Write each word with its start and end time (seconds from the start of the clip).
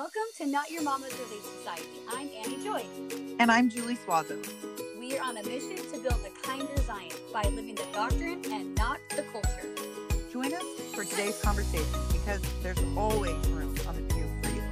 Welcome 0.00 0.22
to 0.38 0.46
Not 0.46 0.70
Your 0.70 0.80
Mama's 0.82 1.12
Relief 1.12 1.44
Society. 1.58 1.90
I'm 2.08 2.30
Annie 2.34 2.64
Joy. 2.64 2.86
And 3.38 3.52
I'm 3.52 3.68
Julie 3.68 3.96
Swazo. 3.96 4.42
We 4.98 5.18
are 5.18 5.22
on 5.22 5.36
a 5.36 5.42
mission 5.42 5.76
to 5.76 5.98
build 5.98 6.24
a 6.24 6.30
kinder 6.40 6.74
Zion 6.86 7.10
by 7.34 7.42
living 7.42 7.74
the 7.74 7.84
doctrine 7.92 8.40
and 8.50 8.74
not 8.76 8.98
the 9.14 9.24
culture. 9.24 9.68
Join 10.32 10.54
us 10.54 10.64
for 10.94 11.04
today's 11.04 11.38
conversation 11.42 12.00
because 12.12 12.40
there's 12.62 12.78
always 12.96 13.36
room 13.48 13.74
on 13.86 13.94
the 13.94 14.14
pew 14.14 14.24
for 14.42 14.48
you. 14.54 14.62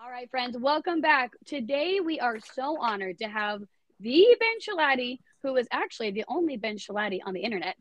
All 0.00 0.10
right, 0.10 0.30
friends, 0.30 0.56
welcome 0.58 1.02
back. 1.02 1.32
Today 1.44 2.00
we 2.02 2.18
are 2.18 2.38
so 2.54 2.80
honored 2.80 3.18
to 3.18 3.28
have 3.28 3.60
the 4.00 4.24
Ben 4.40 4.56
Schilaty, 4.66 5.18
who 5.42 5.56
is 5.56 5.68
actually 5.70 6.12
the 6.12 6.24
only 6.28 6.56
Ben 6.56 6.78
Schilaty 6.78 7.18
on 7.26 7.34
the 7.34 7.40
internet 7.40 7.76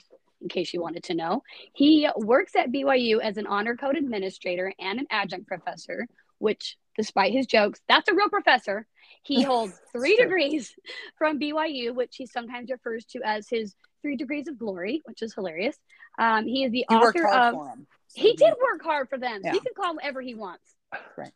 in 0.45 0.49
case 0.49 0.73
you 0.73 0.81
wanted 0.81 1.03
to 1.03 1.15
know. 1.15 1.41
He 1.73 2.07
works 2.15 2.55
at 2.55 2.71
BYU 2.71 3.19
as 3.19 3.37
an 3.37 3.47
honor 3.47 3.75
code 3.75 3.97
administrator 3.97 4.71
and 4.79 4.99
an 4.99 5.07
adjunct 5.09 5.47
professor, 5.47 6.07
which, 6.37 6.77
despite 6.95 7.33
his 7.33 7.47
jokes, 7.47 7.81
that's 7.89 8.07
a 8.07 8.13
real 8.13 8.29
professor. 8.29 8.85
He 9.23 9.41
holds 9.51 9.73
three 9.91 10.15
degrees 10.15 10.73
from 11.17 11.39
BYU, 11.39 11.95
which 11.95 12.15
he 12.15 12.27
sometimes 12.27 12.69
refers 12.69 13.05
to 13.05 13.21
as 13.25 13.49
his 13.49 13.75
three 14.03 14.15
degrees 14.15 14.47
of 14.47 14.59
glory, 14.59 15.01
which 15.05 15.23
is 15.23 15.33
hilarious. 15.33 15.77
Um, 16.19 16.45
he 16.45 16.63
is 16.63 16.71
the 16.71 16.85
worked 16.91 17.17
author 17.17 17.27
of. 17.27 17.53
him. 17.55 17.87
so 18.09 18.21
He 18.21 18.33
did 18.33 18.53
work 18.61 18.83
hard 18.83 19.09
for 19.09 19.17
them. 19.17 19.41
Yeah. 19.43 19.53
He 19.53 19.59
can 19.59 19.73
call 19.75 19.95
whatever 19.95 20.21
he 20.21 20.35
wants. 20.35 20.75
Right. 21.17 21.33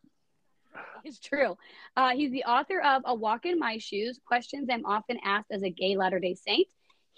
It's 1.03 1.19
true. 1.19 1.57
Uh, 1.97 2.11
he's 2.11 2.31
the 2.31 2.43
author 2.43 2.79
of 2.79 3.01
A 3.05 3.15
Walk 3.15 3.47
in 3.47 3.57
My 3.57 3.79
Shoes 3.79 4.19
Questions 4.23 4.69
I'm 4.71 4.85
Often 4.85 5.19
Asked 5.25 5.51
as 5.51 5.63
a 5.63 5.71
Gay 5.71 5.97
Latter 5.97 6.19
day 6.19 6.35
Saint. 6.35 6.67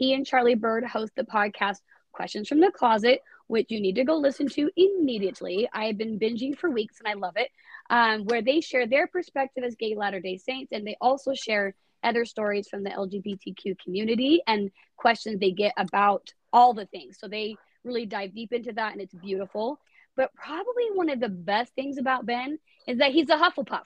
He 0.01 0.15
and 0.15 0.25
Charlie 0.25 0.55
Bird 0.55 0.83
host 0.83 1.13
the 1.15 1.23
podcast 1.23 1.77
Questions 2.11 2.47
from 2.49 2.59
the 2.59 2.71
Closet, 2.71 3.21
which 3.45 3.67
you 3.69 3.79
need 3.79 3.97
to 3.97 4.03
go 4.03 4.17
listen 4.17 4.47
to 4.49 4.67
immediately. 4.75 5.69
I 5.71 5.85
have 5.85 5.97
been 5.99 6.17
binging 6.17 6.57
for 6.57 6.71
weeks 6.71 6.97
and 6.97 7.07
I 7.07 7.13
love 7.13 7.35
it, 7.35 7.49
um, 7.91 8.25
where 8.25 8.41
they 8.41 8.61
share 8.61 8.87
their 8.87 9.05
perspective 9.05 9.63
as 9.63 9.75
gay 9.75 9.93
Latter 9.95 10.19
day 10.19 10.37
Saints 10.37 10.71
and 10.71 10.87
they 10.87 10.97
also 10.99 11.35
share 11.35 11.75
other 12.03 12.25
stories 12.25 12.67
from 12.67 12.83
the 12.83 12.89
LGBTQ 12.89 13.77
community 13.77 14.41
and 14.47 14.71
questions 14.97 15.39
they 15.39 15.51
get 15.51 15.73
about 15.77 16.33
all 16.51 16.73
the 16.73 16.87
things. 16.87 17.19
So 17.19 17.27
they 17.27 17.55
really 17.83 18.07
dive 18.07 18.33
deep 18.33 18.53
into 18.53 18.73
that 18.73 18.93
and 18.93 19.01
it's 19.01 19.13
beautiful. 19.13 19.79
But 20.15 20.33
probably 20.33 20.85
one 20.95 21.11
of 21.11 21.19
the 21.19 21.29
best 21.29 21.75
things 21.75 21.99
about 21.99 22.25
Ben 22.25 22.57
is 22.87 22.97
that 22.97 23.11
he's 23.11 23.29
a 23.29 23.35
Hufflepuff. 23.37 23.83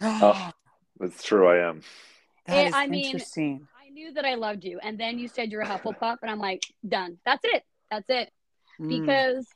Oh, 0.00 0.50
that's 0.98 1.22
true. 1.22 1.46
I 1.48 1.68
am. 1.68 1.82
That 2.46 2.56
Eh, 2.56 2.68
is 2.68 2.74
I 2.74 2.86
mean- 2.86 3.04
interesting. 3.04 3.68
Knew 3.94 4.12
that 4.14 4.24
I 4.24 4.34
loved 4.34 4.64
you. 4.64 4.80
And 4.82 4.98
then 4.98 5.20
you 5.20 5.28
said 5.28 5.52
you're 5.52 5.62
a 5.62 5.66
Hufflepuff, 5.66 6.16
and 6.20 6.28
I'm 6.28 6.40
like, 6.40 6.64
done. 6.86 7.18
That's 7.24 7.44
it. 7.44 7.62
That's 7.92 8.10
it. 8.10 8.28
Mm. 8.80 8.88
Because 8.88 9.46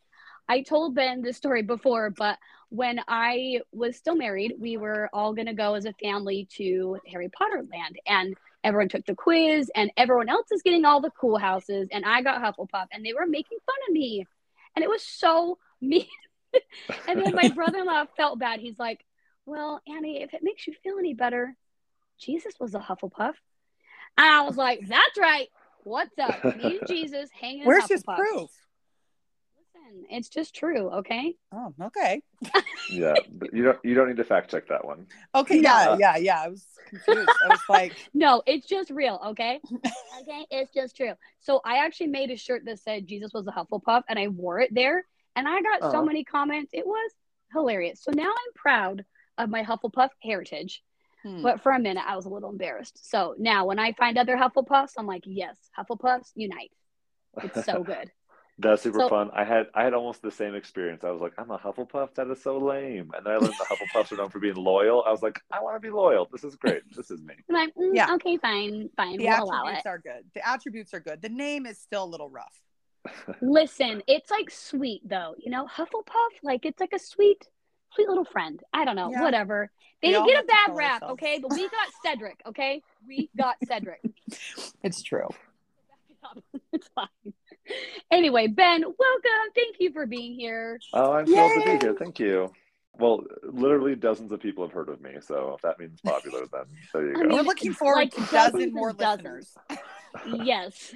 I 0.49 0.63
told 0.63 0.95
Ben 0.95 1.23
this 1.23 1.37
story 1.37 1.63
before, 1.63 2.11
but 2.11 2.39
when 2.69 3.01
I 3.09 3.63
was 3.73 3.97
still 3.97 4.15
married, 4.15 4.55
we 4.61 4.77
were 4.77 5.11
all 5.13 5.35
going 5.35 5.49
to 5.49 5.55
go 5.55 5.75
as 5.75 5.87
a 5.87 5.93
family 5.95 6.47
to 6.57 7.01
Harry 7.11 7.29
Potter 7.31 7.65
land. 7.69 7.99
And 8.07 8.37
everyone 8.63 8.89
took 8.89 9.05
the 9.07 9.17
quiz, 9.17 9.73
and 9.75 9.91
everyone 9.97 10.29
else 10.29 10.53
is 10.53 10.63
getting 10.63 10.85
all 10.85 11.01
the 11.01 11.11
cool 11.21 11.39
houses. 11.39 11.89
And 11.91 12.05
I 12.05 12.23
got 12.23 12.41
Hufflepuff, 12.41 12.87
and 12.93 13.05
they 13.05 13.15
were 13.15 13.27
making 13.27 13.59
fun 13.67 13.77
of 13.89 13.93
me. 13.93 14.25
And 14.77 14.85
it 14.85 14.89
was 14.89 15.03
so 15.03 15.59
mean. 15.81 16.07
and 17.09 17.21
then 17.21 17.35
my 17.35 17.49
brother 17.57 17.79
in 17.79 17.87
law 17.87 18.05
felt 18.17 18.39
bad. 18.39 18.61
He's 18.61 18.79
like, 18.79 19.05
Well, 19.47 19.81
Annie, 19.89 20.23
if 20.23 20.33
it 20.33 20.45
makes 20.45 20.65
you 20.69 20.75
feel 20.85 20.97
any 21.01 21.15
better, 21.15 21.57
Jesus 22.21 22.55
was 22.61 22.77
a 22.77 22.79
Hufflepuff. 22.79 23.35
And 24.19 24.27
I 24.27 24.41
was 24.43 24.57
like, 24.57 24.81
That's 24.87 25.19
right. 25.19 25.49
What's 25.85 26.19
up? 26.19 26.45
Me 26.45 26.79
and 26.79 26.81
Jesus 26.89 27.31
hanging 27.41 27.61
in 27.61 27.67
Where's 27.67 27.89
his 27.89 28.03
Hufflepuffs. 28.03 28.17
proof? 28.17 28.51
Listen, 29.57 30.05
it's 30.11 30.29
just 30.29 30.55
true, 30.55 30.91
okay? 30.91 31.37
Oh, 31.53 31.73
okay. 31.81 32.21
Yeah, 32.91 33.15
but 33.31 33.53
you 33.53 33.65
don't. 33.65 33.79
You 33.85 33.95
don't 33.95 34.09
need 34.09 34.17
to 34.17 34.25
fact 34.25 34.51
check 34.51 34.69
that 34.69 34.83
one. 34.85 35.07
Okay, 35.35 35.61
No. 35.61 35.71
yeah, 35.71 35.97
yeah, 35.99 36.17
yeah. 36.17 36.43
I 36.43 36.49
was 36.49 36.67
confused. 36.89 37.29
I 37.45 37.49
was 37.49 37.61
like, 37.69 37.93
No, 38.15 38.43
it's 38.47 38.67
just 38.67 38.91
real, 38.91 39.21
okay? 39.27 39.61
okay, 40.21 40.47
it's 40.51 40.73
just 40.73 40.97
true. 40.97 41.13
So 41.41 41.61
I 41.65 41.85
actually 41.85 42.07
made 42.09 42.31
a 42.31 42.37
shirt 42.37 42.65
that 42.65 42.81
said 42.81 43.07
Jesus 43.07 43.33
was 43.35 43.47
a 43.47 43.51
Hufflepuff 43.53 44.05
and 44.09 44.19
I 44.19 44.29
wore 44.29 44.61
it 44.61 44.75
there 44.75 45.05
and 45.37 45.47
I 45.47 45.61
got 45.61 45.81
so 45.83 45.99
uh-huh. 45.99 46.03
many 46.03 46.25
comments. 46.25 46.71
It 46.73 46.87
was 46.87 47.11
hilarious. 47.53 48.03
So 48.03 48.11
now 48.13 48.31
I'm 48.31 48.53
proud 48.55 49.05
of 49.37 49.51
my 49.51 49.63
Hufflepuff 49.63 50.11
heritage. 50.23 50.83
Hmm. 51.23 51.43
But 51.43 51.63
for 51.63 51.73
a 51.73 51.79
minute, 51.79 52.05
I 52.07 52.17
was 52.17 52.27
a 52.27 52.31
little 52.31 52.51
embarrassed. 52.51 53.09
So 53.11 53.35
now 53.39 53.67
when 53.67 53.79
I 53.79 53.93
find 53.93 54.17
other 54.19 54.37
Hufflepuffs, 54.37 54.93
I'm 54.99 55.07
like, 55.07 55.23
yes, 55.27 55.57
Hufflepuffs 55.79 56.31
unite. 56.35 56.73
It's 57.43 57.65
so 57.65 57.83
good. 57.93 58.11
That's 58.61 58.83
super 58.83 58.99
So- 59.01 59.09
fun. 59.09 59.31
I 59.33 59.45
had 59.45 59.67
I 59.73 59.85
had 59.85 59.95
almost 59.95 60.21
the 60.21 60.33
same 60.33 60.57
experience. 60.57 61.05
I 61.05 61.11
was 61.11 61.21
like, 61.21 61.33
I'm 61.39 61.51
a 61.53 61.59
Hufflepuff. 61.59 62.15
That 62.17 62.29
is 62.29 62.43
so 62.43 62.59
lame. 62.59 63.11
And 63.17 63.25
then 63.25 63.35
I 63.35 63.37
learned 63.37 63.55
the 63.59 63.67
Hufflepuffs 63.71 64.11
are 64.11 64.17
known 64.17 64.31
for 64.31 64.41
being 64.41 64.57
loyal. 64.57 65.05
I 65.07 65.13
was 65.13 65.23
like, 65.23 65.39
I 65.53 65.63
want 65.63 65.77
to 65.77 65.81
be 65.81 65.91
loyal. 65.91 66.29
This 66.33 66.43
is 66.43 66.57
great. 66.57 66.83
This 66.97 67.11
is 67.13 67.23
me. 67.23 67.35
And 67.49 67.57
I'm 67.57 67.71
mm, 67.71 67.95
Yeah. 67.95 68.13
okay, 68.15 68.37
fine, 68.37 68.91
fine, 68.97 69.17
the 69.17 69.27
we'll 69.27 69.45
allow 69.45 69.67
attributes 69.69 69.87
it. 69.87 69.89
are 69.89 69.99
good. 69.99 70.25
The 70.35 70.49
attributes 70.49 70.93
are 70.95 71.01
good. 71.01 71.23
The 71.23 71.29
name 71.29 71.67
is 71.67 71.79
still 71.79 72.03
a 72.03 72.11
little 72.11 72.31
rough. 72.31 72.61
Listen, 73.41 74.03
it's 74.09 74.31
like 74.31 74.51
sweet 74.51 75.03
though, 75.09 75.35
you 75.39 75.51
know, 75.53 75.67
Hufflepuff, 75.67 76.33
like 76.43 76.67
it's 76.67 76.81
like 76.81 76.93
a 76.93 76.99
sweet, 76.99 77.47
sweet 77.99 78.09
little 78.09 78.25
friend. 78.25 78.61
I 78.73 78.85
don't 78.85 78.97
know, 78.97 79.11
Yeah. 79.11 79.23
whatever. 79.23 79.71
They 80.01 80.09
We 80.09 80.15
didn't 80.15 80.27
get 80.29 80.45
a 80.45 80.47
bad 80.47 80.77
rap, 80.77 80.93
ourselves. 81.03 81.13
okay? 81.15 81.39
But 81.41 81.53
we 81.53 81.63
got 81.69 81.89
Cedric, 82.05 82.41
okay? 82.47 82.83
We 83.07 83.31
got 83.37 83.57
Cedric. 83.67 84.01
It's 84.83 85.03
true. 85.03 85.29
it's 86.73 86.89
fine. 86.95 87.09
Anyway, 88.11 88.47
Ben, 88.47 88.83
welcome. 88.83 89.53
Thank 89.55 89.77
you 89.81 89.93
for 89.93 90.07
being 90.07 90.39
here. 90.39 90.79
Oh, 90.95 91.13
I'm 91.13 91.27
thrilled 91.27 91.53
to 91.65 91.65
be 91.79 91.85
here. 91.85 91.95
Thank 91.99 92.19
you. 92.21 92.53
Well, 92.99 93.23
literally 93.45 93.95
dozens 93.95 94.33
of 94.33 94.41
people 94.41 94.65
have 94.65 94.73
heard 94.73 94.89
of 94.89 95.01
me. 95.01 95.17
So 95.21 95.55
if 95.55 95.63
that 95.63 95.79
means 95.79 96.01
popular, 96.01 96.47
then 96.53 96.63
there 96.93 97.05
you 97.07 97.11
I 97.11 97.15
go. 97.15 97.21
mean, 97.29 97.37
We're 97.37 97.43
looking 97.43 97.73
forward 97.73 97.97
like 97.97 98.15
to 98.15 98.23
a 98.23 98.27
dozen 98.27 98.73
more 98.73 98.93
dozens. 98.93 99.55
listeners. 99.67 100.43
Yes. 100.45 100.95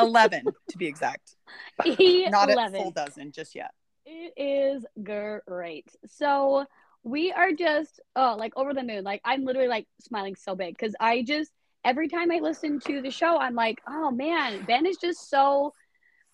11 0.00 0.44
to 0.70 0.78
be 0.78 0.86
exact. 0.86 1.36
He 1.84 2.26
Not 2.28 2.48
a 2.48 2.52
11. 2.54 2.80
full 2.82 2.90
dozen 2.90 3.30
just 3.32 3.54
yet. 3.54 3.72
It 4.06 4.34
is 4.36 4.84
great. 5.02 5.86
So 6.06 6.66
we 7.02 7.32
are 7.32 7.52
just 7.52 8.00
oh 8.16 8.36
like 8.38 8.52
over 8.56 8.74
the 8.74 8.82
moon. 8.82 9.04
Like 9.04 9.20
I'm 9.24 9.44
literally 9.44 9.68
like 9.68 9.86
smiling 10.00 10.36
so 10.36 10.54
big 10.54 10.76
because 10.76 10.94
I 11.00 11.22
just 11.22 11.50
every 11.84 12.08
time 12.08 12.30
I 12.30 12.38
listen 12.38 12.80
to 12.80 13.02
the 13.02 13.10
show, 13.10 13.38
I'm 13.38 13.54
like, 13.54 13.80
oh 13.88 14.10
man, 14.10 14.64
Ben 14.64 14.86
is 14.86 14.96
just 14.96 15.30
so 15.30 15.74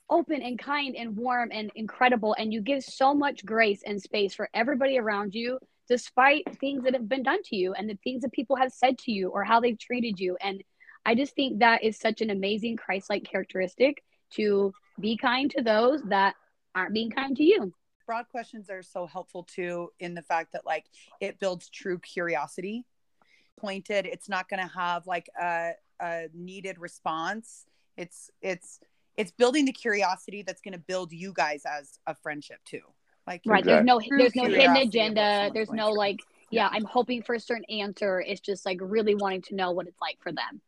open 0.08 0.42
and 0.42 0.58
kind 0.58 0.96
and 0.96 1.16
warm 1.16 1.50
and 1.52 1.70
incredible, 1.76 2.34
and 2.38 2.52
you 2.52 2.60
give 2.60 2.82
so 2.82 3.14
much 3.14 3.44
grace 3.44 3.82
and 3.86 4.02
space 4.02 4.34
for 4.34 4.48
everybody 4.52 4.98
around 4.98 5.34
you, 5.34 5.58
despite 5.88 6.44
things 6.58 6.82
that 6.82 6.94
have 6.94 7.08
been 7.08 7.22
done 7.22 7.42
to 7.44 7.56
you 7.56 7.72
and 7.74 7.88
the 7.88 7.98
things 8.02 8.22
that 8.22 8.32
people 8.32 8.56
have 8.56 8.72
said 8.72 8.98
to 8.98 9.12
you 9.12 9.28
or 9.28 9.44
how 9.44 9.60
they've 9.60 9.78
treated 9.78 10.18
you. 10.18 10.36
And 10.40 10.62
I 11.06 11.14
just 11.14 11.36
think 11.36 11.60
that 11.60 11.84
is 11.84 11.96
such 11.98 12.20
an 12.20 12.30
amazing 12.30 12.76
Christ-like 12.76 13.24
characteristic 13.24 14.02
to 14.32 14.72
be 14.98 15.16
kind 15.16 15.50
to 15.52 15.62
those 15.62 16.02
that 16.08 16.34
aren't 16.74 16.94
being 16.94 17.10
kind 17.10 17.36
to 17.36 17.44
you. 17.44 17.72
Broad 18.06 18.28
questions 18.28 18.70
are 18.70 18.82
so 18.82 19.06
helpful 19.06 19.44
too 19.44 19.90
in 20.00 20.14
the 20.14 20.22
fact 20.22 20.52
that 20.52 20.66
like 20.66 20.86
it 21.20 21.38
builds 21.38 21.68
true 21.68 21.98
curiosity. 21.98 22.84
Pointed, 23.58 24.06
it's 24.06 24.28
not 24.28 24.48
going 24.48 24.60
to 24.60 24.72
have 24.74 25.06
like 25.06 25.28
a, 25.40 25.72
a 26.00 26.26
needed 26.34 26.78
response. 26.78 27.66
It's 27.96 28.30
it's 28.40 28.80
it's 29.16 29.30
building 29.30 29.64
the 29.64 29.72
curiosity 29.72 30.42
that's 30.42 30.62
going 30.62 30.72
to 30.72 30.78
build 30.78 31.12
you 31.12 31.32
guys 31.34 31.62
as 31.66 31.98
a 32.06 32.14
friendship 32.14 32.58
too. 32.64 32.80
Like 33.26 33.42
Right. 33.44 33.64
There's 33.64 33.84
no 33.84 34.00
True 34.00 34.18
there's 34.18 34.34
no 34.34 34.42
hidden 34.42 34.58
curiosity 34.60 34.98
of 35.00 35.04
what 35.04 35.18
agenda. 35.18 35.50
There's 35.54 35.70
no 35.70 35.90
like, 35.90 36.20
yeah, 36.50 36.68
I'm 36.72 36.84
hoping 36.84 37.22
for 37.22 37.34
a 37.34 37.40
certain 37.40 37.64
answer. 37.66 38.20
It's 38.20 38.40
just 38.40 38.64
like 38.66 38.78
really 38.80 39.14
wanting 39.14 39.42
to 39.42 39.54
know 39.54 39.72
what 39.72 39.86
it's 39.86 40.00
like 40.00 40.18
for 40.20 40.32
them. 40.32 40.60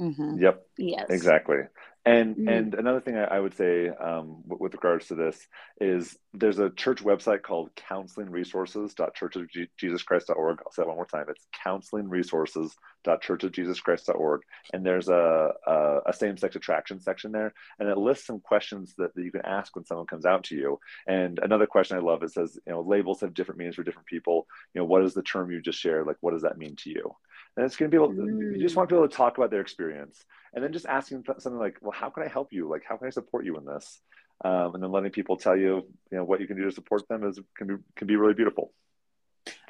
Mhm. 0.00 0.40
Yep. 0.40 0.66
Yes. 0.76 1.06
Exactly. 1.10 1.58
And 2.06 2.36
Mm. 2.36 2.48
and 2.48 2.74
another 2.74 3.00
thing 3.00 3.16
I, 3.16 3.24
I 3.24 3.40
would 3.40 3.54
say 3.54 3.88
um, 3.88 4.42
with, 4.46 4.60
with 4.60 4.74
regards 4.74 5.06
to 5.08 5.14
this 5.14 5.48
is 5.80 6.18
there's 6.34 6.58
a 6.58 6.68
church 6.68 7.02
website 7.02 7.40
called 7.42 7.70
counselingresources.churchofjesuschrist.org. 7.76 10.58
I'll 10.60 10.72
say 10.72 10.82
it 10.82 10.88
one 10.88 10.96
more 10.96 11.06
time. 11.06 11.24
It's 11.28 11.46
counselingresources.churchofjesuschrist.org. 11.64 14.40
And 14.72 14.84
there's 14.84 15.08
a, 15.08 15.52
a, 15.66 16.00
a 16.06 16.12
same-sex 16.12 16.56
attraction 16.56 17.00
section 17.00 17.32
there, 17.32 17.54
and 17.78 17.88
it 17.88 17.96
lists 17.96 18.26
some 18.26 18.40
questions 18.40 18.94
that, 18.98 19.14
that 19.14 19.22
you 19.22 19.32
can 19.32 19.46
ask 19.46 19.74
when 19.74 19.86
someone 19.86 20.06
comes 20.06 20.26
out 20.26 20.44
to 20.44 20.56
you. 20.56 20.78
And 21.06 21.38
another 21.42 21.66
question 21.66 21.96
I 21.96 22.00
love 22.00 22.22
it 22.22 22.32
says, 22.32 22.58
you 22.66 22.72
know, 22.72 22.82
labels 22.82 23.22
have 23.22 23.32
different 23.32 23.58
meanings 23.58 23.76
for 23.76 23.82
different 23.82 24.08
people. 24.08 24.46
You 24.74 24.80
know, 24.80 24.86
what 24.86 25.04
is 25.04 25.14
the 25.14 25.22
term 25.22 25.50
you 25.50 25.62
just 25.62 25.78
shared? 25.78 26.06
Like, 26.06 26.18
what 26.20 26.32
does 26.32 26.42
that 26.42 26.58
mean 26.58 26.76
to 26.82 26.90
you? 26.90 27.14
And 27.56 27.64
it's 27.64 27.76
going 27.76 27.88
to 27.90 27.96
be 27.96 28.02
able. 28.02 28.14
You 28.14 28.58
just 28.60 28.76
want 28.76 28.88
to 28.88 28.94
be 28.94 28.98
able 28.98 29.08
to 29.08 29.16
talk 29.16 29.38
about 29.38 29.50
their 29.50 29.60
experience 29.60 30.24
and 30.54 30.64
then 30.64 30.72
just 30.72 30.86
asking 30.86 31.24
th- 31.24 31.40
something 31.40 31.58
like 31.58 31.76
well 31.82 31.92
how 31.92 32.10
can 32.10 32.22
i 32.22 32.28
help 32.28 32.52
you? 32.52 32.68
Like 32.68 32.82
how 32.88 32.96
can 32.96 33.06
i 33.06 33.10
support 33.10 33.44
you 33.44 33.56
in 33.58 33.64
this? 33.64 34.00
Um, 34.44 34.74
and 34.74 34.82
then 34.82 34.90
letting 34.90 35.10
people 35.12 35.36
tell 35.36 35.56
you 35.56 35.86
you 36.10 36.18
know 36.18 36.24
what 36.24 36.40
you 36.40 36.46
can 36.46 36.56
do 36.56 36.64
to 36.64 36.72
support 36.72 37.06
them 37.08 37.24
is 37.26 37.38
can 37.56 37.66
be 37.66 37.74
can 37.96 38.06
be 38.06 38.16
really 38.16 38.34
beautiful. 38.34 38.72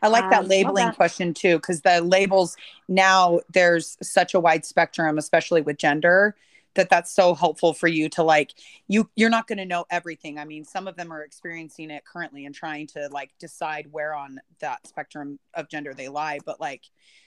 I 0.02 0.08
like 0.08 0.24
Um, 0.24 0.30
that 0.30 0.40
love 0.42 0.48
labeling 0.48 0.86
that. 0.86 0.96
question 0.96 1.34
too, 1.34 1.56
because 1.56 1.80
the 1.80 2.00
labels 2.00 2.56
now 2.88 3.40
there's 3.52 3.96
such 4.02 4.34
a 4.34 4.40
wide 4.40 4.64
spectrum, 4.64 5.18
especially 5.18 5.62
with 5.62 5.78
gender, 5.78 6.36
that 6.74 6.90
that's 6.90 7.12
so 7.12 7.34
helpful 7.34 7.72
for 7.74 7.88
you 7.88 8.08
to 8.10 8.22
like 8.22 8.52
you 8.88 9.08
you're 9.16 9.30
not 9.30 9.46
going 9.46 9.58
to 9.58 9.64
know 9.64 9.84
everything. 9.90 10.38
I 10.38 10.44
mean 10.44 10.64
some 10.64 10.86
of 10.88 10.96
them 10.96 11.12
are 11.12 11.22
experiencing 11.22 11.90
it 11.90 12.04
currently 12.04 12.46
and 12.46 12.54
trying 12.54 12.86
to 12.88 13.08
like 13.12 13.32
decide 13.38 13.88
where 13.90 14.14
on 14.14 14.40
that 14.60 14.86
spectrum 14.86 15.38
of 15.54 15.68
gender 15.68 15.94
they 15.94 16.08
lie 16.08 16.38
but 16.44 16.60
like 16.60 16.82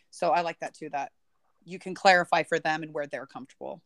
so 0.10 0.30
i 0.32 0.42
like 0.42 0.60
that 0.60 0.74
too 0.74 0.90
that 0.90 1.12
you 1.68 1.80
can 1.80 1.94
clarify 1.94 2.44
for 2.44 2.60
them 2.60 2.84
and 2.84 2.94
where 2.94 3.08
they're 3.08 3.26
comfortable 3.26 3.82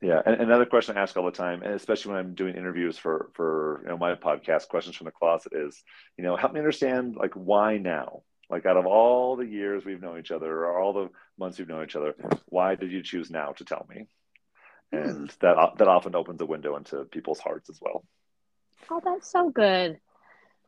yeah 0.00 0.20
and 0.24 0.40
another 0.40 0.66
question 0.66 0.96
i 0.96 1.00
ask 1.00 1.16
all 1.16 1.24
the 1.24 1.30
time 1.30 1.62
and 1.62 1.74
especially 1.74 2.12
when 2.12 2.20
i'm 2.20 2.34
doing 2.34 2.54
interviews 2.54 2.96
for 2.96 3.30
for 3.34 3.80
you 3.82 3.88
know 3.88 3.98
my 3.98 4.14
podcast 4.14 4.68
questions 4.68 4.96
from 4.96 5.06
the 5.06 5.10
closet 5.10 5.52
is 5.54 5.82
you 6.16 6.24
know 6.24 6.36
help 6.36 6.52
me 6.52 6.60
understand 6.60 7.16
like 7.16 7.34
why 7.34 7.76
now 7.76 8.22
like 8.50 8.64
out 8.64 8.76
of 8.76 8.86
all 8.86 9.36
the 9.36 9.46
years 9.46 9.84
we've 9.84 10.00
known 10.00 10.18
each 10.18 10.30
other 10.30 10.64
or 10.64 10.80
all 10.80 10.92
the 10.92 11.10
months 11.38 11.58
we've 11.58 11.68
known 11.68 11.84
each 11.84 11.96
other 11.96 12.14
why 12.46 12.74
did 12.74 12.90
you 12.90 13.02
choose 13.02 13.30
now 13.30 13.52
to 13.52 13.64
tell 13.64 13.86
me 13.90 14.06
hmm. 14.92 14.96
and 14.96 15.30
that 15.40 15.56
that 15.78 15.88
often 15.88 16.14
opens 16.14 16.40
a 16.40 16.46
window 16.46 16.76
into 16.76 17.04
people's 17.04 17.40
hearts 17.40 17.70
as 17.70 17.78
well. 17.80 18.04
Oh, 18.90 19.00
that's 19.04 19.30
so 19.30 19.50
good. 19.50 19.98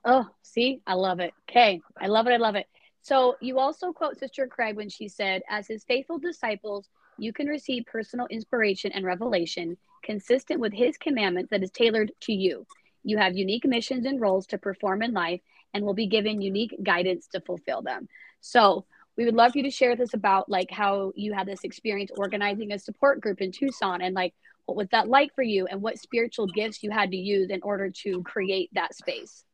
Oh, 0.04 0.26
see, 0.42 0.80
I 0.86 0.94
love 0.94 1.20
it. 1.20 1.32
Okay, 1.48 1.80
I 2.00 2.06
love 2.06 2.26
it. 2.26 2.32
I 2.32 2.36
love 2.38 2.56
it. 2.56 2.66
So 3.02 3.36
you 3.40 3.58
also 3.58 3.92
quote 3.92 4.18
Sister 4.18 4.46
Craig 4.46 4.76
when 4.76 4.88
she 4.88 5.08
said, 5.08 5.42
"As 5.48 5.66
His 5.66 5.84
faithful 5.84 6.18
disciples, 6.18 6.88
you 7.18 7.32
can 7.32 7.46
receive 7.46 7.84
personal 7.86 8.26
inspiration 8.26 8.92
and 8.92 9.04
revelation 9.04 9.76
consistent 10.02 10.60
with 10.60 10.72
His 10.72 10.96
commandments 10.96 11.50
that 11.50 11.62
is 11.62 11.70
tailored 11.70 12.12
to 12.20 12.32
you. 12.32 12.66
You 13.02 13.18
have 13.18 13.36
unique 13.36 13.64
missions 13.64 14.06
and 14.06 14.20
roles 14.20 14.46
to 14.48 14.58
perform 14.58 15.02
in 15.02 15.12
life, 15.12 15.40
and 15.72 15.84
will 15.84 15.94
be 15.94 16.06
given 16.06 16.40
unique 16.40 16.74
guidance 16.82 17.26
to 17.28 17.40
fulfill 17.40 17.82
them." 17.82 18.08
So 18.40 18.84
we 19.16 19.24
would 19.24 19.34
love 19.34 19.56
you 19.56 19.62
to 19.64 19.70
share 19.70 19.90
with 19.90 20.00
us 20.00 20.14
about 20.14 20.48
like 20.48 20.70
how 20.70 21.12
you 21.14 21.32
had 21.32 21.46
this 21.46 21.64
experience 21.64 22.10
organizing 22.16 22.72
a 22.72 22.78
support 22.78 23.20
group 23.20 23.40
in 23.40 23.52
Tucson 23.52 24.00
and 24.00 24.14
like 24.14 24.34
what 24.66 24.76
was 24.76 24.88
that 24.90 25.08
like 25.08 25.34
for 25.34 25.42
you 25.42 25.66
and 25.66 25.82
what 25.82 25.98
spiritual 25.98 26.46
gifts 26.46 26.82
you 26.82 26.90
had 26.90 27.10
to 27.10 27.16
use 27.16 27.50
in 27.50 27.60
order 27.62 27.90
to 27.90 28.22
create 28.22 28.70
that 28.72 28.94
space. 28.94 29.44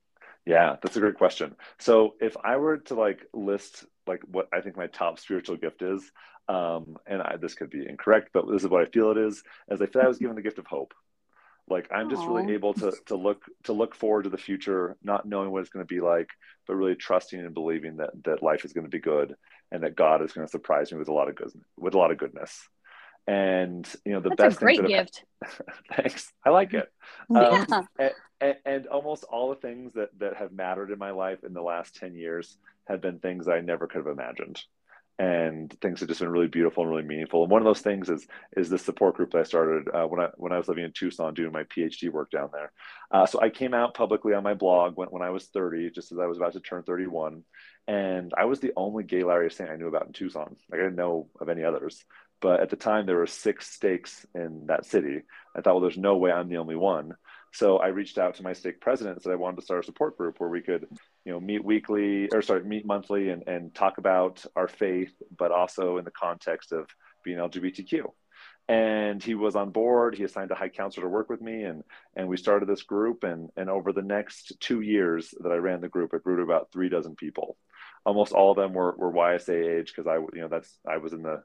Yeah, 0.47 0.77
that's 0.81 0.97
a 0.97 1.01
great 1.01 1.17
question. 1.17 1.57
So 1.79 2.15
if 2.21 2.37
I 2.43 2.57
were 2.57 2.79
to 2.79 2.95
like 2.95 3.27
list 3.35 3.85
like 4.07 4.23
what 4.31 4.49
I 4.55 4.61
think 4.61 4.77
my 4.77 4.87
top 4.87 5.19
spiritual 5.19 5.57
gift 5.57 5.83
is, 5.83 6.11
um, 6.49 6.97
and 7.07 7.21
I, 7.21 7.37
this 7.41 7.55
could 7.55 7.71
be 7.71 7.87
incorrect, 7.87 8.31
but 8.33 8.49
this 8.49 8.63
is 8.63 8.69
what 8.69 8.83
I 8.83 8.91
feel 8.91 9.11
it 9.11 9.19
is, 9.19 9.43
as 9.69 9.83
I 9.83 9.87
feel 9.87 10.03
I 10.03 10.07
was 10.07 10.19
given 10.19 10.37
the 10.37 10.43
gift 10.43 10.59
of 10.59 10.67
hope 10.67 10.95
like 11.69 11.89
i'm 11.93 12.09
just 12.09 12.23
Aww. 12.23 12.37
really 12.37 12.55
able 12.55 12.75
to 12.75 12.93
to 13.07 13.17
look 13.17 13.45
to 13.65 13.73
look 13.73 13.95
forward 13.95 14.25
to 14.25 14.31
the 14.31 14.39
future 14.39 14.97
not 15.03 15.27
knowing 15.27 15.51
what 15.51 15.61
it's 15.61 15.71
going 15.71 15.85
to 15.85 15.95
be 15.95 16.01
like 16.01 16.29
but 16.67 16.77
really 16.77 16.95
trusting 16.95 17.41
and 17.41 17.55
believing 17.55 17.97
that 17.97 18.11
that 18.25 18.43
life 18.43 18.65
is 18.65 18.73
going 18.73 18.85
to 18.85 18.91
be 18.91 19.01
good 19.01 19.35
and 19.73 19.83
that 19.83 19.97
god 19.97 20.23
is 20.23 20.33
going 20.33 20.47
to 20.47 20.51
surprise 20.51 20.93
me 20.93 20.99
with 20.99 21.09
a 21.09 21.13
lot 21.13 21.29
of 21.29 21.35
good 21.35 21.51
with 21.77 21.95
a 21.95 21.99
lot 21.99 22.11
of 22.11 22.19
goodness 22.19 22.69
and 23.27 23.89
you 24.05 24.13
know 24.13 24.21
the 24.21 24.31
That's 24.31 24.43
best 24.43 24.57
a 24.59 24.61
great 24.61 24.87
gift 24.87 25.25
thanks 25.97 26.33
i 26.45 26.51
like 26.51 26.75
it 26.75 26.89
yeah. 27.29 27.65
Um, 27.71 27.89
and, 27.99 28.13
and, 28.41 28.57
and 28.65 28.87
almost 28.87 29.25
all 29.25 29.51
the 29.51 29.57
things 29.57 29.95
that 29.95 30.11
that 30.19 30.37
have 30.37 30.53
mattered 30.53 30.91
in 30.91 30.99
my 30.99 31.11
life 31.11 31.43
in 31.45 31.53
the 31.53 31.63
last 31.63 31.97
10 31.97 32.15
years 32.15 32.57
have 32.87 33.01
been 33.01 33.19
things 33.19 33.49
i 33.49 33.61
never 33.61 33.87
could 33.87 34.07
have 34.07 34.07
imagined 34.07 34.63
and 35.19 35.75
things 35.81 36.01
have 36.01 36.09
just 36.09 36.21
been 36.21 36.29
really 36.29 36.47
beautiful 36.47 36.83
and 36.83 36.91
really 36.91 37.03
meaningful. 37.03 37.43
And 37.43 37.51
one 37.51 37.63
of 37.63 37.67
those 37.67 37.81
things 37.81 38.11
is 38.11 38.27
is 38.57 38.69
the 38.69 38.79
support 38.79 39.15
group 39.15 39.33
that 39.33 39.39
I 39.39 39.45
started 39.45 39.89
uh, 39.95 40.05
when 40.05 40.21
I 40.21 40.29
when 40.37 40.53
I 40.53 40.59
was 40.59 40.69
living 40.69 40.85
in 40.85 40.93
Tucson 40.93 41.33
doing 41.33 41.53
my 41.53 41.65
PhD 41.65 42.11
work 42.11 42.31
down 42.31 42.51
there. 42.53 42.71
Uh, 43.11 43.25
so 43.25 43.41
I 43.41 43.49
came 43.49 43.73
out 43.73 43.95
publicly 43.95 44.35
on 44.35 44.43
my 44.43 44.53
blog 44.53 44.97
when, 44.97 45.09
when 45.09 45.23
I 45.23 45.31
was 45.31 45.47
30, 45.47 45.91
just 45.91 46.13
as 46.13 46.19
I 46.19 46.27
was 46.27 46.37
about 46.37 46.53
to 46.53 46.61
turn 46.61 46.83
31, 46.83 47.43
and 47.89 48.33
I 48.37 48.45
was 48.45 48.61
the 48.61 48.73
only 48.77 49.05
gay 49.05 49.25
Latter 49.25 49.49
Saint 49.49 49.71
I 49.71 49.77
knew 49.77 49.89
about 49.89 50.07
in 50.07 50.13
Tucson. 50.13 50.55
Like 50.71 50.81
I 50.81 50.85
didn't 50.85 50.97
know 50.97 51.29
of 51.41 51.49
any 51.49 51.65
others. 51.65 52.05
But 52.41 52.61
at 52.61 52.71
the 52.71 52.77
time, 52.77 53.07
there 53.07 53.17
were 53.17 53.27
six 53.27 53.71
stakes 53.71 54.27
in 54.35 54.67
that 54.67 54.85
city. 54.85 55.23
I 55.57 55.61
thought, 55.61 55.75
well, 55.75 55.81
there's 55.81 55.97
no 55.97 56.17
way 56.17 56.31
I'm 56.31 56.49
the 56.49 56.59
only 56.59 56.77
one. 56.77 57.15
So 57.53 57.79
I 57.79 57.87
reached 57.89 58.19
out 58.19 58.35
to 58.35 58.43
my 58.43 58.53
stake 58.53 58.83
president 58.83 59.17
and 59.17 59.23
said 59.23 59.33
I 59.33 59.37
wanted 59.37 59.57
to 59.57 59.65
start 59.65 59.83
a 59.83 59.87
support 59.87 60.19
group 60.19 60.39
where 60.39 60.51
we 60.51 60.61
could, 60.61 60.87
you 61.25 61.33
know, 61.33 61.41
meet 61.41 61.65
weekly 61.65 62.29
or 62.29 62.43
sorry, 62.43 62.63
meet 62.65 62.85
monthly 62.85 63.31
and, 63.31 63.45
and 63.47 63.75
talk 63.75 63.97
about 63.97 64.45
our 64.55 64.69
faith, 64.69 65.15
but 65.37 65.53
also 65.53 65.97
in 65.97 66.05
the 66.05 66.11
context 66.11 66.73
of 66.73 66.87
being 67.25 67.39
LGBTQ. 67.39 68.11
And 68.69 69.23
he 69.23 69.35
was 69.35 69.57
on 69.57 69.71
board. 69.71 70.17
He 70.17 70.25
assigned 70.25 70.51
a 70.51 70.55
high 70.57 70.69
counselor 70.69 71.07
to 71.07 71.11
work 71.11 71.31
with 71.31 71.41
me, 71.41 71.63
and 71.63 71.85
and 72.17 72.27
we 72.29 72.37
started 72.37 72.69
this 72.69 72.83
group. 72.83 73.23
And 73.23 73.49
and 73.57 73.71
over 73.71 73.93
the 73.93 74.03
next 74.03 74.53
two 74.61 74.81
years 74.81 75.33
that 75.41 75.53
I 75.53 75.57
ran 75.57 75.81
the 75.81 75.89
group, 75.89 76.13
it 76.13 76.25
grew 76.25 76.37
to 76.37 76.43
about 76.43 76.73
three 76.73 76.89
dozen 76.89 77.15
people. 77.15 77.57
Almost 78.05 78.33
all 78.33 78.51
of 78.51 78.57
them 78.57 78.75
were 78.75 78.95
were 78.99 79.13
YSA 79.13 79.79
age 79.79 79.95
because 79.95 80.09
I 80.09 80.17
you 80.17 80.43
know 80.43 80.49
that's 80.49 80.79
I 80.87 80.99
was 80.99 81.13
in 81.13 81.23
the 81.23 81.43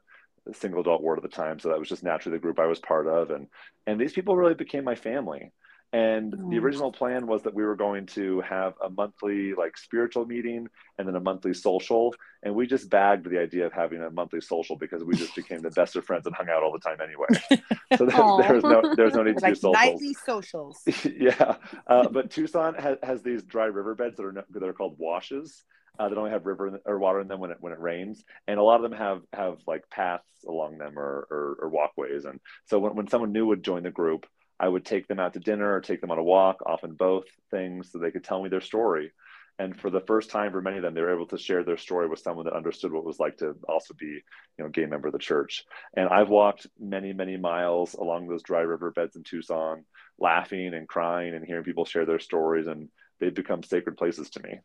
single 0.52 0.80
adult 0.80 1.02
ward 1.02 1.18
at 1.18 1.22
the 1.22 1.28
time, 1.28 1.58
so 1.58 1.68
that 1.68 1.78
was 1.78 1.88
just 1.88 2.02
naturally 2.02 2.36
the 2.36 2.42
group 2.42 2.58
I 2.58 2.66
was 2.66 2.78
part 2.80 3.06
of. 3.06 3.30
And 3.30 3.46
and 3.86 4.00
these 4.00 4.12
people 4.12 4.36
really 4.36 4.54
became 4.54 4.84
my 4.84 4.94
family. 4.94 5.52
And 5.94 6.32
the 6.32 6.36
mm. 6.38 6.62
original 6.62 6.90
plan 6.90 7.26
was 7.26 7.42
that 7.42 7.52
we 7.52 7.64
were 7.64 7.76
going 7.76 8.06
to 8.06 8.40
have 8.40 8.72
a 8.82 8.88
monthly 8.88 9.52
like 9.52 9.76
spiritual 9.76 10.24
meeting 10.24 10.66
and 10.98 11.06
then 11.06 11.14
a 11.16 11.20
monthly 11.20 11.52
social. 11.52 12.14
And 12.42 12.54
we 12.54 12.66
just 12.66 12.88
bagged 12.88 13.28
the 13.28 13.38
idea 13.38 13.66
of 13.66 13.74
having 13.74 14.02
a 14.02 14.10
monthly 14.10 14.40
social 14.40 14.76
because 14.76 15.04
we 15.04 15.14
just 15.16 15.36
became 15.36 15.60
the 15.60 15.70
best 15.76 15.94
of 15.94 16.06
friends 16.06 16.26
and 16.26 16.34
hung 16.34 16.48
out 16.48 16.62
all 16.62 16.72
the 16.72 16.78
time 16.78 16.98
anyway. 17.02 17.62
So 17.98 18.06
there, 18.06 18.48
there's 18.48 18.62
no 18.64 18.94
there's 18.96 19.12
no 19.12 19.22
need 19.22 19.36
to 19.38 19.44
like 19.44 19.52
do 19.52 19.60
socials 19.60 19.74
nightly 19.74 20.16
socials. 20.24 20.80
yeah. 21.04 21.56
Uh, 21.86 22.08
but 22.08 22.30
tucson 22.30 22.74
has, 22.76 22.96
has 23.02 23.22
these 23.22 23.42
dry 23.42 23.66
riverbeds 23.66 24.16
that 24.16 24.24
are 24.24 24.46
that 24.48 24.62
are 24.62 24.72
called 24.72 24.96
washes 24.98 25.62
uh, 25.98 26.08
that 26.08 26.18
only 26.18 26.30
have 26.30 26.46
river 26.46 26.80
or 26.84 26.98
water 26.98 27.20
in 27.20 27.28
them 27.28 27.40
when 27.40 27.50
it 27.50 27.58
when 27.60 27.72
it 27.72 27.80
rains, 27.80 28.24
and 28.48 28.58
a 28.58 28.62
lot 28.62 28.82
of 28.82 28.90
them 28.90 28.98
have 28.98 29.20
have 29.32 29.58
like 29.66 29.88
paths 29.90 30.44
along 30.46 30.78
them 30.78 30.98
or 30.98 31.26
or, 31.30 31.58
or 31.60 31.68
walkways. 31.68 32.24
And 32.24 32.40
so 32.66 32.78
when, 32.78 32.94
when 32.94 33.08
someone 33.08 33.32
new 33.32 33.46
would 33.46 33.62
join 33.62 33.82
the 33.82 33.90
group, 33.90 34.26
I 34.58 34.68
would 34.68 34.84
take 34.84 35.08
them 35.08 35.20
out 35.20 35.34
to 35.34 35.40
dinner 35.40 35.74
or 35.74 35.80
take 35.80 36.00
them 36.00 36.10
on 36.10 36.18
a 36.18 36.22
walk, 36.22 36.62
often 36.66 36.94
both 36.94 37.24
things, 37.50 37.90
so 37.90 37.98
they 37.98 38.10
could 38.10 38.24
tell 38.24 38.42
me 38.42 38.48
their 38.48 38.60
story. 38.60 39.12
And 39.58 39.78
for 39.78 39.90
the 39.90 40.00
first 40.00 40.30
time, 40.30 40.50
for 40.50 40.62
many 40.62 40.78
of 40.78 40.82
them, 40.82 40.94
they 40.94 41.02
were 41.02 41.14
able 41.14 41.26
to 41.26 41.38
share 41.38 41.62
their 41.62 41.76
story 41.76 42.08
with 42.08 42.20
someone 42.20 42.46
that 42.46 42.54
understood 42.54 42.90
what 42.90 43.00
it 43.00 43.04
was 43.04 43.20
like 43.20 43.36
to 43.38 43.54
also 43.68 43.94
be, 43.94 44.06
you 44.06 44.22
know, 44.58 44.66
a 44.66 44.70
gay 44.70 44.86
member 44.86 45.08
of 45.08 45.12
the 45.12 45.18
church. 45.18 45.64
And 45.94 46.08
I've 46.08 46.30
walked 46.30 46.66
many, 46.80 47.12
many 47.12 47.36
miles 47.36 47.94
along 47.94 48.28
those 48.28 48.42
dry 48.42 48.60
riverbeds 48.60 49.14
in 49.14 49.24
Tucson, 49.24 49.84
laughing 50.18 50.72
and 50.74 50.88
crying 50.88 51.34
and 51.34 51.44
hearing 51.44 51.64
people 51.64 51.84
share 51.84 52.06
their 52.06 52.18
stories, 52.18 52.66
and 52.66 52.88
they've 53.20 53.34
become 53.34 53.62
sacred 53.62 53.98
places 53.98 54.30
to 54.30 54.42
me. 54.42 54.60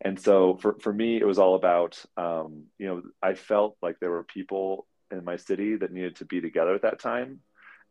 And 0.00 0.20
so 0.20 0.56
for, 0.60 0.76
for 0.80 0.92
me, 0.92 1.16
it 1.16 1.26
was 1.26 1.38
all 1.38 1.54
about, 1.54 2.02
um, 2.16 2.64
you 2.78 2.86
know, 2.86 3.02
I 3.22 3.34
felt 3.34 3.76
like 3.82 3.96
there 3.98 4.10
were 4.10 4.24
people 4.24 4.86
in 5.10 5.24
my 5.24 5.36
city 5.36 5.76
that 5.76 5.92
needed 5.92 6.16
to 6.16 6.24
be 6.24 6.40
together 6.40 6.74
at 6.74 6.82
that 6.82 7.00
time 7.00 7.40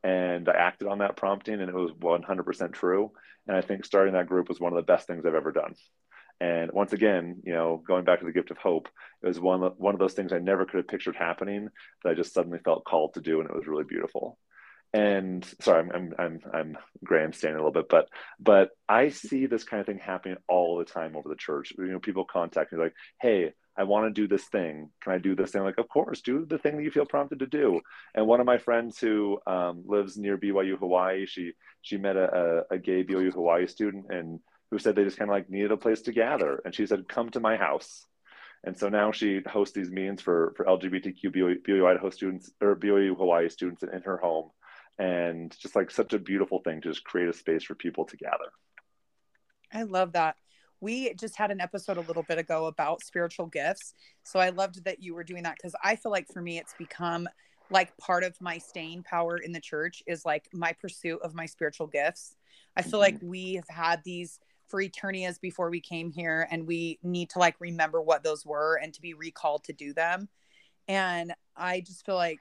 and 0.04 0.48
I 0.48 0.54
acted 0.54 0.88
on 0.88 1.00
that 1.00 1.18
prompting, 1.18 1.60
and 1.60 1.70
it 1.70 1.76
was 1.76 1.92
100% 1.92 2.74
true. 2.74 3.12
And 3.48 3.58
I 3.58 3.62
think 3.62 3.86
starting 3.86 4.14
that 4.14 4.28
group 4.28 4.50
was 4.50 4.60
one 4.60 4.72
of 4.72 4.78
the 4.78 4.92
best 4.92 5.08
things 5.08 5.26
I've 5.26 5.34
ever 5.34 5.52
done. 5.52 5.74
And 6.40 6.72
once 6.72 6.94
again, 6.94 7.42
you 7.44 7.54
know, 7.54 7.84
going 7.86 8.06
back 8.06 8.20
to 8.20 8.26
the 8.26 8.32
gift 8.32 8.52
of 8.52 8.58
hope, 8.58 8.88
it 9.24 9.28
was 9.28 9.40
one 9.40 9.62
one 9.78 9.96
of 9.96 10.00
those 10.00 10.14
things 10.14 10.32
I 10.32 10.38
never 10.38 10.66
could 10.66 10.78
have 10.78 10.88
pictured 10.88 11.16
happening 11.16 11.70
that 12.04 12.12
I 12.12 12.14
just 12.14 12.34
suddenly 12.34 12.60
felt 12.60 12.86
called 12.86 13.16
to 13.16 13.22
do, 13.22 13.40
and 13.40 13.50
it 13.50 13.56
was 13.56 13.66
really 13.66 13.86
beautiful. 13.86 14.38
And 14.94 15.46
sorry, 15.62 15.82
I'm 15.82 15.92
I'm 15.92 16.14
I'm, 16.18 16.40
I'm 16.54 16.78
grandstanding 17.04 17.60
a 17.60 17.60
little 17.60 17.74
bit, 17.74 17.90
but 17.90 18.10
but 18.40 18.70
I 18.88 19.10
see 19.10 19.46
this 19.46 19.64
kind 19.64 19.82
of 19.82 19.86
thing 19.86 20.00
happening 20.00 20.38
all 20.48 20.78
the 20.78 20.86
time 20.86 21.16
over 21.16 21.30
the 21.30 21.36
church. 21.36 21.74
You 21.78 21.88
know, 21.88 22.00
people 22.00 22.26
contact 22.26 22.72
me 22.72 22.80
like, 22.80 22.94
"Hey, 23.22 23.54
I 23.78 23.84
want 23.84 24.08
to 24.08 24.22
do 24.22 24.28
this 24.28 24.46
thing. 24.46 24.90
Can 25.04 25.14
I 25.14 25.20
do 25.20 25.36
this 25.36 25.52
thing? 25.52 25.62
like, 25.62 25.78
of 25.78 25.88
course, 25.88 26.22
do 26.22 26.46
the 26.46 26.58
thing 26.58 26.78
that 26.78 26.84
you 26.84 26.90
feel 26.90 27.06
prompted 27.06 27.40
to 27.40 27.48
do. 27.48 27.80
And 28.16 28.26
one 28.26 28.40
of 28.40 28.48
my 28.48 28.58
friends 28.58 28.98
who 28.98 29.40
um, 29.46 29.84
lives 29.86 30.18
near 30.18 30.38
BYU 30.38 30.80
Hawaii, 30.80 31.28
she 31.28 31.52
she 31.82 31.98
met 31.98 32.16
a, 32.16 32.64
a, 32.72 32.76
a 32.76 32.80
gay 32.80 33.04
BYU 33.04 33.32
Hawaii 33.32 33.68
student 33.68 34.06
and 34.10 34.40
who 34.72 34.80
said 34.80 34.96
they 34.96 35.04
just 35.04 35.18
kind 35.18 35.30
of 35.30 35.36
like 35.36 35.50
needed 35.50 35.72
a 35.72 35.78
place 35.78 36.02
to 36.02 36.12
gather. 36.12 36.60
And 36.66 36.74
she 36.74 36.86
said, 36.86 37.08
come 37.08 37.30
to 37.30 37.40
my 37.40 37.56
house. 37.56 38.06
And 38.64 38.78
so 38.78 38.90
now 38.90 39.12
she 39.12 39.42
hosts 39.48 39.76
these 39.76 39.92
meetings 39.92 40.22
for, 40.22 40.54
for 40.58 40.66
LGBTQ 40.66 41.26
BYU, 41.26 41.56
BYU 41.66 41.88
Idaho 41.88 42.10
students 42.10 42.52
or 42.60 42.76
BYU 42.76 43.16
Hawaii 43.16 43.48
students 43.50 43.84
in, 43.84 43.94
in 43.94 44.02
her 44.02 44.18
home. 44.18 44.50
And 45.00 45.56
just 45.60 45.76
like 45.76 45.92
such 45.92 46.14
a 46.14 46.20
beautiful 46.20 46.60
thing 46.60 46.82
to 46.82 46.90
just 46.90 47.04
create 47.04 47.30
a 47.30 47.34
space 47.34 47.64
for 47.64 47.76
people 47.76 48.06
to 48.06 48.18
gather. 48.18 48.52
I 49.72 49.84
love 49.84 50.14
that 50.14 50.36
we 50.80 51.14
just 51.16 51.38
had 51.38 51.52
an 51.52 51.62
episode 51.62 51.98
a 51.98 52.02
little 52.02 52.24
bit 52.24 52.38
ago 52.38 52.66
about 52.66 53.02
spiritual 53.02 53.48
gifts. 53.48 53.94
So 54.24 54.40
I 54.40 54.50
loved 54.50 54.84
that 54.86 55.02
you 55.02 55.16
were 55.16 55.24
doing 55.24 55.44
that 55.44 55.56
because 55.56 55.76
I 55.84 55.96
feel 55.96 56.12
like 56.12 56.28
for 56.32 56.42
me, 56.42 56.60
it's 56.60 56.76
become 56.78 57.28
like 57.70 57.96
part 57.98 58.24
of 58.24 58.40
my 58.40 58.58
staying 58.58 59.04
power 59.04 59.38
in 59.38 59.52
the 59.52 59.60
church 59.60 60.02
is 60.08 60.24
like 60.24 60.48
my 60.54 60.74
pursuit 60.74 61.20
of 61.22 61.34
my 61.36 61.46
spiritual 61.46 61.88
gifts. 61.88 62.36
I 62.76 62.82
feel 62.82 63.00
mm-hmm. 63.02 63.16
like 63.16 63.18
we 63.22 63.56
have 63.56 63.68
had 63.70 64.04
these 64.04 64.40
for 64.68 64.82
eternities 64.82 65.40
before 65.40 65.70
we 65.70 65.80
came 65.80 66.12
here 66.12 66.48
and 66.52 66.68
we 66.68 67.00
need 67.02 67.30
to 67.32 67.40
like 67.40 67.56
remember 67.60 68.02
what 68.02 68.24
those 68.24 68.46
were 68.46 68.80
and 68.82 68.94
to 68.94 69.02
be 69.02 69.14
recalled 69.14 69.64
to 69.66 69.74
do 69.74 69.94
them. 69.94 70.30
And 70.88 71.34
I 71.56 71.82
just 71.82 72.06
feel 72.06 72.16
like 72.16 72.40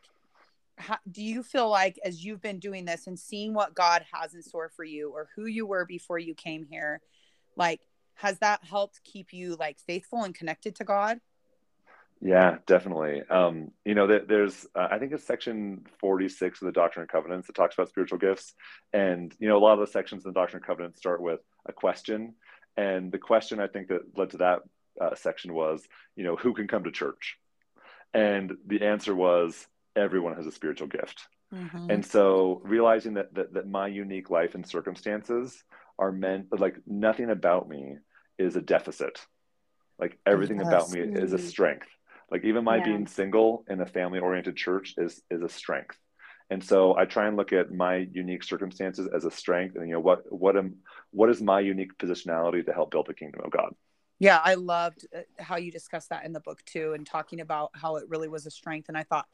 how, 0.78 0.98
do 1.10 1.22
you 1.22 1.42
feel 1.42 1.68
like 1.68 1.98
as 2.04 2.24
you've 2.24 2.42
been 2.42 2.58
doing 2.58 2.84
this 2.84 3.06
and 3.06 3.18
seeing 3.18 3.54
what 3.54 3.74
God 3.74 4.04
has 4.12 4.34
in 4.34 4.42
store 4.42 4.68
for 4.68 4.84
you 4.84 5.10
or 5.10 5.28
who 5.34 5.46
you 5.46 5.66
were 5.66 5.84
before 5.84 6.18
you 6.18 6.34
came 6.34 6.66
here, 6.68 7.00
like 7.56 7.80
has 8.14 8.38
that 8.38 8.64
helped 8.64 9.02
keep 9.04 9.32
you 9.32 9.56
like 9.56 9.78
faithful 9.78 10.22
and 10.22 10.34
connected 10.34 10.76
to 10.76 10.84
God? 10.84 11.20
Yeah, 12.22 12.58
definitely. 12.66 13.22
Um, 13.28 13.72
you 13.84 13.94
know, 13.94 14.06
there's, 14.06 14.66
uh, 14.74 14.88
I 14.90 14.98
think 14.98 15.12
it's 15.12 15.24
section 15.24 15.84
46 16.00 16.62
of 16.62 16.66
the 16.66 16.72
Doctrine 16.72 17.02
and 17.02 17.10
Covenants 17.10 17.46
that 17.46 17.56
talks 17.56 17.74
about 17.74 17.90
spiritual 17.90 18.18
gifts. 18.18 18.54
And, 18.92 19.34
you 19.38 19.48
know, 19.48 19.58
a 19.58 19.60
lot 19.60 19.74
of 19.74 19.80
the 19.80 19.92
sections 19.92 20.24
in 20.24 20.30
the 20.30 20.40
Doctrine 20.40 20.62
and 20.62 20.66
Covenants 20.66 20.98
start 20.98 21.20
with 21.20 21.40
a 21.66 21.74
question. 21.74 22.34
And 22.76 23.12
the 23.12 23.18
question 23.18 23.60
I 23.60 23.66
think 23.66 23.88
that 23.88 24.16
led 24.16 24.30
to 24.30 24.38
that 24.38 24.60
uh, 24.98 25.14
section 25.14 25.52
was, 25.52 25.86
you 26.16 26.24
know, 26.24 26.36
who 26.36 26.54
can 26.54 26.68
come 26.68 26.84
to 26.84 26.90
church? 26.90 27.36
And 28.14 28.56
the 28.66 28.82
answer 28.82 29.14
was 29.14 29.66
everyone 29.96 30.36
has 30.36 30.46
a 30.46 30.52
spiritual 30.52 30.86
gift. 30.86 31.26
Mm-hmm. 31.52 31.90
And 31.90 32.04
so 32.04 32.60
realizing 32.64 33.14
that, 33.14 33.34
that 33.34 33.54
that 33.54 33.68
my 33.68 33.86
unique 33.86 34.30
life 34.30 34.54
and 34.54 34.66
circumstances 34.66 35.62
are 35.98 36.12
meant 36.12 36.46
like 36.58 36.76
nothing 36.86 37.30
about 37.30 37.68
me 37.68 37.96
is 38.38 38.56
a 38.56 38.60
deficit. 38.60 39.24
Like 39.98 40.18
everything 40.26 40.58
yes. 40.58 40.66
about 40.66 40.90
me 40.90 41.00
is 41.00 41.32
a 41.32 41.38
strength. 41.38 41.88
Like 42.30 42.44
even 42.44 42.64
my 42.64 42.76
yeah. 42.76 42.84
being 42.84 43.06
single 43.06 43.64
in 43.68 43.80
a 43.80 43.86
family 43.86 44.18
oriented 44.18 44.56
church 44.56 44.94
is 44.98 45.22
is 45.30 45.42
a 45.42 45.48
strength. 45.48 45.96
And 46.50 46.62
so 46.62 46.96
I 46.96 47.06
try 47.06 47.26
and 47.26 47.36
look 47.36 47.52
at 47.52 47.72
my 47.72 48.06
unique 48.12 48.44
circumstances 48.44 49.08
as 49.14 49.24
a 49.24 49.30
strength 49.30 49.76
and 49.76 49.88
you 49.88 49.94
know 49.94 50.00
what 50.00 50.30
what 50.30 50.56
am 50.56 50.76
what 51.10 51.30
is 51.30 51.40
my 51.40 51.60
unique 51.60 51.96
positionality 51.98 52.64
to 52.66 52.72
help 52.72 52.90
build 52.90 53.06
the 53.06 53.14
kingdom 53.14 53.42
of 53.44 53.50
God. 53.50 53.74
Yeah, 54.18 54.40
I 54.42 54.54
loved 54.54 55.06
uh, 55.14 55.20
how 55.38 55.56
you 55.56 55.70
discussed 55.70 56.08
that 56.10 56.24
in 56.24 56.32
the 56.32 56.40
book 56.40 56.64
too 56.64 56.92
and 56.94 57.06
talking 57.06 57.40
about 57.40 57.70
how 57.74 57.96
it 57.96 58.08
really 58.08 58.28
was 58.28 58.46
a 58.46 58.50
strength 58.50 58.88
and 58.88 58.98
I 58.98 59.02
thought 59.02 59.26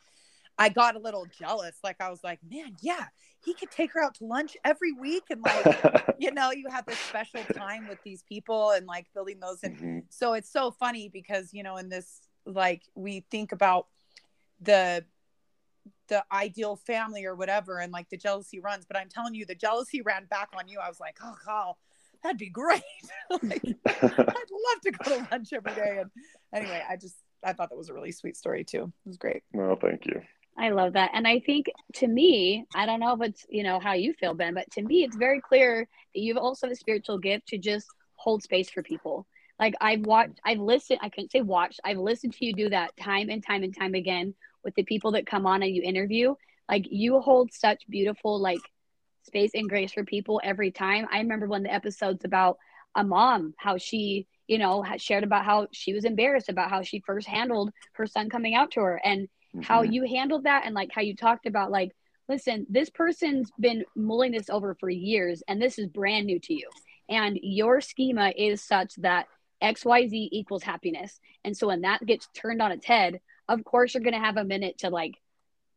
I 0.58 0.68
got 0.68 0.96
a 0.96 0.98
little 0.98 1.26
jealous. 1.38 1.76
Like 1.82 1.96
I 2.00 2.10
was 2.10 2.22
like, 2.22 2.40
man, 2.48 2.76
yeah, 2.80 3.06
he 3.44 3.54
could 3.54 3.70
take 3.70 3.92
her 3.92 4.02
out 4.02 4.14
to 4.16 4.24
lunch 4.24 4.56
every 4.64 4.92
week 4.92 5.24
and 5.30 5.42
like, 5.42 6.14
you 6.18 6.30
know, 6.32 6.50
you 6.52 6.66
have 6.70 6.86
this 6.86 6.98
special 6.98 7.42
time 7.54 7.88
with 7.88 7.98
these 8.04 8.22
people 8.28 8.70
and 8.70 8.86
like 8.86 9.06
building 9.14 9.40
those. 9.40 9.62
And 9.62 9.76
mm-hmm. 9.76 9.98
so 10.10 10.34
it's 10.34 10.52
so 10.52 10.70
funny 10.70 11.08
because, 11.12 11.52
you 11.52 11.62
know, 11.62 11.76
in 11.76 11.88
this, 11.88 12.20
like 12.46 12.82
we 12.94 13.24
think 13.30 13.52
about 13.52 13.86
the 14.60 15.04
the 16.08 16.24
ideal 16.32 16.76
family 16.76 17.24
or 17.24 17.34
whatever 17.34 17.78
and 17.78 17.92
like 17.92 18.08
the 18.08 18.16
jealousy 18.16 18.60
runs 18.60 18.84
but 18.84 18.96
i'm 18.96 19.08
telling 19.08 19.34
you 19.34 19.44
the 19.44 19.54
jealousy 19.54 20.00
ran 20.02 20.24
back 20.26 20.48
on 20.56 20.68
you 20.68 20.78
i 20.78 20.88
was 20.88 21.00
like 21.00 21.16
oh 21.22 21.74
that'd 22.22 22.38
be 22.38 22.48
great 22.48 22.82
like, 23.42 23.62
i'd 23.86 24.02
love 24.18 24.80
to 24.84 24.92
go 24.92 25.16
to 25.16 25.28
lunch 25.30 25.52
every 25.52 25.74
day 25.74 25.98
and 26.00 26.10
anyway 26.54 26.82
i 26.88 26.96
just 26.96 27.16
i 27.44 27.52
thought 27.52 27.70
that 27.70 27.78
was 27.78 27.88
a 27.88 27.94
really 27.94 28.12
sweet 28.12 28.36
story 28.36 28.62
too 28.64 28.92
it 29.04 29.08
was 29.08 29.16
great 29.16 29.42
well 29.52 29.76
thank 29.80 30.06
you 30.06 30.20
I 30.56 30.70
love 30.70 30.92
that. 30.92 31.10
And 31.14 31.26
I 31.26 31.40
think 31.40 31.66
to 31.94 32.06
me, 32.06 32.66
I 32.74 32.86
don't 32.86 33.00
know 33.00 33.14
if 33.14 33.22
it's, 33.22 33.46
you 33.48 33.62
know, 33.62 33.80
how 33.80 33.94
you 33.94 34.12
feel, 34.12 34.34
Ben, 34.34 34.54
but 34.54 34.70
to 34.72 34.82
me, 34.82 35.02
it's 35.02 35.16
very 35.16 35.40
clear 35.40 35.88
that 36.14 36.20
you've 36.20 36.36
also 36.36 36.68
a 36.68 36.76
spiritual 36.76 37.18
gift 37.18 37.48
to 37.48 37.58
just 37.58 37.86
hold 38.16 38.42
space 38.42 38.70
for 38.70 38.82
people. 38.82 39.26
Like 39.58 39.74
I've 39.80 40.04
watched, 40.04 40.40
I've 40.44 40.58
listened, 40.58 41.00
I 41.02 41.08
couldn't 41.08 41.32
say 41.32 41.40
watched, 41.40 41.80
I've 41.84 41.98
listened 41.98 42.34
to 42.34 42.44
you 42.44 42.52
do 42.52 42.68
that 42.70 42.96
time 42.96 43.30
and 43.30 43.44
time 43.44 43.62
and 43.62 43.76
time 43.76 43.94
again 43.94 44.34
with 44.62 44.74
the 44.74 44.82
people 44.82 45.12
that 45.12 45.26
come 45.26 45.46
on 45.46 45.62
and 45.62 45.74
you 45.74 45.82
interview. 45.82 46.34
Like 46.68 46.86
you 46.90 47.20
hold 47.20 47.52
such 47.52 47.82
beautiful, 47.88 48.40
like 48.40 48.60
space 49.22 49.52
and 49.54 49.68
grace 49.68 49.92
for 49.92 50.04
people 50.04 50.40
every 50.44 50.70
time. 50.70 51.06
I 51.10 51.18
remember 51.18 51.46
when 51.46 51.62
the 51.62 51.72
episodes 51.72 52.24
about 52.24 52.58
a 52.94 53.02
mom, 53.02 53.54
how 53.56 53.78
she, 53.78 54.26
you 54.46 54.58
know, 54.58 54.84
shared 54.98 55.24
about 55.24 55.44
how 55.44 55.68
she 55.72 55.94
was 55.94 56.04
embarrassed 56.04 56.48
about 56.48 56.70
how 56.70 56.82
she 56.82 57.02
first 57.06 57.26
handled 57.26 57.70
her 57.94 58.06
son 58.06 58.28
coming 58.28 58.54
out 58.54 58.72
to 58.72 58.80
her. 58.80 59.00
And 59.02 59.28
mm-hmm. 59.54 59.62
how 59.62 59.82
you 59.82 60.04
handled 60.06 60.44
that 60.44 60.62
and 60.64 60.74
like 60.74 60.90
how 60.92 61.02
you 61.02 61.14
talked 61.14 61.46
about 61.46 61.70
like 61.70 61.92
listen 62.28 62.66
this 62.68 62.90
person's 62.90 63.50
been 63.58 63.84
mulling 63.94 64.32
this 64.32 64.50
over 64.50 64.74
for 64.74 64.88
years 64.88 65.42
and 65.48 65.60
this 65.60 65.78
is 65.78 65.86
brand 65.86 66.26
new 66.26 66.38
to 66.40 66.54
you. 66.54 66.68
And 67.08 67.38
your 67.42 67.80
schema 67.80 68.32
is 68.36 68.62
such 68.62 68.94
that 68.96 69.26
xyz 69.62 70.28
equals 70.32 70.62
happiness. 70.62 71.20
And 71.44 71.56
so 71.56 71.68
when 71.68 71.82
that 71.82 72.04
gets 72.04 72.28
turned 72.34 72.62
on 72.62 72.72
its 72.72 72.86
head 72.86 73.20
of 73.48 73.64
course 73.64 73.94
you're 73.94 74.02
going 74.02 74.14
to 74.14 74.20
have 74.20 74.36
a 74.36 74.44
minute 74.44 74.78
to 74.78 74.90
like 74.90 75.14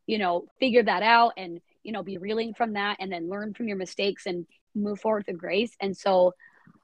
you 0.07 0.17
know 0.17 0.45
figure 0.59 0.83
that 0.83 1.03
out 1.03 1.33
and 1.37 1.61
you 1.83 1.91
know 1.91 2.03
be 2.03 2.17
reeling 2.17 2.53
from 2.53 2.73
that 2.73 2.97
and 2.99 3.11
then 3.11 3.29
learn 3.29 3.53
from 3.53 3.67
your 3.67 3.77
mistakes 3.77 4.25
and 4.25 4.45
move 4.73 4.99
forward 4.99 5.25
with 5.27 5.37
grace. 5.37 5.75
And 5.79 5.95
so 5.95 6.33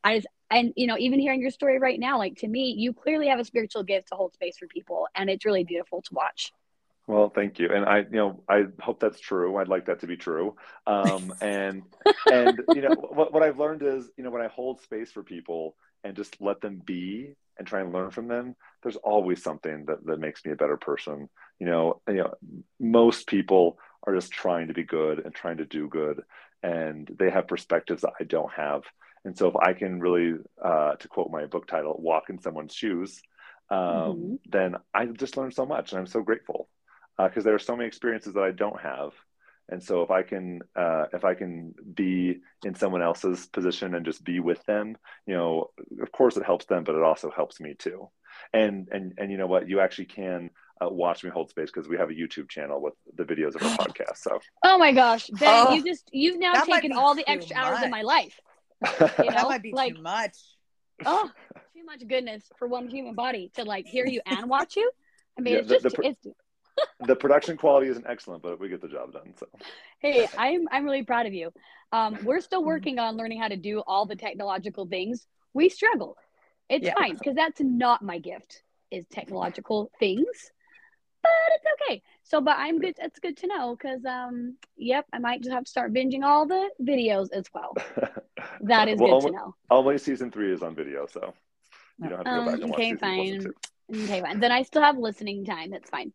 i 0.04 0.18
just 0.18 0.28
and 0.52 0.74
you 0.76 0.86
know 0.86 0.98
even 0.98 1.20
hearing 1.20 1.42
your 1.42 1.52
story 1.52 1.80
right 1.80 2.00
now 2.00 2.18
like 2.18 2.38
to 2.38 2.48
me 2.48 2.76
you 2.78 2.94
clearly 2.94 3.28
have 3.28 3.40
a 3.40 3.46
spiritual 3.46 3.84
gift 3.84 4.10
to 4.10 4.16
hold 4.16 4.34
space 4.34 4.58
for 4.58 4.68
people 4.68 5.08
and 5.16 5.30
it's 5.30 5.46
really 5.46 5.64
beautiful 5.64 6.02
to 6.02 6.14
watch 6.14 6.52
well, 7.08 7.30
thank 7.34 7.60
you, 7.60 7.70
and 7.74 7.86
I, 7.86 8.00
you 8.00 8.06
know, 8.12 8.44
I 8.48 8.66
hope 8.80 9.00
that's 9.00 9.20
true. 9.20 9.58
I'd 9.58 9.68
like 9.68 9.86
that 9.86 10.02
to 10.02 10.08
be 10.08 10.18
true. 10.18 10.56
Um, 10.86 11.34
and 11.42 11.84
and 12.32 12.62
you 12.74 12.82
know, 12.82 12.96
what 12.96 13.34
what 13.34 13.44
I've 13.44 13.60
learned 13.60 13.84
is, 13.84 14.10
you 14.18 14.24
know, 14.24 14.30
when 14.30 14.42
I 14.42 14.48
hold 14.48 14.82
space 14.82 15.12
for 15.12 15.24
people 15.24 15.76
and 16.04 16.16
just 16.16 16.40
let 16.40 16.62
them 16.62 16.82
be 16.84 17.34
and 17.58 17.68
try 17.68 17.82
and 17.82 17.92
learn 17.92 18.12
from 18.12 18.28
them, 18.28 18.56
there's 18.84 18.96
always 18.98 19.44
something 19.44 19.86
that 19.86 20.06
that 20.06 20.20
makes 20.20 20.46
me 20.46 20.52
a 20.52 20.56
better 20.56 20.78
person. 20.78 21.28
You 21.60 21.66
know, 21.66 22.02
you 22.08 22.16
know, 22.16 22.34
most 22.80 23.28
people 23.28 23.78
are 24.06 24.16
just 24.16 24.32
trying 24.32 24.68
to 24.68 24.74
be 24.74 24.84
good 24.84 25.20
and 25.26 25.34
trying 25.34 25.58
to 25.58 25.66
do 25.66 25.88
good, 25.88 26.22
and 26.62 27.10
they 27.18 27.32
have 27.32 27.48
perspectives 27.48 28.04
that 28.04 28.14
I 28.20 28.26
don't 28.26 28.52
have. 28.54 28.84
And 29.26 29.38
so, 29.38 29.48
if 29.48 29.56
I 29.56 29.74
can 29.74 30.00
really, 30.00 30.36
uh, 30.64 30.96
to 30.96 31.08
quote 31.08 31.32
my 31.32 31.46
book 31.46 31.68
title, 31.68 32.00
walk 32.00 32.30
in 32.30 32.40
someone's 32.40 32.74
shoes, 32.74 33.22
um, 33.70 33.80
mm-hmm. 33.80 34.36
then 34.50 34.76
I 34.94 35.08
just 35.08 35.36
learned 35.36 35.56
so 35.56 35.66
much, 35.66 35.92
and 35.92 36.00
I'm 36.00 36.08
so 36.08 36.22
grateful 36.22 36.68
because 37.28 37.44
uh, 37.44 37.46
there 37.46 37.56
are 37.56 37.60
so 37.60 37.76
many 37.76 37.88
experiences 37.88 38.34
that 38.34 38.44
I 38.44 38.52
don't 38.52 38.80
have. 38.80 39.12
And 39.70 39.82
so 39.82 40.02
if 40.02 40.12
I 40.12 40.22
can 40.24 40.62
uh, 40.76 41.06
if 41.14 41.24
I 41.24 41.34
can 41.34 41.74
be 41.94 42.40
in 42.66 42.76
someone 42.76 43.02
else's 43.02 43.46
position 43.48 43.96
and 43.96 44.06
just 44.06 44.24
be 44.24 44.40
with 44.40 44.64
them, 44.66 44.98
you 45.26 45.34
know, 45.34 45.72
of 46.02 46.12
course 46.12 46.36
it 46.36 46.46
helps 46.46 46.66
them, 46.66 46.84
but 46.84 46.96
it 46.96 47.02
also 47.02 47.32
helps 47.32 47.60
me 47.60 47.74
too. 47.78 48.10
And 48.54 48.90
and 48.92 49.14
and 49.18 49.32
you 49.32 49.38
know 49.38 49.48
what, 49.48 49.70
you 49.70 49.80
actually 49.80 50.06
can 50.06 50.50
uh, 50.82 50.90
watch 50.90 51.24
me 51.24 51.30
hold 51.30 51.50
space 51.50 51.70
because 51.72 51.88
we 51.88 51.98
have 51.98 52.10
a 52.10 52.14
YouTube 52.14 52.50
channel 52.50 52.82
with 52.82 52.96
the 53.16 53.24
videos 53.24 53.56
of 53.56 53.64
our 53.64 53.78
podcast. 53.86 54.18
So. 54.18 54.40
Oh 54.66 54.78
my 54.78 54.92
gosh, 54.92 55.30
Ben, 55.30 55.68
oh, 55.68 55.74
you 55.74 55.84
just 55.86 56.10
you've 56.12 56.40
now 56.40 56.54
taken 56.64 56.92
all 56.92 57.16
the 57.16 57.28
extra 57.30 57.56
much. 57.56 57.66
hours 57.66 57.84
of 57.84 57.90
my 57.90 58.02
life. 58.02 58.40
You 58.84 58.90
know? 59.00 59.32
that 59.32 59.46
might 59.48 59.64
be 59.64 59.74
like, 59.74 59.96
too 59.96 60.02
much. 60.02 60.38
Oh, 61.06 61.30
too 61.74 61.86
much 61.86 62.06
goodness 62.08 62.44
for 62.58 62.68
one 62.68 62.88
human 62.88 63.16
body 63.16 63.52
to 63.56 63.64
like 63.64 63.86
hear 63.86 64.06
you 64.06 64.22
and 64.26 64.50
watch 64.50 64.76
you. 64.76 64.92
I 65.38 65.42
mean, 65.42 65.54
yeah, 65.54 65.60
it's 65.60 65.70
the, 65.70 65.80
just 65.80 65.96
the, 65.96 66.08
it's 66.08 66.28
the 67.02 67.16
production 67.16 67.58
quality 67.58 67.88
isn't 67.88 68.06
excellent, 68.08 68.44
but 68.44 68.60
we 68.60 68.70
get 68.70 68.82
the 68.82 68.88
job 68.88 69.14
done. 69.14 69.34
So, 69.38 69.48
hey, 70.00 70.28
I'm 70.38 70.68
I'm 70.72 70.86
really 70.86 71.04
proud 71.04 71.26
of 71.26 71.34
you. 71.34 71.52
Um, 71.92 72.18
we're 72.24 72.42
still 72.42 72.64
working 72.64 73.00
on 73.00 73.18
learning 73.18 73.42
how 73.42 73.48
to 73.48 73.58
do 73.58 73.80
all 73.80 74.06
the 74.06 74.16
technological 74.16 74.86
things. 74.86 75.28
We 75.54 75.70
struggle. 75.70 76.18
It's 76.70 76.86
yeah. 76.86 76.94
fine 76.98 77.16
because 77.16 77.36
that's 77.36 77.60
not 77.60 78.02
my 78.02 78.18
gift 78.18 78.64
is 78.92 79.06
technological 79.08 79.92
things, 80.00 80.52
but 81.22 81.32
it's 81.56 81.66
okay. 81.82 82.02
So, 82.24 82.40
but 82.40 82.58
I'm 82.58 82.80
good. 82.80 82.96
It's 82.98 83.20
good 83.20 83.38
to 83.38 83.48
know 83.48 83.76
because, 83.76 84.06
um, 84.06 84.58
yep, 84.78 85.06
I 85.12 85.20
might 85.20 85.42
just 85.42 85.52
have 85.52 85.66
to 85.66 85.70
start 85.70 85.94
binging 85.94 86.24
all 86.24 86.48
the 86.48 86.70
videos 86.82 87.32
as 87.32 87.46
well. 87.54 87.76
That 88.62 88.88
is 88.88 89.00
well, 89.00 89.22
good 89.22 89.28
to 89.28 89.34
know. 89.36 89.56
Only 89.70 89.98
season 89.98 90.32
three 90.32 90.52
is 90.52 90.64
on 90.64 90.76
video, 90.76 91.06
so 91.06 91.34
you 92.02 92.10
don't 92.10 92.26
have 92.26 92.26
to 92.26 92.32
go 92.32 92.46
back 92.46 92.54
um, 92.56 92.64
and 92.64 92.74
okay, 92.74 92.92
watch 92.92 93.00
fine. 93.00 93.48
Okay, 93.94 94.22
fine. 94.22 94.40
Then 94.40 94.52
I 94.52 94.64
still 94.64 94.82
have 94.82 94.98
listening 94.98 95.46
time. 95.46 95.72
That's 95.72 95.90
fine. 95.90 96.12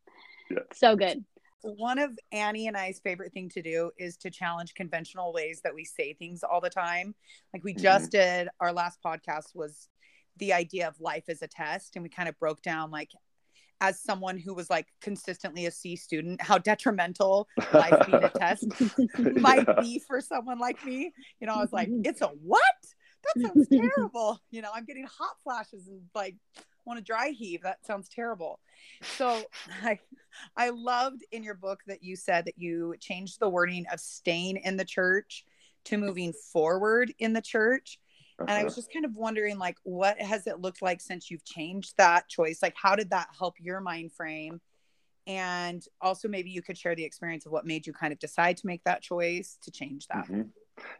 Yeah. 0.51 0.59
So 0.73 0.97
good. 0.97 1.25
One 1.63 1.99
of 1.99 2.17
Annie 2.31 2.69
and 2.69 2.77
I's 2.77 3.01
favorite 3.01 3.33
thing 3.33 3.49
to 3.51 3.63
do 3.63 3.91
is 3.99 4.17
to 4.19 4.31
challenge 4.31 4.75
conventional 4.75 5.33
ways 5.33 5.61
that 5.65 5.75
we 5.75 5.85
say 5.85 6.13
things 6.13 6.45
all 6.45 6.61
the 6.61 6.71
time. 6.71 7.15
Like 7.53 7.65
we 7.65 7.75
just 7.75 8.13
mm-hmm. 8.13 8.45
did 8.45 8.49
our 8.61 8.73
last 8.73 9.01
podcast 9.05 9.55
was 9.55 9.89
the 10.37 10.53
idea 10.53 10.87
of 10.87 11.01
life 11.01 11.25
as 11.29 11.43
a 11.43 11.49
test 11.49 11.97
and 11.97 12.03
we 12.03 12.09
kind 12.09 12.29
of 12.29 12.39
broke 12.39 12.63
down 12.63 12.91
like 12.91 13.11
as 13.81 14.01
someone 14.01 14.39
who 14.39 14.55
was 14.55 14.71
like 14.71 14.87
consistently 15.01 15.67
a 15.67 15.71
C 15.71 15.97
student, 15.97 16.41
how 16.41 16.59
detrimental 16.59 17.49
life 17.73 18.07
being 18.07 18.25
a 18.25 18.31
test 18.31 18.67
might 19.19 19.67
be 19.81 19.99
for 19.99 20.21
someone 20.21 20.59
like 20.59 20.85
me. 20.85 21.13
You 21.41 21.47
know, 21.47 21.55
I 21.55 21.61
was 21.61 21.73
like, 21.73 21.89
it's 22.05 22.23
a 22.23 22.29
what? 22.29 22.63
That 23.25 23.43
sounds 23.43 23.69
terrible. 23.73 24.41
You 24.51 24.63
know, 24.63 24.71
I'm 24.75 24.85
getting 24.85 25.07
hot 25.07 25.37
flashes 25.45 25.89
and 25.89 26.03
like 26.15 26.37
want 26.87 26.99
to 26.99 27.05
dry 27.05 27.31
heave. 27.31 27.63
That 27.63 27.85
sounds 27.85 28.09
terrible. 28.09 28.61
So 29.03 29.43
I 29.83 29.99
I 30.57 30.71
loved 30.71 31.25
in 31.33 31.43
your 31.43 31.55
book 31.55 31.81
that 31.87 32.03
you 32.03 32.17
said 32.17 32.45
that 32.47 32.59
you 32.59 32.95
changed 33.01 33.41
the 33.41 33.49
wording 33.49 33.87
of 33.93 34.01
staying 34.01 34.59
in 34.59 34.77
the 34.77 34.85
church 34.85 35.45
to 35.85 35.99
moving 35.99 36.33
forward 36.33 37.13
in 37.19 37.33
the 37.33 37.43
church. 37.43 37.99
Uh-huh. 38.39 38.47
And 38.49 38.59
I 38.59 38.65
was 38.65 38.75
uh-huh. 38.75 38.83
just 38.83 38.93
kind 38.93 39.05
of 39.05 39.15
wondering 39.15 39.59
like 39.59 39.77
what 39.85 40.21
has 40.21 40.47
it 40.47 40.61
looked 40.61 40.83
like 40.83 41.01
since 41.01 41.31
you've 41.31 41.45
changed 41.45 41.95
that 41.97 42.29
choice? 42.29 42.61
Like 42.63 42.75
how 42.81 42.97
did 42.97 43.11
that 43.11 43.29
help 43.37 43.55
your 43.59 43.81
mind 43.81 44.13
frame? 44.13 44.61
And 45.27 45.85
also 46.01 46.29
maybe 46.29 46.51
you 46.51 46.63
could 46.63 46.79
share 46.79 46.95
the 46.95 47.05
experience 47.05 47.47
of 47.47 47.53
what 47.53 47.67
made 47.67 47.87
you 47.87 47.93
kind 47.93 48.13
of 48.13 48.19
decide 48.19 48.57
to 48.59 48.67
make 48.67 48.85
that 48.85 49.03
choice 49.03 49.59
to 49.63 49.71
change 49.71 50.07
that. 50.09 50.27
Mm-hmm. 50.29 50.43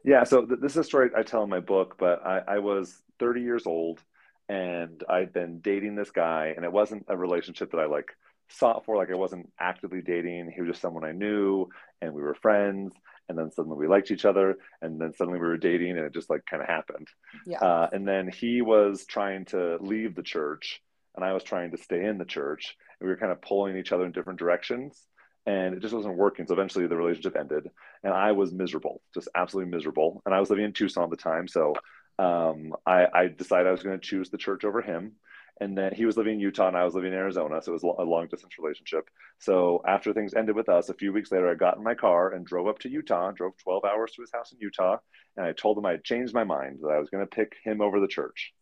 Yeah, 0.05 0.25
so 0.25 0.45
th- 0.47 0.61
this 0.61 0.73
is 0.73 0.79
a 0.79 0.85
story 0.85 1.11
I 1.15 1.23
tell 1.23 1.45
in 1.45 1.51
my 1.51 1.61
book, 1.61 1.97
but 1.99 2.25
I, 2.25 2.43
I 2.49 2.59
was 2.59 3.03
30 3.19 3.43
years 3.43 3.67
old 3.67 4.03
and 4.49 5.03
I'd 5.09 5.33
been 5.33 5.61
dating 5.61 5.95
this 5.97 6.11
guy, 6.11 6.53
and 6.57 6.65
it 6.65 6.73
wasn't 6.73 7.07
a 7.09 7.17
relationship 7.17 7.71
that 7.73 7.81
I 7.81 7.87
like 7.87 8.09
sought 8.49 8.85
for. 8.85 8.97
Like 8.97 9.11
I 9.11 9.17
wasn't 9.17 9.51
actively 9.59 10.03
dating. 10.03 10.53
He 10.55 10.61
was 10.61 10.71
just 10.71 10.83
someone 10.83 11.05
I 11.05 11.13
knew, 11.13 11.69
and 12.01 12.13
we 12.13 12.23
were 12.23 12.35
friends. 12.35 12.95
And 13.29 13.37
then 13.37 13.51
suddenly 13.51 13.77
we 13.77 13.89
liked 13.89 14.13
each 14.13 14.25
other, 14.25 14.57
and 14.81 15.01
then 15.01 15.13
suddenly 15.13 15.41
we 15.41 15.47
were 15.49 15.57
dating, 15.57 15.91
and 15.97 16.07
it 16.07 16.15
just 16.15 16.31
like 16.31 16.47
kind 16.49 16.63
of 16.63 16.69
happened. 16.69 17.09
Yeah. 17.45 17.59
Uh, 17.59 17.89
and 17.93 18.07
then 18.07 18.29
he 18.29 18.63
was 18.63 19.05
trying 19.05 19.47
to 19.47 19.79
leave 19.81 20.15
the 20.15 20.23
church 20.23 20.81
and 21.17 21.25
I 21.25 21.33
was 21.33 21.43
trying 21.43 21.71
to 21.73 21.79
stay 21.79 22.05
in 22.05 22.19
the 22.19 22.25
church. 22.25 22.77
And 23.01 23.07
we 23.07 23.13
were 23.13 23.19
kind 23.19 23.33
of 23.33 23.43
pulling 23.43 23.77
each 23.77 23.93
other 23.93 24.05
in 24.05 24.13
different 24.13 24.39
directions 24.39 25.03
and 25.47 25.75
it 25.75 25.81
just 25.81 25.95
wasn't 25.95 26.17
working. 26.17 26.47
So 26.47 26.55
eventually 26.55 26.87
the 26.87 26.97
relationship 26.97 27.37
ended 27.37 27.71
and 28.05 28.13
I 28.13 28.33
was 28.33 28.53
miserable, 28.53 29.01
just 29.15 29.29
absolutely 29.35 29.71
miserable. 29.71 30.23
And 30.27 30.35
I 30.35 30.41
was 30.41 30.51
living 30.51 30.65
in 30.65 30.73
Tucson 30.73 31.05
at 31.05 31.11
the 31.11 31.17
time. 31.17 31.49
So 31.49 31.75
um, 32.19 32.73
I, 32.87 33.07
I, 33.13 33.29
decided 33.29 33.67
I 33.67 33.73
was 33.73 33.83
going 33.83 33.99
to 33.99 34.07
choose 34.07 34.31
the 34.31 34.39
church 34.39 34.65
over 34.65 34.81
him. 34.81 35.13
And 35.61 35.77
then 35.77 35.95
he 35.95 36.05
was 36.05 36.19
living 36.19 36.35
in 36.35 36.41
Utah 36.41 36.69
and 36.69 36.77
I 36.77 36.85
was 36.85 36.95
living 36.95 37.13
in 37.13 37.19
Arizona. 37.19 37.63
So 37.63 37.73
it 37.73 37.83
was 37.83 37.83
a 37.83 38.03
long 38.03 38.29
distance 38.29 38.59
relationship. 38.59 39.09
So 39.39 39.83
after 39.87 40.13
things 40.13 40.35
ended 40.35 40.55
with 40.55 40.69
us, 40.69 40.91
a 40.91 40.95
few 40.95 41.13
weeks 41.13 41.33
later, 41.33 41.51
I 41.51 41.55
got 41.55 41.79
in 41.79 41.83
my 41.83 41.95
car 41.95 42.33
and 42.33 42.45
drove 42.45 42.67
up 42.67 42.79
to 42.81 42.91
Utah, 42.91 43.33
drove 43.33 43.57
12 43.63 43.85
hours 43.85 44.13
to 44.13 44.23
his 44.23 44.31
house 44.33 44.53
in 44.53 44.59
Utah. 44.61 44.99
And 45.37 45.47
I 45.47 45.53
told 45.53 45.79
him 45.79 45.87
I 45.87 45.93
had 45.93 46.05
changed 46.05 46.35
my 46.35 46.45
mind, 46.45 46.81
that 46.83 46.89
I 46.89 46.99
was 46.99 47.09
going 47.09 47.27
to 47.27 47.35
pick 47.35 47.55
him 47.65 47.81
over 47.81 48.01
the 48.01 48.07
church. 48.07 48.53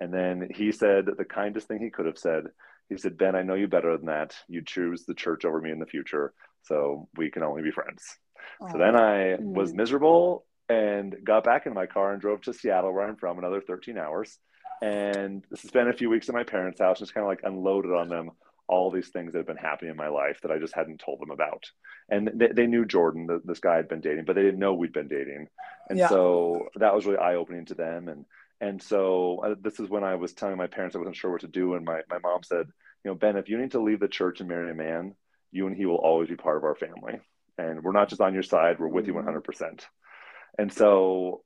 And 0.00 0.12
then 0.12 0.48
he 0.52 0.72
said 0.72 1.06
the 1.16 1.24
kindest 1.24 1.68
thing 1.68 1.80
he 1.80 1.90
could 1.90 2.06
have 2.06 2.18
said. 2.18 2.44
He 2.88 2.96
said, 2.96 3.18
Ben, 3.18 3.36
I 3.36 3.42
know 3.42 3.54
you 3.54 3.68
better 3.68 3.96
than 3.96 4.06
that. 4.06 4.34
You 4.48 4.62
choose 4.64 5.04
the 5.04 5.14
church 5.14 5.44
over 5.44 5.60
me 5.60 5.70
in 5.70 5.78
the 5.78 5.86
future. 5.86 6.34
So 6.62 7.08
we 7.16 7.30
can 7.30 7.42
only 7.42 7.62
be 7.62 7.70
friends. 7.70 8.02
So 8.70 8.78
then 8.78 8.96
I 8.96 9.36
was 9.38 9.72
mm. 9.72 9.76
miserable 9.76 10.44
and 10.68 11.16
got 11.24 11.44
back 11.44 11.66
in 11.66 11.74
my 11.74 11.86
car 11.86 12.12
and 12.12 12.20
drove 12.20 12.42
to 12.42 12.52
Seattle, 12.52 12.92
where 12.92 13.06
I'm 13.06 13.16
from, 13.16 13.38
another 13.38 13.60
13 13.60 13.98
hours. 13.98 14.38
And 14.80 15.44
spent 15.54 15.88
a 15.88 15.92
few 15.92 16.10
weeks 16.10 16.28
at 16.28 16.34
my 16.34 16.42
parents' 16.42 16.80
house, 16.80 16.98
just 16.98 17.14
kind 17.14 17.24
of 17.24 17.28
like 17.28 17.42
unloaded 17.44 17.92
on 17.92 18.08
them 18.08 18.32
all 18.68 18.90
these 18.90 19.08
things 19.08 19.32
that 19.32 19.40
had 19.40 19.46
been 19.46 19.56
happening 19.56 19.90
in 19.90 19.96
my 19.96 20.08
life 20.08 20.40
that 20.42 20.50
I 20.50 20.58
just 20.58 20.74
hadn't 20.74 20.98
told 20.98 21.20
them 21.20 21.30
about. 21.30 21.64
And 22.08 22.30
they, 22.34 22.48
they 22.48 22.66
knew 22.66 22.86
Jordan, 22.86 23.26
the, 23.26 23.40
this 23.44 23.58
guy 23.58 23.76
had 23.76 23.88
been 23.88 24.00
dating, 24.00 24.24
but 24.24 24.34
they 24.34 24.42
didn't 24.42 24.60
know 24.60 24.72
we'd 24.72 24.92
been 24.92 25.08
dating. 25.08 25.48
And 25.90 25.98
yeah. 25.98 26.08
so 26.08 26.68
that 26.76 26.94
was 26.94 27.04
really 27.04 27.18
eye 27.18 27.34
opening 27.34 27.66
to 27.66 27.74
them. 27.74 28.08
And 28.08 28.24
and 28.60 28.80
so 28.80 29.40
uh, 29.44 29.54
this 29.60 29.80
is 29.80 29.90
when 29.90 30.04
I 30.04 30.14
was 30.14 30.32
telling 30.32 30.56
my 30.56 30.68
parents 30.68 30.94
I 30.94 31.00
wasn't 31.00 31.16
sure 31.16 31.32
what 31.32 31.40
to 31.40 31.48
do. 31.48 31.74
And 31.74 31.84
my, 31.84 32.00
my 32.08 32.18
mom 32.18 32.44
said, 32.44 32.66
you 33.04 33.10
know, 33.10 33.14
Ben, 33.16 33.36
if 33.36 33.48
you 33.48 33.58
need 33.58 33.72
to 33.72 33.82
leave 33.82 33.98
the 33.98 34.08
church 34.08 34.38
and 34.38 34.48
marry 34.48 34.70
a 34.70 34.74
man, 34.74 35.16
you 35.50 35.66
and 35.66 35.76
he 35.76 35.84
will 35.84 35.96
always 35.96 36.28
be 36.28 36.36
part 36.36 36.56
of 36.56 36.64
our 36.64 36.76
family. 36.76 37.20
And 37.58 37.82
we're 37.82 37.92
not 37.92 38.08
just 38.08 38.20
on 38.20 38.34
your 38.34 38.44
side, 38.44 38.78
we're 38.78 38.86
with 38.86 39.08
you 39.08 39.14
100%. 39.14 39.80
And 40.58 40.72
so 40.72 41.42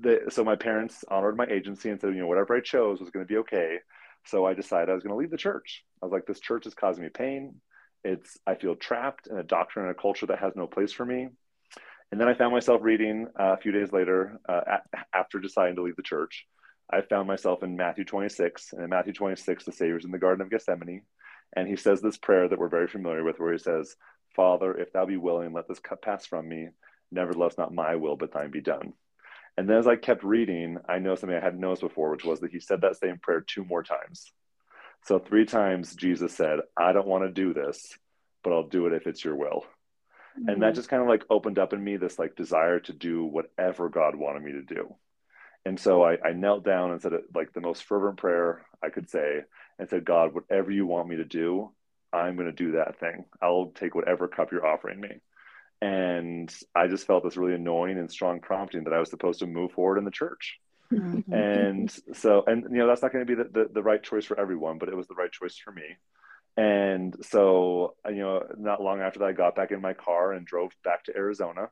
the, 0.00 0.22
so 0.28 0.44
my 0.44 0.56
parents 0.56 1.04
honored 1.08 1.36
my 1.36 1.46
agency 1.46 1.90
and 1.90 2.00
said, 2.00 2.14
you 2.14 2.20
know, 2.20 2.26
whatever 2.26 2.56
I 2.56 2.60
chose 2.60 3.00
was 3.00 3.10
going 3.10 3.24
to 3.24 3.32
be 3.32 3.38
okay. 3.38 3.78
So 4.26 4.44
I 4.44 4.54
decided 4.54 4.90
I 4.90 4.94
was 4.94 5.02
going 5.02 5.14
to 5.14 5.18
leave 5.18 5.30
the 5.30 5.36
church. 5.36 5.84
I 6.02 6.06
was 6.06 6.12
like, 6.12 6.26
this 6.26 6.40
church 6.40 6.66
is 6.66 6.74
causing 6.74 7.04
me 7.04 7.10
pain. 7.10 7.56
It's, 8.04 8.38
I 8.46 8.54
feel 8.54 8.74
trapped 8.74 9.26
in 9.26 9.36
a 9.36 9.42
doctrine 9.42 9.86
and 9.86 9.94
a 9.94 10.00
culture 10.00 10.26
that 10.26 10.38
has 10.38 10.52
no 10.56 10.66
place 10.66 10.92
for 10.92 11.04
me. 11.04 11.28
And 12.12 12.20
then 12.20 12.28
I 12.28 12.34
found 12.34 12.52
myself 12.52 12.80
reading 12.82 13.26
uh, 13.38 13.54
a 13.54 13.56
few 13.56 13.72
days 13.72 13.92
later, 13.92 14.38
uh, 14.48 14.78
after 15.14 15.40
deciding 15.40 15.76
to 15.76 15.82
leave 15.82 15.96
the 15.96 16.02
church, 16.02 16.46
I 16.90 17.00
found 17.00 17.26
myself 17.26 17.62
in 17.62 17.76
Matthew 17.76 18.04
26. 18.04 18.72
And 18.72 18.84
in 18.84 18.90
Matthew 18.90 19.12
26, 19.12 19.64
the 19.64 19.72
Savior's 19.72 20.04
in 20.04 20.12
the 20.12 20.18
Garden 20.18 20.42
of 20.42 20.50
Gethsemane. 20.50 21.02
And 21.56 21.66
he 21.66 21.76
says 21.76 22.00
this 22.00 22.16
prayer 22.16 22.48
that 22.48 22.58
we're 22.58 22.68
very 22.68 22.86
familiar 22.86 23.24
with, 23.24 23.38
where 23.38 23.52
he 23.52 23.58
says, 23.58 23.96
Father, 24.34 24.76
if 24.76 24.92
thou 24.92 25.06
be 25.06 25.16
willing, 25.16 25.52
let 25.52 25.66
this 25.68 25.80
cup 25.80 26.02
pass 26.02 26.26
from 26.26 26.48
me. 26.48 26.68
Nevertheless, 27.10 27.58
not 27.58 27.74
my 27.74 27.96
will, 27.96 28.16
but 28.16 28.32
thine 28.32 28.50
be 28.50 28.60
done. 28.60 28.92
And 29.56 29.68
then 29.68 29.78
as 29.78 29.86
I 29.86 29.96
kept 29.96 30.22
reading, 30.22 30.78
I 30.88 30.98
noticed 30.98 31.22
something 31.22 31.36
I 31.36 31.42
hadn't 31.42 31.60
noticed 31.60 31.82
before, 31.82 32.10
which 32.10 32.24
was 32.24 32.40
that 32.40 32.52
he 32.52 32.60
said 32.60 32.82
that 32.82 32.96
same 32.96 33.18
prayer 33.18 33.40
two 33.40 33.64
more 33.64 33.82
times. 33.82 34.30
So 35.04 35.18
three 35.18 35.46
times 35.46 35.94
Jesus 35.94 36.34
said, 36.34 36.60
I 36.76 36.92
don't 36.92 37.06
want 37.06 37.24
to 37.24 37.30
do 37.30 37.54
this, 37.54 37.96
but 38.44 38.52
I'll 38.52 38.68
do 38.68 38.86
it 38.86 38.92
if 38.92 39.06
it's 39.06 39.24
your 39.24 39.36
will. 39.36 39.64
Mm-hmm. 40.38 40.48
And 40.48 40.62
that 40.62 40.66
mm-hmm. 40.66 40.74
just 40.74 40.88
kind 40.88 41.02
of 41.02 41.08
like 41.08 41.24
opened 41.30 41.58
up 41.58 41.72
in 41.72 41.82
me 41.82 41.96
this 41.96 42.18
like 42.18 42.36
desire 42.36 42.80
to 42.80 42.92
do 42.92 43.24
whatever 43.24 43.88
God 43.88 44.14
wanted 44.16 44.42
me 44.42 44.52
to 44.52 44.62
do 44.62 44.94
and 45.66 45.80
so 45.80 46.04
I, 46.04 46.16
I, 46.24 46.32
knelt 46.32 46.64
down 46.64 46.92
and 46.92 47.02
said 47.02 47.12
it 47.12 47.24
like 47.34 47.52
the 47.52 47.60
most 47.60 47.82
fervent 47.82 48.18
prayer 48.18 48.64
I 48.84 48.88
could 48.88 49.10
say 49.10 49.40
and 49.80 49.88
said, 49.88 50.04
God, 50.04 50.32
whatever 50.32 50.70
you 50.70 50.86
want 50.86 51.08
me 51.08 51.16
to 51.16 51.24
do, 51.24 51.72
I'm 52.12 52.36
going 52.36 52.46
to 52.46 52.52
do 52.52 52.72
that 52.72 53.00
thing. 53.00 53.24
I'll 53.42 53.72
take 53.74 53.96
whatever 53.96 54.28
cup 54.28 54.52
you're 54.52 54.64
offering 54.64 55.00
me. 55.00 55.08
And 55.82 56.54
I 56.74 56.86
just 56.86 57.06
felt 57.06 57.24
this 57.24 57.36
really 57.36 57.54
annoying 57.54 57.98
and 57.98 58.10
strong 58.10 58.40
prompting 58.40 58.84
that 58.84 58.92
I 58.92 58.98
was 58.98 59.10
supposed 59.10 59.40
to 59.40 59.46
move 59.46 59.72
forward 59.72 59.98
in 59.98 60.04
the 60.04 60.10
church. 60.10 60.58
Mm-hmm. 60.92 61.32
and 61.32 61.92
so, 62.14 62.44
and 62.46 62.62
you 62.70 62.78
know, 62.78 62.86
that's 62.86 63.02
not 63.02 63.12
going 63.12 63.26
to 63.26 63.36
be 63.36 63.42
the, 63.42 63.48
the, 63.50 63.68
the 63.72 63.82
right 63.82 64.00
choice 64.00 64.24
for 64.24 64.38
everyone, 64.38 64.78
but 64.78 64.88
it 64.88 64.96
was 64.96 65.08
the 65.08 65.16
right 65.16 65.32
choice 65.32 65.56
for 65.56 65.72
me. 65.72 65.96
And 66.56 67.16
so, 67.22 67.96
you 68.08 68.20
know, 68.20 68.44
not 68.56 68.80
long 68.80 69.00
after 69.00 69.18
that, 69.18 69.28
I 69.28 69.32
got 69.32 69.56
back 69.56 69.72
in 69.72 69.80
my 69.80 69.94
car 69.94 70.32
and 70.32 70.46
drove 70.46 70.70
back 70.84 71.04
to 71.04 71.16
Arizona. 71.16 71.70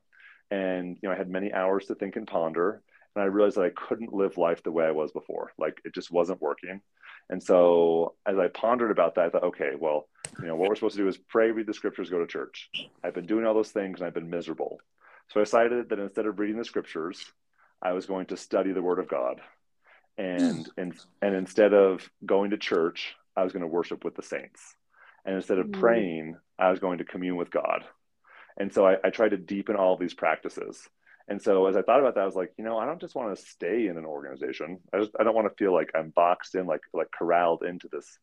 And, 0.50 0.98
you 1.00 1.08
know, 1.08 1.14
I 1.14 1.18
had 1.18 1.30
many 1.30 1.52
hours 1.52 1.86
to 1.86 1.94
think 1.94 2.16
and 2.16 2.26
ponder 2.26 2.82
and 3.14 3.22
I 3.22 3.26
realized 3.26 3.56
that 3.56 3.64
I 3.64 3.70
couldn't 3.70 4.12
live 4.12 4.38
life 4.38 4.62
the 4.62 4.72
way 4.72 4.84
I 4.84 4.90
was 4.90 5.12
before. 5.12 5.52
Like 5.58 5.80
it 5.84 5.94
just 5.94 6.10
wasn't 6.10 6.42
working. 6.42 6.80
And 7.30 7.42
so 7.42 8.14
as 8.26 8.38
I 8.38 8.48
pondered 8.48 8.90
about 8.90 9.14
that, 9.14 9.26
I 9.26 9.28
thought, 9.30 9.44
okay, 9.44 9.72
well, 9.78 10.08
you 10.40 10.46
know, 10.46 10.56
what 10.56 10.68
we're 10.68 10.74
supposed 10.74 10.96
to 10.96 11.02
do 11.02 11.08
is 11.08 11.16
pray, 11.16 11.50
read 11.50 11.66
the 11.66 11.74
scriptures, 11.74 12.10
go 12.10 12.18
to 12.18 12.26
church. 12.26 12.70
I've 13.02 13.14
been 13.14 13.26
doing 13.26 13.46
all 13.46 13.54
those 13.54 13.70
things 13.70 14.00
and 14.00 14.06
I've 14.06 14.14
been 14.14 14.30
miserable. 14.30 14.78
So 15.28 15.40
I 15.40 15.44
decided 15.44 15.88
that 15.88 15.98
instead 15.98 16.26
of 16.26 16.38
reading 16.38 16.58
the 16.58 16.64
scriptures, 16.64 17.24
I 17.80 17.92
was 17.92 18.06
going 18.06 18.26
to 18.26 18.36
study 18.36 18.72
the 18.72 18.82
word 18.82 18.98
of 18.98 19.08
God. 19.08 19.40
And 20.16 20.68
and 20.76 20.94
and 21.22 21.34
instead 21.34 21.74
of 21.74 22.08
going 22.24 22.50
to 22.50 22.56
church, 22.56 23.14
I 23.36 23.42
was 23.42 23.52
going 23.52 23.62
to 23.62 23.68
worship 23.68 24.04
with 24.04 24.14
the 24.14 24.22
saints. 24.22 24.76
And 25.24 25.34
instead 25.34 25.58
of 25.58 25.66
mm. 25.66 25.80
praying, 25.80 26.36
I 26.58 26.70
was 26.70 26.78
going 26.78 26.98
to 26.98 27.04
commune 27.04 27.36
with 27.36 27.50
God. 27.50 27.84
And 28.56 28.72
so 28.72 28.86
I, 28.86 28.96
I 29.02 29.10
tried 29.10 29.30
to 29.30 29.36
deepen 29.36 29.76
all 29.76 29.96
these 29.96 30.14
practices. 30.14 30.88
And 31.28 31.40
so 31.40 31.66
as 31.66 31.76
I 31.76 31.82
thought 31.82 32.00
about 32.00 32.16
that, 32.16 32.22
I 32.22 32.26
was 32.26 32.34
like, 32.34 32.52
you 32.58 32.64
know, 32.64 32.78
I 32.78 32.84
don't 32.84 33.00
just 33.00 33.14
want 33.14 33.34
to 33.34 33.44
stay 33.44 33.86
in 33.86 33.96
an 33.96 34.04
organization. 34.04 34.78
I 34.92 34.98
just 34.98 35.12
I 35.18 35.24
don't 35.24 35.34
want 35.34 35.48
to 35.48 35.54
feel 35.56 35.72
like 35.72 35.90
I'm 35.94 36.10
boxed 36.10 36.54
in, 36.54 36.66
like 36.66 36.82
like 36.92 37.10
corralled 37.10 37.62
into 37.62 37.88
this 37.90 38.18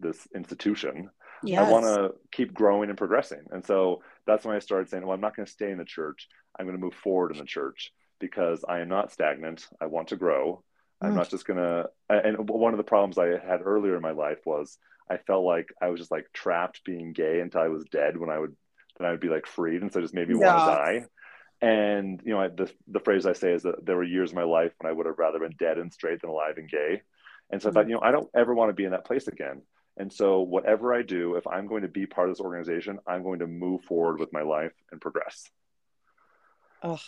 this 0.00 0.28
institution. 0.34 1.10
Yes. 1.42 1.66
I 1.66 1.70
want 1.70 1.84
to 1.84 2.14
keep 2.32 2.52
growing 2.52 2.88
and 2.88 2.98
progressing. 2.98 3.44
And 3.50 3.64
so 3.64 4.02
that's 4.26 4.44
when 4.44 4.56
I 4.56 4.60
started 4.60 4.88
saying, 4.88 5.04
well, 5.04 5.14
I'm 5.14 5.20
not 5.20 5.36
going 5.36 5.46
to 5.46 5.52
stay 5.52 5.70
in 5.70 5.78
the 5.78 5.84
church. 5.84 6.28
I'm 6.58 6.66
going 6.66 6.76
to 6.76 6.82
move 6.82 6.94
forward 6.94 7.32
in 7.32 7.38
the 7.38 7.44
church 7.44 7.92
because 8.20 8.64
I 8.66 8.80
am 8.80 8.88
not 8.88 9.12
stagnant. 9.12 9.66
I 9.80 9.86
want 9.86 10.08
to 10.08 10.16
grow. 10.16 10.62
I'm 11.00 11.12
mm. 11.12 11.16
not 11.16 11.30
just 11.30 11.46
going 11.46 11.58
to. 11.58 11.88
And 12.08 12.48
one 12.48 12.72
of 12.72 12.78
the 12.78 12.84
problems 12.84 13.18
I 13.18 13.38
had 13.46 13.60
earlier 13.62 13.96
in 13.96 14.02
my 14.02 14.12
life 14.12 14.38
was 14.44 14.78
I 15.10 15.18
felt 15.18 15.44
like 15.44 15.68
I 15.80 15.88
was 15.88 16.00
just 16.00 16.10
like 16.10 16.26
trapped 16.32 16.84
being 16.84 17.12
gay 17.12 17.40
until 17.40 17.60
I 17.60 17.68
was 17.68 17.84
dead 17.90 18.16
when 18.16 18.30
I 18.30 18.38
would 18.38 18.56
then 18.98 19.08
I 19.08 19.10
would 19.10 19.20
be 19.20 19.28
like 19.28 19.46
freed. 19.46 19.82
And 19.82 19.92
so 19.92 20.00
just 20.00 20.14
made 20.14 20.28
me 20.28 20.36
yeah. 20.38 20.54
want 20.54 20.70
to 20.70 20.76
die. 20.76 21.06
And 21.64 22.20
you 22.26 22.34
know, 22.34 22.46
the 22.46 22.70
the 22.88 23.00
phrase 23.00 23.24
I 23.24 23.32
say 23.32 23.52
is 23.52 23.62
that 23.62 23.86
there 23.86 23.96
were 23.96 24.04
years 24.04 24.30
of 24.30 24.36
my 24.36 24.42
life 24.42 24.72
when 24.78 24.90
I 24.90 24.94
would 24.94 25.06
have 25.06 25.18
rather 25.18 25.38
been 25.38 25.54
dead 25.58 25.78
and 25.78 25.90
straight 25.90 26.20
than 26.20 26.28
alive 26.28 26.58
and 26.58 26.68
gay. 26.68 27.00
And 27.50 27.62
so 27.62 27.70
mm-hmm. 27.70 27.78
I 27.78 27.80
thought, 27.80 27.86
mm. 27.86 27.88
you 27.88 27.94
know, 27.94 28.02
I 28.02 28.10
don't 28.10 28.28
ever 28.36 28.54
want 28.54 28.68
to 28.68 28.74
be 28.74 28.84
in 28.84 28.90
that 28.90 29.06
place 29.06 29.28
again. 29.28 29.62
And 29.96 30.12
so 30.12 30.42
whatever 30.42 30.92
I 30.92 31.00
do, 31.00 31.36
if 31.36 31.46
I'm 31.46 31.66
going 31.66 31.80
to 31.80 31.88
be 31.88 32.04
part 32.04 32.28
of 32.28 32.34
this 32.34 32.44
organization, 32.44 32.98
I'm 33.06 33.22
going 33.22 33.38
to 33.38 33.46
move 33.46 33.82
forward 33.84 34.20
with 34.20 34.30
my 34.30 34.42
life 34.42 34.72
and 34.92 35.00
progress. 35.00 35.48
Oh, 36.82 37.00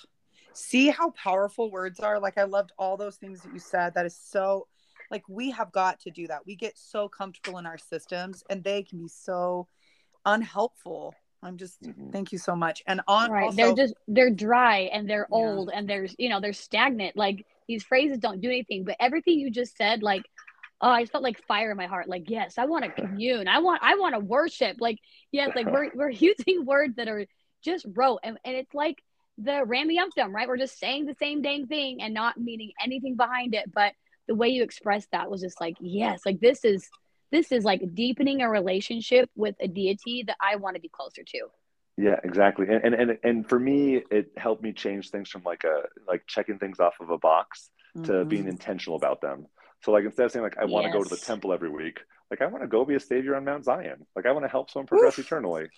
see 0.55 0.89
how 0.89 1.11
powerful 1.11 1.71
words 1.71 2.01
are. 2.01 2.19
Like 2.19 2.39
I 2.39 2.45
loved 2.45 2.73
all 2.79 2.97
those 2.97 3.17
things 3.17 3.43
that 3.43 3.53
you 3.53 3.59
said. 3.59 3.93
That 3.93 4.07
is 4.07 4.19
so 4.19 4.69
like 5.11 5.29
we 5.29 5.51
have 5.51 5.71
got 5.71 6.01
to 6.01 6.11
do 6.11 6.29
that. 6.29 6.47
We 6.47 6.57
get 6.57 6.79
so 6.79 7.11
comfortable 7.11 7.59
in 7.59 7.67
our 7.67 7.77
systems 7.77 8.43
and 8.49 8.65
they 8.65 8.85
can 8.85 9.01
be 9.01 9.09
so 9.09 9.69
unhelpful 10.25 11.15
I'm 11.47 11.57
just 11.57 11.83
mm-hmm. 11.83 12.11
thank 12.11 12.33
you 12.33 12.39
so 12.39 12.57
much. 12.57 12.83
And 12.87 13.01
on 13.07 13.31
right, 13.31 13.45
also, 13.45 13.57
they're 13.57 13.75
just 13.75 13.95
they're 14.09 14.31
dry 14.31 14.91
and 14.93 15.09
they're 15.09 15.29
yeah. 15.31 15.37
old 15.37 15.71
and 15.73 15.89
there's 15.89 16.15
you 16.19 16.29
know 16.29 16.41
they're 16.41 16.53
stagnant. 16.53 17.17
Like 17.17 17.47
these 17.69 17.85
phrases 17.85 18.19
don't 18.19 18.41
do 18.41 18.49
anything, 18.49 18.85
but 18.85 18.97
everything 19.01 19.39
you 19.39 19.51
just 19.51 19.77
said, 19.77 20.03
like 20.03 20.23
oh, 20.81 20.91
I 20.91 21.07
felt 21.07 21.25
like 21.25 21.43
fire 21.47 21.71
in 21.71 21.77
my 21.77 21.87
heart. 21.87 22.09
Like 22.09 22.29
yes, 22.29 22.59
I 22.59 22.67
want 22.67 22.85
to 22.85 22.91
commune. 23.03 23.49
I 23.49 23.61
want 23.61 23.83
I 23.83 23.95
want 23.97 24.15
to 24.15 24.21
worship. 24.21 24.77
Like 24.81 24.99
yes, 25.33 25.51
like 25.55 25.67
we're 25.67 25.91
we're 25.95 26.11
using 26.11 26.65
words 26.65 26.97
that 26.97 27.09
are 27.09 27.27
just 27.63 27.87
rote 27.95 28.21
and, 28.23 28.39
and 28.45 28.57
it's 28.57 28.75
like 28.75 29.03
the 29.39 29.65
rambunctious, 29.65 30.29
right? 30.31 30.49
We're 30.49 30.57
just 30.57 30.79
saying 30.79 31.07
the 31.07 31.15
same 31.15 31.43
dang 31.43 31.67
thing 31.67 32.01
and 32.01 32.15
not 32.15 32.39
meaning 32.39 32.73
anything 32.83 33.17
behind 33.17 33.55
it. 33.55 33.73
But 33.73 33.93
the 34.29 34.35
way 34.35 34.49
you 34.49 34.63
expressed 34.63 35.09
that 35.13 35.31
was 35.31 35.41
just 35.41 35.61
like 35.61 35.77
yes, 35.81 36.21
like 36.27 36.41
this 36.41 36.65
is 36.65 36.89
this 37.33 37.53
is 37.53 37.65
like 37.65 37.83
deepening 37.95 38.43
a 38.43 38.49
relationship 38.49 39.31
with 39.35 39.57
a 39.61 39.69
deity 39.69 40.25
that 40.27 40.37
I 40.41 40.57
want 40.57 40.77
to 40.77 40.81
be 40.81 40.89
closer 40.89 41.23
to. 41.23 41.47
Yeah, 41.97 42.21
exactly. 42.23 42.67
And, 42.69 42.85
and 42.85 42.95
and 42.95 43.19
and 43.23 43.49
for 43.49 43.59
me, 43.59 44.03
it 44.11 44.31
helped 44.37 44.63
me 44.63 44.73
change 44.73 45.11
things 45.11 45.31
from 45.31 45.43
like 45.45 45.65
a 45.65 45.83
like 46.07 46.25
checking 46.27 46.59
things 46.59 46.79
off 46.79 46.95
of 47.01 47.11
a 47.11 47.19
box 47.19 47.71
to 47.95 48.01
mm-hmm. 48.01 48.29
being 48.29 48.49
intentional 48.49 48.97
about 48.97 49.21
them. 49.23 49.47
So 49.83 49.93
like 49.93 50.05
instead 50.05 50.27
of 50.27 50.33
saying 50.33 50.43
like 50.43 50.59
I 50.59 50.67
want 50.67 50.85
to 50.85 50.89
yes. 50.89 50.97
go 50.97 51.03
to 51.05 51.09
the 51.09 51.21
temple 51.21 51.53
every 51.53 51.71
week, 51.71 52.01
like 52.31 52.43
I 52.43 52.47
want 52.47 52.63
to 52.63 52.69
go 52.69 52.85
be 52.85 52.97
a 52.97 53.01
savior 53.01 53.35
on 53.35 53.45
Mount 53.45 53.65
Zion. 53.65 54.07
Like 54.15 54.27
I 54.27 54.33
want 54.33 54.45
to 54.45 54.49
help 54.49 54.71
someone 54.71 54.87
progress 54.87 55.19
Oof. 55.19 55.27
eternally. 55.27 55.69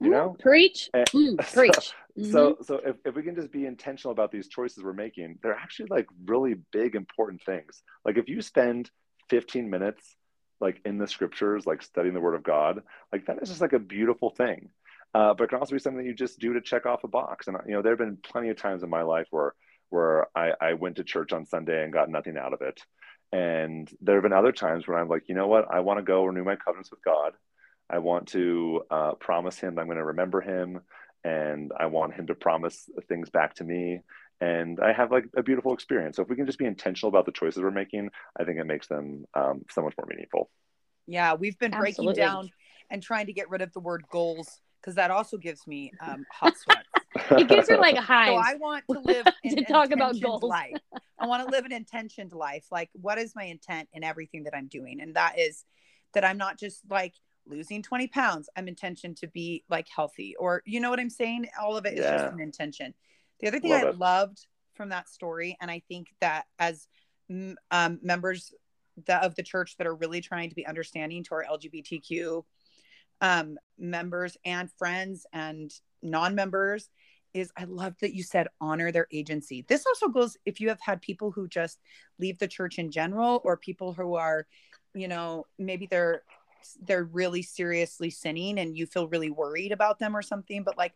You 0.00 0.10
know, 0.10 0.36
preach, 0.38 0.88
and, 0.94 1.06
mm, 1.06 1.44
so, 1.48 1.60
preach. 1.60 1.92
Mm-hmm. 2.18 2.30
So 2.30 2.56
so 2.62 2.80
if, 2.84 2.96
if 3.04 3.14
we 3.14 3.22
can 3.22 3.34
just 3.34 3.52
be 3.52 3.66
intentional 3.66 4.12
about 4.12 4.32
these 4.32 4.48
choices 4.48 4.82
we're 4.82 4.92
making, 4.92 5.38
they're 5.42 5.54
actually 5.54 5.88
like 5.90 6.06
really 6.26 6.56
big 6.72 6.94
important 6.96 7.42
things. 7.44 7.82
Like 8.04 8.16
if 8.16 8.28
you 8.28 8.40
spend 8.42 8.90
15 9.30 9.68
minutes 9.68 10.16
like 10.60 10.80
in 10.84 10.98
the 10.98 11.06
scriptures, 11.06 11.66
like 11.66 11.82
studying 11.82 12.14
the 12.14 12.20
word 12.20 12.34
of 12.34 12.42
God, 12.42 12.82
like 13.12 13.26
that 13.26 13.42
is 13.42 13.48
just 13.48 13.60
like 13.60 13.72
a 13.72 13.78
beautiful 13.78 14.30
thing. 14.30 14.70
Uh, 15.14 15.34
but 15.34 15.44
it 15.44 15.48
can 15.48 15.58
also 15.58 15.74
be 15.74 15.78
something 15.78 16.04
you 16.04 16.14
just 16.14 16.38
do 16.38 16.52
to 16.52 16.60
check 16.60 16.84
off 16.86 17.04
a 17.04 17.08
box. 17.08 17.48
And 17.48 17.56
you 17.66 17.72
know, 17.72 17.82
there 17.82 17.92
have 17.92 17.98
been 17.98 18.18
plenty 18.22 18.50
of 18.50 18.56
times 18.56 18.82
in 18.82 18.90
my 18.90 19.02
life 19.02 19.26
where 19.30 19.54
where 19.90 20.26
I, 20.36 20.52
I 20.60 20.72
went 20.74 20.96
to 20.96 21.04
church 21.04 21.32
on 21.32 21.46
Sunday 21.46 21.82
and 21.82 21.92
got 21.92 22.10
nothing 22.10 22.36
out 22.36 22.52
of 22.52 22.60
it. 22.60 22.80
And 23.32 23.90
there 24.00 24.16
have 24.16 24.22
been 24.22 24.32
other 24.32 24.52
times 24.52 24.86
where 24.86 24.98
I'm 24.98 25.08
like, 25.08 25.28
you 25.28 25.34
know 25.34 25.46
what? 25.46 25.66
I 25.72 25.80
want 25.80 25.98
to 25.98 26.02
go 26.02 26.24
renew 26.24 26.44
my 26.44 26.56
covenants 26.56 26.90
with 26.90 27.02
God. 27.02 27.32
I 27.88 27.98
want 27.98 28.28
to 28.28 28.82
uh, 28.90 29.12
promise 29.14 29.58
him 29.58 29.78
I'm 29.78 29.86
going 29.86 29.96
to 29.96 30.04
remember 30.04 30.40
him 30.42 30.80
and 31.24 31.72
I 31.78 31.86
want 31.86 32.14
him 32.14 32.26
to 32.26 32.34
promise 32.34 32.88
things 33.08 33.30
back 33.30 33.54
to 33.56 33.64
me. 33.64 34.00
And 34.40 34.78
I 34.80 34.92
have 34.92 35.10
like 35.10 35.24
a 35.36 35.42
beautiful 35.42 35.74
experience. 35.74 36.16
So 36.16 36.22
if 36.22 36.28
we 36.28 36.36
can 36.36 36.46
just 36.46 36.58
be 36.58 36.64
intentional 36.64 37.08
about 37.08 37.26
the 37.26 37.32
choices 37.32 37.62
we're 37.62 37.70
making, 37.70 38.10
I 38.38 38.44
think 38.44 38.58
it 38.58 38.64
makes 38.64 38.86
them 38.86 39.24
um, 39.34 39.64
so 39.70 39.82
much 39.82 39.94
more 39.98 40.06
meaningful. 40.08 40.50
Yeah, 41.06 41.34
we've 41.34 41.58
been 41.58 41.72
breaking 41.72 42.08
Absolutely. 42.08 42.22
down 42.22 42.50
and 42.90 43.02
trying 43.02 43.26
to 43.26 43.32
get 43.32 43.50
rid 43.50 43.62
of 43.62 43.72
the 43.72 43.80
word 43.80 44.04
goals 44.10 44.60
because 44.80 44.94
that 44.94 45.10
also 45.10 45.36
gives 45.36 45.66
me 45.66 45.92
um, 46.00 46.24
hot 46.32 46.54
sweats. 46.56 46.88
it 47.32 47.48
gives 47.48 47.68
her 47.68 47.78
like 47.78 47.96
a 47.96 48.00
high. 48.00 48.28
So 48.28 48.34
I 48.34 48.54
want 48.54 48.84
to 48.90 49.00
live 49.04 49.26
to 49.44 49.64
talk 49.64 49.90
about 49.90 50.20
goals. 50.20 50.42
life. 50.42 50.76
I 51.18 51.26
want 51.26 51.46
to 51.46 51.50
live 51.50 51.64
an 51.64 51.72
intentioned 51.72 52.32
life. 52.32 52.66
Like, 52.70 52.90
what 52.92 53.18
is 53.18 53.34
my 53.34 53.44
intent 53.44 53.88
in 53.92 54.04
everything 54.04 54.44
that 54.44 54.54
I'm 54.54 54.68
doing? 54.68 55.00
And 55.00 55.16
that 55.16 55.38
is 55.38 55.64
that 56.14 56.24
I'm 56.24 56.38
not 56.38 56.58
just 56.58 56.82
like 56.88 57.14
losing 57.46 57.82
20 57.82 58.06
pounds. 58.08 58.48
I'm 58.56 58.68
intention 58.68 59.14
to 59.16 59.26
be 59.26 59.64
like 59.68 59.88
healthy, 59.94 60.36
or 60.38 60.62
you 60.64 60.80
know 60.80 60.90
what 60.90 61.00
I'm 61.00 61.10
saying? 61.10 61.48
All 61.60 61.76
of 61.76 61.86
it 61.86 61.94
is 61.94 62.04
yeah. 62.04 62.18
just 62.18 62.34
an 62.34 62.40
intention. 62.40 62.94
The 63.40 63.48
other 63.48 63.60
thing 63.60 63.70
Love 63.70 63.84
I 63.84 63.88
it. 63.88 63.98
loved 63.98 64.46
from 64.74 64.90
that 64.90 65.08
story, 65.08 65.56
and 65.60 65.70
I 65.70 65.82
think 65.88 66.08
that 66.20 66.46
as 66.58 66.88
um, 67.70 67.98
members 68.02 68.52
of 69.08 69.34
the 69.34 69.42
church 69.42 69.76
that 69.76 69.86
are 69.86 69.94
really 69.94 70.20
trying 70.20 70.48
to 70.48 70.54
be 70.54 70.66
understanding 70.66 71.22
to 71.24 71.34
our 71.34 71.44
LGBTQ 71.44 72.42
um, 73.20 73.58
members 73.78 74.36
and 74.44 74.70
friends 74.72 75.26
and 75.32 75.72
non-members 76.02 76.88
is 77.34 77.52
I 77.56 77.64
love 77.64 77.94
that 78.00 78.14
you 78.14 78.22
said 78.22 78.48
honor 78.60 78.90
their 78.90 79.06
agency. 79.12 79.64
This 79.68 79.84
also 79.86 80.08
goes 80.08 80.36
if 80.46 80.60
you 80.60 80.68
have 80.70 80.80
had 80.80 81.02
people 81.02 81.30
who 81.30 81.46
just 81.46 81.78
leave 82.18 82.38
the 82.38 82.48
church 82.48 82.78
in 82.78 82.90
general 82.90 83.40
or 83.44 83.56
people 83.56 83.92
who 83.92 84.14
are, 84.14 84.46
you 84.94 85.08
know, 85.08 85.46
maybe 85.58 85.86
they're 85.86 86.22
they're 86.82 87.04
really 87.04 87.42
seriously 87.42 88.10
sinning 88.10 88.58
and 88.58 88.76
you 88.76 88.86
feel 88.86 89.08
really 89.08 89.30
worried 89.30 89.72
about 89.72 89.98
them 89.98 90.16
or 90.16 90.22
something, 90.22 90.64
but 90.64 90.78
like 90.78 90.94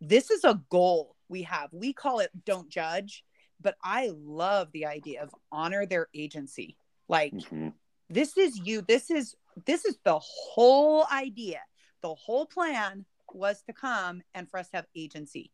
this 0.00 0.30
is 0.30 0.44
a 0.44 0.60
goal 0.70 1.13
we 1.28 1.42
have. 1.42 1.70
We 1.72 1.92
call 1.92 2.20
it 2.20 2.30
don't 2.44 2.68
judge, 2.68 3.24
but 3.60 3.76
I 3.82 4.12
love 4.14 4.68
the 4.72 4.86
idea 4.86 5.22
of 5.22 5.34
honor 5.50 5.86
their 5.86 6.08
agency. 6.14 6.76
Like 7.08 7.32
mm-hmm. 7.32 7.68
this 8.08 8.36
is 8.36 8.58
you. 8.64 8.82
This 8.82 9.10
is 9.10 9.34
this 9.66 9.84
is 9.84 9.98
the 10.04 10.18
whole 10.18 11.06
idea. 11.12 11.60
The 12.02 12.14
whole 12.14 12.46
plan 12.46 13.04
was 13.32 13.62
to 13.62 13.72
come 13.72 14.22
and 14.34 14.48
for 14.48 14.58
us 14.58 14.68
to 14.70 14.76
have 14.76 14.86
agency. 14.96 15.50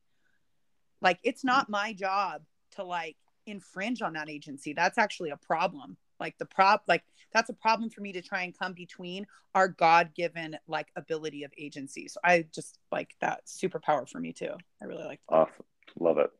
Like 1.00 1.18
it's 1.22 1.44
not 1.44 1.70
my 1.70 1.92
job 1.92 2.42
to 2.72 2.84
like 2.84 3.16
infringe 3.46 4.02
on 4.02 4.14
that 4.14 4.28
agency. 4.28 4.72
That's 4.72 4.98
actually 4.98 5.30
a 5.30 5.36
problem. 5.36 5.96
Like 6.20 6.38
the 6.38 6.46
prop 6.46 6.84
like 6.86 7.02
that's 7.32 7.48
a 7.48 7.54
problem 7.54 7.90
for 7.90 8.00
me 8.00 8.12
to 8.12 8.22
try 8.22 8.42
and 8.42 8.56
come 8.56 8.72
between 8.72 9.26
our 9.54 9.68
God-given 9.68 10.58
like 10.68 10.88
ability 10.96 11.44
of 11.44 11.52
agency. 11.56 12.08
So 12.08 12.20
I 12.24 12.44
just 12.52 12.78
like 12.92 13.14
that 13.20 13.46
superpower 13.46 14.08
for 14.08 14.20
me 14.20 14.32
too. 14.32 14.52
I 14.82 14.84
really 14.84 15.04
like 15.04 15.20
that. 15.28 15.34
Awesome. 15.34 15.64
Love 15.98 16.18
it. 16.18 16.30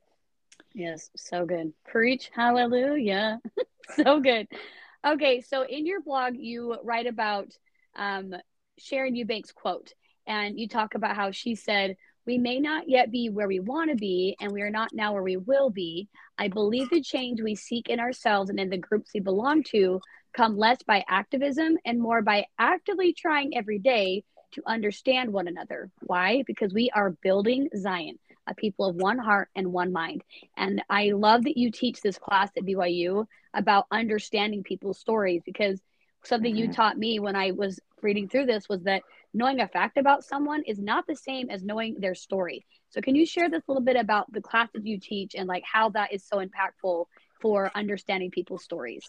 Yes, 0.75 1.11
so 1.17 1.45
good. 1.47 1.73
Preach 1.87 2.31
hallelujah. 2.35 3.41
so 3.97 4.21
good. 4.21 4.47
Okay, 5.07 5.41
so 5.41 5.63
in 5.63 5.87
your 5.87 6.03
blog, 6.03 6.35
you 6.37 6.77
write 6.85 7.07
about 7.07 7.49
um, 7.97 8.35
Sharon 8.79 9.15
Eubank's 9.15 9.53
quote, 9.53 9.95
and 10.27 10.59
you 10.59 10.69
talk 10.69 10.95
about 10.95 11.17
how 11.17 11.31
she 11.31 11.55
said, 11.55 11.97
We 12.31 12.39
may 12.39 12.61
not 12.61 12.89
yet 12.89 13.11
be 13.11 13.29
where 13.29 13.49
we 13.49 13.59
want 13.59 13.91
to 13.91 13.97
be, 13.97 14.37
and 14.41 14.53
we 14.53 14.63
are 14.63 14.71
not 14.71 14.93
now 14.93 15.15
where 15.15 15.23
we 15.25 15.37
will 15.37 15.69
be. 15.69 16.09
I 16.39 16.47
believe 16.47 16.89
the 16.89 17.03
change 17.03 17.43
we 17.43 17.57
seek 17.57 17.89
in 17.89 17.99
ourselves 17.99 18.51
and 18.51 18.61
in 18.61 18.71
the 18.71 18.79
groups 18.79 19.11
we 19.13 19.19
belong 19.19 19.65
to 19.73 20.01
come 20.33 20.57
less 20.57 20.81
by 20.85 21.05
activism 21.09 21.77
and 21.85 21.99
more 21.99 22.23
by 22.23 22.47
actively 22.57 23.13
trying 23.13 23.57
every 23.57 23.81
day 23.81 24.23
to 24.53 24.63
understand 24.65 25.33
one 25.33 25.49
another. 25.49 25.91
Why? 26.03 26.45
Because 26.47 26.73
we 26.73 26.89
are 26.91 27.17
building 27.21 27.69
Zion, 27.77 28.21
a 28.47 28.55
people 28.55 28.87
of 28.87 28.95
one 28.95 29.19
heart 29.19 29.49
and 29.57 29.73
one 29.73 29.93
mind. 29.93 30.23
And 30.57 30.85
I 30.89 31.11
love 31.11 31.43
that 31.43 31.57
you 31.57 31.73
teach 31.73 32.01
this 32.01 32.17
class 32.17 32.51
at 32.57 32.63
BYU 32.63 33.27
about 33.55 33.87
understanding 33.91 34.63
people's 34.63 35.01
stories 35.01 35.43
because 35.45 35.81
something 36.23 36.55
mm-hmm. 36.55 36.67
you 36.67 36.73
taught 36.73 36.97
me 36.97 37.19
when 37.19 37.35
I 37.35 37.51
was 37.51 37.81
reading 38.03 38.29
through 38.29 38.47
this 38.47 38.69
was 38.69 38.85
that 38.85 39.03
knowing 39.33 39.61
a 39.61 39.69
fact 39.69 39.97
about 39.97 40.25
someone 40.25 40.63
is 40.67 40.79
not 40.79 41.07
the 41.07 41.17
same 41.17 41.51
as 41.51 41.63
knowing 41.63 41.97
their 41.99 42.15
story. 42.15 42.65
So 42.91 43.01
can 43.01 43.15
you 43.15 43.25
share 43.25 43.49
this 43.49 43.63
little 43.69 43.83
bit 43.83 43.97
about 43.97 44.33
the 44.33 44.41
classes 44.41 44.83
you 44.85 44.99
teach 44.99 45.35
and 45.35 45.47
like 45.47 45.63
how 45.71 45.91
that 45.91 46.13
is 46.13 46.25
so 46.25 46.39
impactful 46.39 47.07
for 47.41 47.71
understanding 47.75 48.31
people's 48.31 48.65
stories? 48.65 49.05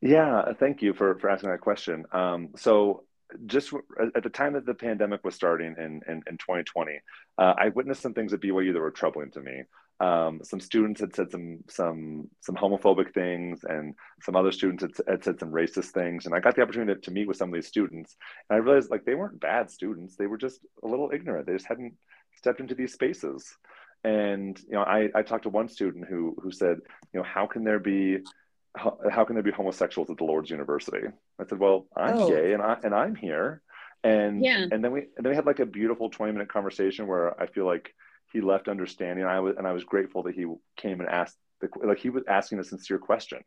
Yeah, 0.00 0.52
thank 0.58 0.82
you 0.82 0.94
for, 0.94 1.16
for 1.20 1.30
asking 1.30 1.50
that 1.50 1.60
question. 1.60 2.04
Um, 2.12 2.48
so 2.56 3.04
just 3.46 3.72
at 4.14 4.22
the 4.22 4.28
time 4.28 4.54
that 4.54 4.66
the 4.66 4.74
pandemic 4.74 5.24
was 5.24 5.34
starting 5.34 5.74
in, 5.78 6.00
in, 6.08 6.22
in 6.26 6.38
2020, 6.38 7.00
uh, 7.38 7.54
I 7.56 7.68
witnessed 7.68 8.02
some 8.02 8.12
things 8.12 8.32
at 8.32 8.40
BYU 8.40 8.72
that 8.72 8.80
were 8.80 8.90
troubling 8.90 9.30
to 9.30 9.40
me. 9.40 9.62
Um, 10.02 10.40
some 10.42 10.58
students 10.58 11.00
had 11.00 11.14
said 11.14 11.30
some 11.30 11.60
some 11.68 12.28
some 12.40 12.56
homophobic 12.56 13.14
things, 13.14 13.60
and 13.62 13.94
some 14.20 14.34
other 14.34 14.50
students 14.50 14.82
had, 14.82 14.90
had, 15.08 15.24
said 15.24 15.38
some 15.38 15.52
racist 15.52 15.90
things. 15.90 16.26
And 16.26 16.34
I 16.34 16.40
got 16.40 16.56
the 16.56 16.62
opportunity 16.62 16.94
to, 16.94 17.00
to 17.00 17.10
meet 17.12 17.28
with 17.28 17.36
some 17.36 17.50
of 17.50 17.54
these 17.54 17.68
students, 17.68 18.16
and 18.50 18.56
I 18.56 18.58
realized 18.58 18.90
like 18.90 19.04
they 19.04 19.14
weren't 19.14 19.38
bad 19.38 19.70
students; 19.70 20.16
they 20.16 20.26
were 20.26 20.38
just 20.38 20.58
a 20.82 20.88
little 20.88 21.12
ignorant. 21.14 21.46
They 21.46 21.52
just 21.52 21.68
hadn't 21.68 21.94
stepped 22.34 22.58
into 22.58 22.74
these 22.74 22.92
spaces. 22.92 23.56
And 24.02 24.58
you 24.66 24.72
know, 24.72 24.82
I, 24.82 25.08
I 25.14 25.22
talked 25.22 25.44
to 25.44 25.50
one 25.50 25.68
student 25.68 26.08
who 26.08 26.36
who 26.42 26.50
said, 26.50 26.78
you 27.12 27.20
know, 27.20 27.24
how 27.24 27.46
can 27.46 27.62
there 27.62 27.78
be 27.78 28.18
how, 28.76 28.98
how 29.08 29.24
can 29.24 29.34
there 29.34 29.44
be 29.44 29.52
homosexuals 29.52 30.10
at 30.10 30.16
the 30.16 30.24
Lord's 30.24 30.50
University? 30.50 31.06
I 31.38 31.44
said, 31.44 31.60
well, 31.60 31.86
I'm 31.96 32.18
oh. 32.18 32.28
gay 32.28 32.54
and 32.54 32.62
I 32.62 32.76
and 32.82 32.92
I'm 32.92 33.14
here. 33.14 33.62
And 34.02 34.44
yeah. 34.44 34.66
and 34.72 34.82
then 34.82 34.90
we 34.90 35.02
and 35.16 35.24
then 35.24 35.30
we 35.30 35.36
had 35.36 35.46
like 35.46 35.60
a 35.60 35.66
beautiful 35.66 36.10
20 36.10 36.32
minute 36.32 36.48
conversation 36.48 37.06
where 37.06 37.40
I 37.40 37.46
feel 37.46 37.66
like 37.66 37.94
he 38.32 38.40
left 38.40 38.68
understanding. 38.68 39.24
I 39.24 39.40
was 39.40 39.56
and 39.56 39.66
I 39.66 39.72
was 39.72 39.84
grateful 39.84 40.22
that 40.24 40.34
he 40.34 40.46
came 40.76 41.00
and 41.00 41.08
asked 41.08 41.36
the 41.60 41.68
like 41.84 41.98
he 41.98 42.10
was 42.10 42.24
asking 42.28 42.58
a 42.58 42.64
sincere 42.64 42.98
question. 42.98 43.40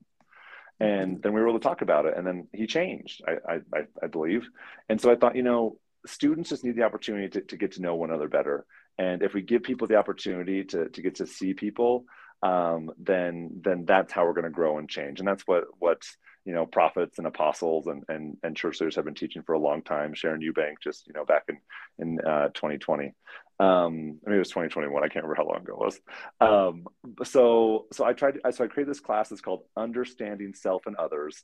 And 0.80 1.13
mm-hmm. 1.13 1.21
then 1.21 1.34
we 1.34 1.41
were 1.41 1.48
able 1.50 1.60
to 1.60 1.63
talk 1.63 1.82
about 1.82 2.06
it. 2.06 2.17
And 2.17 2.28
then 2.28 2.48
he 2.54 2.67
changed, 2.67 3.21
I 3.28 3.56
I, 3.74 3.80
I 4.04 4.08
believe. 4.08 4.48
And 4.89 5.00
so 5.00 5.12
I 5.12 5.15
thought, 5.15 5.36
you 5.36 5.43
know, 5.43 5.78
students 6.06 6.50
just 6.50 6.63
need 6.63 6.76
the 6.76 6.84
opportunity 6.84 7.30
to, 7.30 7.41
to 7.41 7.58
get 7.58 7.74
to 7.74 7.82
know 7.82 7.95
one 7.95 8.10
another 8.10 8.28
better. 8.28 8.65
And 8.98 9.21
if 9.21 9.34
we 9.34 9.41
give 9.41 9.63
people 9.63 9.88
the 9.88 9.95
opportunity 9.95 10.63
to, 10.65 10.89
to 10.89 11.02
get 11.02 11.15
to 11.15 11.28
see 11.28 11.54
people, 11.54 12.06
um, 12.43 12.91
then 12.98 13.62
then 13.63 13.86
that's 13.86 14.12
how 14.12 14.26
we're 14.26 14.34
going 14.34 14.45
to 14.45 14.50
grow 14.50 14.78
and 14.78 14.89
change. 14.89 15.19
And 15.19 15.28
that's 15.28 15.43
what 15.48 15.63
what 15.80 16.04
you 16.46 16.54
know 16.54 16.66
prophets 16.66 17.18
and 17.18 17.28
apostles 17.28 17.88
and 17.88 18.04
and, 18.08 18.38
and 18.44 18.56
church 18.56 18.80
leaders 18.80 18.96
have 18.96 19.06
been 19.06 19.16
teaching 19.16 19.42
for 19.42 19.54
a 19.54 19.60
long 19.60 19.82
time. 19.82 20.14
Sharon 20.14 20.42
Eubank 20.42 20.76
just 20.82 21.08
you 21.08 21.14
know 21.14 21.26
back 21.26 21.44
in 21.50 21.58
in 22.00 22.20
uh, 22.26 22.50
2020. 22.50 23.14
Um, 23.60 24.20
I 24.26 24.30
mean 24.30 24.36
it 24.36 24.40
was 24.40 24.50
2021. 24.50 25.04
I 25.04 25.08
can't 25.08 25.26
remember 25.26 25.36
how 25.36 25.48
long 25.48 25.62
ago 25.62 25.74
it 25.74 25.80
was. 25.80 26.00
Um, 26.40 26.86
so 27.26 27.88
so 27.92 28.06
I 28.06 28.14
tried. 28.14 28.40
So 28.52 28.64
I 28.64 28.68
created 28.68 28.92
this 28.92 29.00
class. 29.00 29.32
It's 29.32 29.42
called 29.42 29.64
Understanding 29.76 30.54
Self 30.54 30.86
and 30.86 30.96
Others 30.96 31.44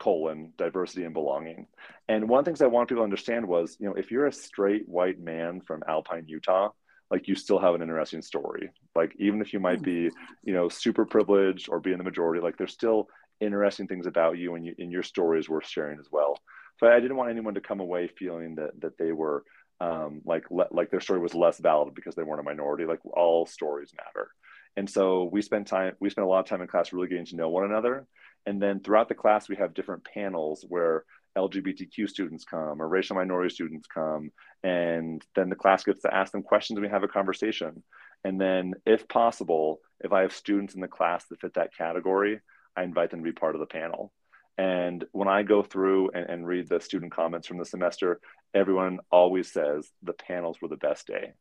colon 0.00 0.50
diversity 0.56 1.04
and 1.04 1.12
belonging 1.12 1.66
and 2.08 2.26
one 2.26 2.38
of 2.38 2.44
the 2.44 2.48
things 2.48 2.62
i 2.62 2.66
want 2.66 2.88
people 2.88 3.02
to 3.02 3.04
understand 3.04 3.46
was 3.46 3.76
you 3.78 3.86
know 3.86 3.92
if 3.96 4.10
you're 4.10 4.26
a 4.26 4.32
straight 4.32 4.88
white 4.88 5.20
man 5.20 5.60
from 5.60 5.82
alpine 5.86 6.24
utah 6.26 6.70
like 7.10 7.28
you 7.28 7.34
still 7.34 7.58
have 7.58 7.74
an 7.74 7.82
interesting 7.82 8.22
story 8.22 8.70
like 8.94 9.14
even 9.18 9.42
if 9.42 9.52
you 9.52 9.60
might 9.60 9.82
be 9.82 10.10
you 10.42 10.54
know 10.54 10.70
super 10.70 11.04
privileged 11.04 11.68
or 11.68 11.80
be 11.80 11.92
in 11.92 11.98
the 11.98 12.04
majority 12.04 12.40
like 12.40 12.56
there's 12.56 12.72
still 12.72 13.08
interesting 13.40 13.86
things 13.86 14.06
about 14.06 14.38
you 14.38 14.54
and, 14.54 14.64
you, 14.66 14.74
and 14.78 14.92
your 14.92 15.02
story 15.02 15.38
is 15.38 15.48
worth 15.48 15.66
sharing 15.66 15.98
as 15.98 16.08
well. 16.10 16.38
So 16.78 16.86
i 16.86 16.98
didn't 16.98 17.16
want 17.16 17.30
anyone 17.30 17.54
to 17.54 17.60
come 17.60 17.80
away 17.80 18.08
feeling 18.08 18.54
that 18.54 18.80
that 18.80 18.96
they 18.98 19.12
were 19.12 19.44
um, 19.80 20.22
like 20.24 20.44
le- 20.50 20.68
like 20.70 20.90
their 20.90 21.00
story 21.00 21.20
was 21.20 21.34
less 21.34 21.58
valid 21.58 21.94
because 21.94 22.14
they 22.14 22.22
weren't 22.22 22.40
a 22.40 22.44
minority. 22.44 22.84
Like 22.84 23.00
all 23.04 23.46
stories 23.46 23.92
matter. 23.96 24.28
And 24.76 24.88
so 24.88 25.28
we 25.32 25.42
spent 25.42 25.66
time 25.66 25.94
we 26.00 26.10
spent 26.10 26.26
a 26.26 26.30
lot 26.30 26.40
of 26.40 26.46
time 26.46 26.62
in 26.62 26.68
class 26.68 26.92
really 26.92 27.08
getting 27.08 27.26
to 27.26 27.36
know 27.36 27.48
one 27.48 27.64
another. 27.64 28.06
And 28.46 28.60
then 28.60 28.80
throughout 28.80 29.08
the 29.08 29.14
class 29.14 29.48
we 29.48 29.56
have 29.56 29.74
different 29.74 30.04
panels 30.04 30.64
where 30.68 31.04
LGBTQ 31.36 32.08
students 32.08 32.44
come 32.44 32.80
or 32.80 32.88
racial 32.88 33.16
minority 33.16 33.54
students 33.54 33.86
come, 33.86 34.30
and 34.62 35.24
then 35.36 35.48
the 35.48 35.56
class 35.56 35.84
gets 35.84 36.02
to 36.02 36.14
ask 36.14 36.32
them 36.32 36.42
questions 36.42 36.76
and 36.76 36.84
we 36.84 36.90
have 36.90 37.04
a 37.04 37.08
conversation. 37.08 37.82
And 38.24 38.40
then, 38.40 38.74
if 38.84 39.08
possible, 39.08 39.80
if 40.00 40.12
I 40.12 40.22
have 40.22 40.34
students 40.34 40.74
in 40.74 40.80
the 40.80 40.88
class 40.88 41.24
that 41.26 41.40
fit 41.40 41.54
that 41.54 41.74
category, 41.76 42.40
I 42.76 42.82
invite 42.82 43.10
them 43.10 43.20
to 43.20 43.24
be 43.24 43.32
part 43.32 43.54
of 43.54 43.60
the 43.60 43.66
panel. 43.66 44.12
And 44.58 45.04
when 45.12 45.28
I 45.28 45.42
go 45.42 45.62
through 45.62 46.10
and, 46.10 46.28
and 46.28 46.46
read 46.46 46.68
the 46.68 46.80
student 46.80 47.12
comments 47.12 47.46
from 47.46 47.58
the 47.58 47.64
semester, 47.64 48.20
everyone 48.54 49.00
always 49.10 49.50
says 49.52 49.90
the 50.02 50.12
panels 50.12 50.58
were 50.60 50.68
the 50.68 50.76
best 50.76 51.06
day. 51.06 51.32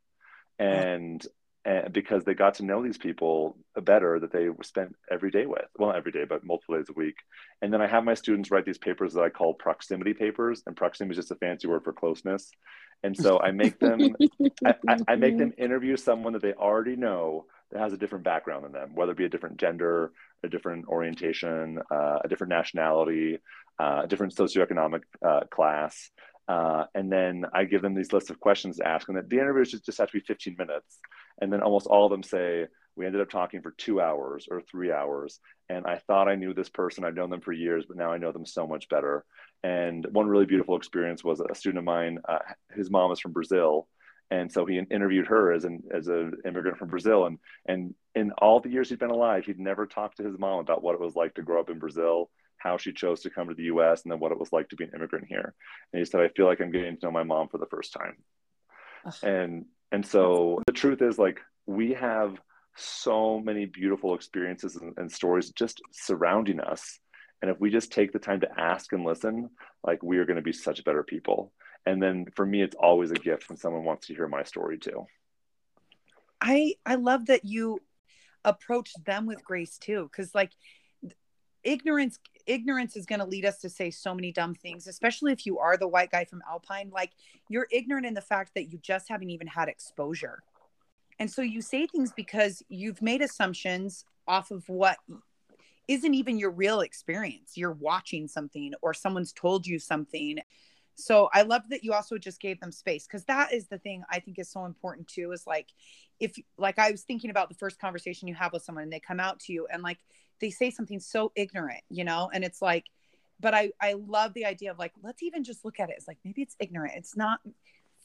And 0.57 1.25
and 1.65 1.91
because 1.91 2.23
they 2.23 2.33
got 2.33 2.55
to 2.55 2.63
know 2.63 2.81
these 2.81 2.97
people 2.97 3.57
better 3.81 4.19
that 4.19 4.31
they 4.31 4.47
spent 4.63 4.95
every 5.11 5.29
day 5.29 5.45
with 5.45 5.65
well 5.77 5.89
not 5.89 5.97
every 5.97 6.11
day 6.11 6.23
but 6.27 6.45
multiple 6.45 6.75
days 6.75 6.89
a 6.89 6.93
week 6.93 7.15
and 7.61 7.71
then 7.71 7.81
i 7.81 7.87
have 7.87 8.03
my 8.03 8.13
students 8.13 8.49
write 8.49 8.65
these 8.65 8.77
papers 8.77 9.13
that 9.13 9.21
i 9.21 9.29
call 9.29 9.53
proximity 9.53 10.13
papers 10.13 10.63
and 10.65 10.75
proximity 10.75 11.17
is 11.17 11.25
just 11.25 11.31
a 11.31 11.35
fancy 11.35 11.67
word 11.67 11.83
for 11.83 11.93
closeness 11.93 12.49
and 13.03 13.15
so 13.15 13.39
i 13.41 13.51
make 13.51 13.77
them 13.79 14.15
I, 14.65 14.75
I, 15.07 15.15
make 15.15 15.37
them 15.37 15.53
interview 15.57 15.97
someone 15.97 16.33
that 16.33 16.41
they 16.41 16.53
already 16.53 16.95
know 16.95 17.45
that 17.71 17.81
has 17.81 17.93
a 17.93 17.97
different 17.97 18.23
background 18.23 18.65
than 18.65 18.71
them, 18.71 18.95
whether 18.95 19.11
it 19.11 19.17
be 19.17 19.25
a 19.25 19.29
different 19.29 19.57
gender, 19.57 20.11
a 20.43 20.49
different 20.49 20.87
orientation, 20.87 21.79
uh, 21.91 22.19
a 22.23 22.27
different 22.27 22.49
nationality, 22.49 23.37
uh, 23.79 24.01
a 24.03 24.07
different 24.07 24.35
socioeconomic 24.35 25.01
uh, 25.25 25.41
class. 25.51 26.09
Uh, 26.47 26.85
and 26.95 27.11
then 27.11 27.45
I 27.53 27.65
give 27.65 27.81
them 27.81 27.93
these 27.93 28.11
lists 28.11 28.31
of 28.31 28.39
questions 28.39 28.77
to 28.77 28.87
ask, 28.87 29.07
and 29.07 29.17
the 29.17 29.37
interviews 29.37 29.71
just, 29.71 29.97
have 29.99 30.09
to 30.09 30.17
be 30.17 30.23
15 30.25 30.55
minutes. 30.57 30.97
And 31.39 31.53
then 31.53 31.61
almost 31.61 31.85
all 31.85 32.05
of 32.05 32.11
them 32.11 32.23
say, 32.23 32.65
we 32.95 33.05
ended 33.05 33.21
up 33.21 33.29
talking 33.29 33.61
for 33.61 33.71
two 33.71 34.01
hours 34.01 34.47
or 34.49 34.61
three 34.61 34.91
hours. 34.91 35.39
And 35.69 35.85
I 35.85 35.99
thought 35.99 36.27
I 36.27 36.35
knew 36.35 36.53
this 36.53 36.69
person. 36.69 37.05
I've 37.05 37.13
known 37.13 37.29
them 37.29 37.39
for 37.39 37.53
years, 37.53 37.85
but 37.87 37.95
now 37.95 38.11
I 38.11 38.17
know 38.17 38.31
them 38.31 38.45
so 38.45 38.67
much 38.67 38.89
better. 38.89 39.23
And 39.63 40.05
one 40.11 40.27
really 40.27 40.45
beautiful 40.45 40.75
experience 40.75 41.23
was 41.23 41.39
a 41.39 41.55
student 41.55 41.79
of 41.79 41.85
mine, 41.85 42.19
uh, 42.27 42.39
his 42.75 42.89
mom 42.89 43.11
is 43.11 43.19
from 43.19 43.31
Brazil. 43.31 43.87
And 44.31 44.51
so 44.51 44.65
he 44.65 44.77
interviewed 44.77 45.27
her 45.27 45.51
as 45.51 45.65
an 45.65 45.83
as 45.93 46.07
an 46.07 46.33
immigrant 46.45 46.77
from 46.77 46.89
Brazil, 46.89 47.25
and 47.25 47.39
and 47.67 47.95
in 48.13 48.31
all 48.33 48.59
the 48.59 48.69
years 48.69 48.89
he'd 48.89 48.99
been 48.99 49.09
alive, 49.09 49.45
he'd 49.45 49.59
never 49.59 49.87
talked 49.87 50.17
to 50.17 50.23
his 50.23 50.37
mom 50.37 50.59
about 50.59 50.83
what 50.83 50.93
it 50.93 51.01
was 51.01 51.15
like 51.15 51.33
to 51.35 51.41
grow 51.41 51.59
up 51.59 51.69
in 51.69 51.79
Brazil, 51.79 52.29
how 52.57 52.77
she 52.77 52.93
chose 52.93 53.21
to 53.21 53.31
come 53.31 53.47
to 53.47 53.55
the 53.55 53.63
U.S., 53.63 54.03
and 54.03 54.11
then 54.11 54.19
what 54.19 54.31
it 54.31 54.39
was 54.39 54.53
like 54.53 54.69
to 54.69 54.75
be 54.75 54.83
an 54.83 54.91
immigrant 54.95 55.25
here. 55.27 55.55
And 55.91 55.99
he 55.99 56.05
said, 56.05 56.21
"I 56.21 56.29
feel 56.29 56.45
like 56.45 56.61
I'm 56.61 56.71
getting 56.71 56.97
to 56.97 57.05
know 57.07 57.11
my 57.11 57.23
mom 57.23 57.47
for 57.49 57.57
the 57.57 57.65
first 57.65 57.93
time." 57.93 58.17
and 59.23 59.65
and 59.91 60.05
so 60.05 60.61
the 60.67 60.73
truth 60.73 61.01
is, 61.01 61.17
like 61.17 61.39
we 61.65 61.93
have 61.93 62.39
so 62.75 63.39
many 63.39 63.65
beautiful 63.65 64.13
experiences 64.13 64.75
and, 64.75 64.93
and 64.97 65.11
stories 65.11 65.49
just 65.51 65.81
surrounding 65.91 66.59
us 66.59 66.99
and 67.41 67.49
if 67.49 67.59
we 67.59 67.69
just 67.69 67.91
take 67.91 68.11
the 68.11 68.19
time 68.19 68.41
to 68.41 68.59
ask 68.59 68.91
and 68.91 69.05
listen, 69.05 69.49
like 69.83 70.03
we 70.03 70.17
are 70.17 70.25
going 70.25 70.37
to 70.37 70.41
be 70.41 70.53
such 70.53 70.83
better 70.83 71.03
people. 71.03 71.53
And 71.89 72.01
then 72.01 72.27
for 72.35 72.45
me, 72.45 72.61
it's 72.61 72.75
always 72.75 73.09
a 73.09 73.15
gift 73.15 73.49
when 73.49 73.57
someone 73.57 73.83
wants 73.83 74.05
to 74.07 74.13
hear 74.13 74.27
my 74.27 74.43
story 74.43 74.77
too. 74.77 75.07
I 76.39 76.75
I 76.85 76.95
love 76.95 77.25
that 77.25 77.45
you 77.45 77.79
approach 78.45 78.93
them 79.05 79.25
with 79.25 79.43
grace 79.43 79.79
too, 79.79 80.07
because 80.11 80.35
like 80.35 80.51
ignorance 81.63 82.19
ignorance 82.45 82.95
is 82.95 83.07
going 83.07 83.19
to 83.19 83.25
lead 83.25 83.43
us 83.43 83.57
to 83.61 83.69
say 83.69 83.89
so 83.91 84.15
many 84.15 84.31
dumb 84.31 84.55
things 84.55 84.87
especially 84.87 85.33
if 85.33 85.45
you 85.45 85.59
are 85.59 85.75
the 85.75 85.87
white 85.87 86.09
guy 86.09 86.23
from 86.23 86.41
alpine 86.49 86.89
like 86.89 87.11
you're 87.49 87.67
ignorant 87.69 88.05
in 88.05 88.13
the 88.13 88.21
fact 88.21 88.51
that 88.55 88.71
you 88.71 88.79
just 88.81 89.09
haven't 89.09 89.29
even 89.29 89.45
had 89.45 89.67
exposure 89.67 90.41
and 91.19 91.29
so 91.29 91.41
you 91.41 91.61
say 91.61 91.85
things 91.85 92.13
because 92.15 92.63
you've 92.69 93.01
made 93.01 93.21
assumptions 93.21 94.05
off 94.25 94.51
of 94.51 94.67
what 94.69 94.97
isn't 95.89 96.13
even 96.13 96.37
your 96.37 96.51
real 96.51 96.81
experience. 96.81 97.57
You're 97.57 97.71
watching 97.71 98.27
something 98.27 98.73
or 98.83 98.93
someone's 98.93 99.33
told 99.33 99.65
you 99.65 99.79
something. 99.79 100.37
So 100.99 101.29
I 101.33 101.43
love 101.43 101.63
that 101.69 101.83
you 101.83 101.93
also 101.93 102.17
just 102.17 102.39
gave 102.39 102.59
them 102.59 102.71
space 102.71 103.07
because 103.07 103.23
that 103.25 103.53
is 103.53 103.67
the 103.67 103.77
thing 103.77 104.03
I 104.09 104.19
think 104.19 104.37
is 104.39 104.51
so 104.51 104.65
important 104.65 105.07
too 105.07 105.31
is 105.31 105.47
like 105.47 105.69
if 106.19 106.35
like 106.57 106.77
I 106.79 106.91
was 106.91 107.03
thinking 107.03 107.29
about 107.29 107.49
the 107.49 107.55
first 107.55 107.79
conversation 107.79 108.27
you 108.27 108.35
have 108.35 108.53
with 108.53 108.63
someone 108.63 108.83
and 108.83 108.93
they 108.93 108.99
come 108.99 109.19
out 109.19 109.39
to 109.41 109.53
you 109.53 109.67
and 109.71 109.81
like 109.81 109.99
they 110.41 110.49
say 110.49 110.69
something 110.69 110.99
so 110.99 111.31
ignorant, 111.35 111.81
you 111.89 112.03
know, 112.03 112.29
and 112.33 112.43
it's 112.43 112.61
like 112.61 112.85
but 113.39 113.53
I 113.53 113.71
I 113.81 113.93
love 113.93 114.33
the 114.33 114.45
idea 114.45 114.71
of 114.71 114.79
like 114.79 114.93
let's 115.01 115.23
even 115.23 115.43
just 115.43 115.63
look 115.65 115.79
at 115.79 115.89
it 115.89 115.95
It's 115.97 116.07
like 116.07 116.19
maybe 116.25 116.41
it's 116.41 116.55
ignorant. 116.59 116.93
It's 116.95 117.15
not 117.15 117.39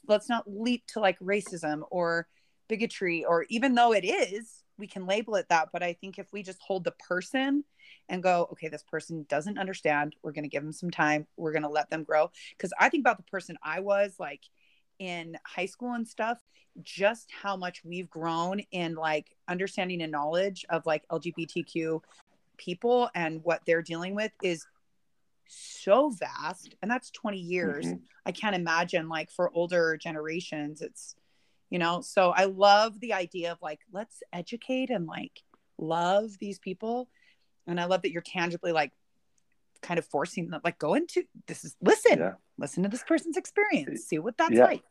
let's 0.06 0.28
not 0.28 0.44
leap 0.46 0.86
to 0.88 1.00
like 1.00 1.18
racism 1.18 1.82
or 1.90 2.28
bigotry 2.68 3.24
or 3.24 3.46
even 3.48 3.74
though 3.74 3.92
it 3.92 4.04
is, 4.04 4.63
we 4.78 4.86
can 4.86 5.06
label 5.06 5.36
it 5.36 5.48
that, 5.48 5.68
but 5.72 5.82
I 5.82 5.92
think 5.92 6.18
if 6.18 6.32
we 6.32 6.42
just 6.42 6.60
hold 6.60 6.84
the 6.84 6.92
person 6.92 7.64
and 8.08 8.22
go, 8.22 8.48
okay, 8.52 8.68
this 8.68 8.82
person 8.82 9.24
doesn't 9.28 9.58
understand. 9.58 10.14
We're 10.22 10.32
going 10.32 10.44
to 10.44 10.50
give 10.50 10.62
them 10.62 10.72
some 10.72 10.90
time. 10.90 11.26
We're 11.36 11.52
going 11.52 11.62
to 11.62 11.68
let 11.68 11.90
them 11.90 12.04
grow. 12.04 12.30
Because 12.56 12.72
I 12.78 12.88
think 12.88 13.02
about 13.02 13.16
the 13.16 13.24
person 13.24 13.56
I 13.62 13.80
was 13.80 14.16
like 14.18 14.42
in 14.98 15.38
high 15.44 15.66
school 15.66 15.92
and 15.92 16.06
stuff, 16.06 16.38
just 16.82 17.30
how 17.30 17.56
much 17.56 17.84
we've 17.84 18.10
grown 18.10 18.60
in 18.72 18.94
like 18.94 19.34
understanding 19.48 20.02
and 20.02 20.12
knowledge 20.12 20.64
of 20.68 20.84
like 20.86 21.06
LGBTQ 21.08 22.00
people 22.56 23.08
and 23.14 23.42
what 23.44 23.62
they're 23.66 23.82
dealing 23.82 24.14
with 24.14 24.32
is 24.42 24.66
so 25.46 26.10
vast. 26.10 26.74
And 26.82 26.90
that's 26.90 27.10
20 27.10 27.38
years. 27.38 27.86
Mm-hmm. 27.86 28.04
I 28.26 28.32
can't 28.32 28.56
imagine 28.56 29.08
like 29.08 29.30
for 29.30 29.50
older 29.54 29.96
generations, 29.96 30.82
it's, 30.82 31.14
you 31.70 31.78
know, 31.78 32.00
so 32.00 32.30
I 32.30 32.44
love 32.44 33.00
the 33.00 33.14
idea 33.14 33.52
of 33.52 33.58
like, 33.60 33.80
let's 33.92 34.22
educate 34.32 34.90
and 34.90 35.06
like 35.06 35.42
love 35.78 36.30
these 36.40 36.58
people. 36.58 37.08
And 37.66 37.80
i 37.80 37.86
love 37.86 38.02
that 38.02 38.10
you're 38.10 38.22
tangibly 38.22 38.72
like 38.72 38.92
kind 39.84 39.98
of 39.98 40.06
forcing 40.06 40.48
them 40.48 40.60
like 40.64 40.78
go 40.78 40.94
into 40.94 41.22
this 41.46 41.62
is 41.62 41.76
listen 41.82 42.18
yeah. 42.18 42.32
listen 42.56 42.82
to 42.82 42.88
this 42.88 43.04
person's 43.04 43.36
experience 43.36 44.04
see 44.04 44.18
what 44.18 44.36
that's 44.38 44.52
yeah. 44.52 44.64
like. 44.64 44.82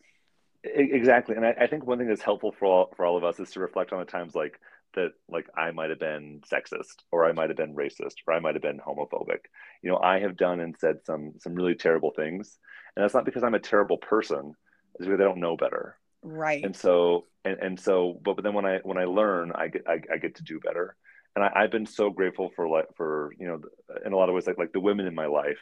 Exactly. 0.64 1.36
And 1.36 1.46
I, 1.46 1.54
I, 1.60 1.68
think 1.68 1.86
one 1.86 1.98
thing 1.98 2.08
that's 2.08 2.22
helpful 2.22 2.54
for 2.58 2.66
all 2.66 2.94
for 2.96 3.06
all 3.06 3.18
of 3.18 3.26
us 3.26 3.38
is 3.38 3.52
to 3.52 3.60
reflect 3.60 3.92
on 3.92 4.00
the 4.00 4.06
times 4.06 4.34
like 4.34 4.62
that 4.96 5.10
like 5.28 5.48
i 5.58 5.72
might 5.72 5.90
have 5.90 6.00
been 6.00 6.42
sexist 6.50 7.04
or 7.12 7.26
i 7.26 7.34
might 7.34 7.50
have 7.50 7.58
been 7.58 7.76
racist 7.76 8.16
or 8.26 8.34
i 8.34 8.40
might 8.40 8.56
have 8.56 8.62
been 8.62 8.80
homophobic. 8.80 9.40
You 9.82 9.92
know 9.92 9.98
i 9.98 10.20
have 10.20 10.38
done 10.38 10.62
and 10.62 10.76
said 10.78 11.00
some 11.06 11.34
some 11.40 11.54
really 11.54 11.76
terrible 11.76 12.12
things. 12.16 12.58
And 12.96 13.04
that's 13.04 13.14
not 13.14 13.26
because 13.26 13.44
i'm 13.44 13.56
a 13.56 13.60
terrible 13.60 13.98
person. 13.98 14.54
It's 14.96 15.06
because 15.06 15.20
i 15.20 15.24
don't 15.24 15.40
know 15.40 15.58
better 15.58 15.98
right 16.24 16.64
and 16.64 16.76
so 16.76 17.26
and, 17.46 17.60
and 17.60 17.80
so 17.80 18.20
but, 18.24 18.36
but 18.36 18.44
then 18.44 18.54
when 18.54 18.66
i 18.66 18.80
when 18.84 18.98
i 18.98 19.06
learn 19.06 19.52
i 19.54 19.68
get 19.68 19.84
I, 19.88 20.02
I 20.12 20.18
get 20.18 20.36
to 20.36 20.44
do 20.44 20.60
better 20.60 20.96
and 21.36 21.44
I, 21.44 21.62
have 21.62 21.72
been 21.72 21.86
so 21.86 22.10
grateful 22.10 22.52
for 22.56 22.68
like 22.68 22.88
for 22.96 23.32
you 23.38 23.48
know 23.48 23.62
in 24.06 24.14
a 24.14 24.16
lot 24.18 24.30
of 24.30 24.36
ways 24.36 24.48
like 24.48 24.58
like 24.58 24.74
the 24.74 24.80
women 24.80 25.08
in 25.08 25.16
my 25.16 25.26
life 25.26 25.62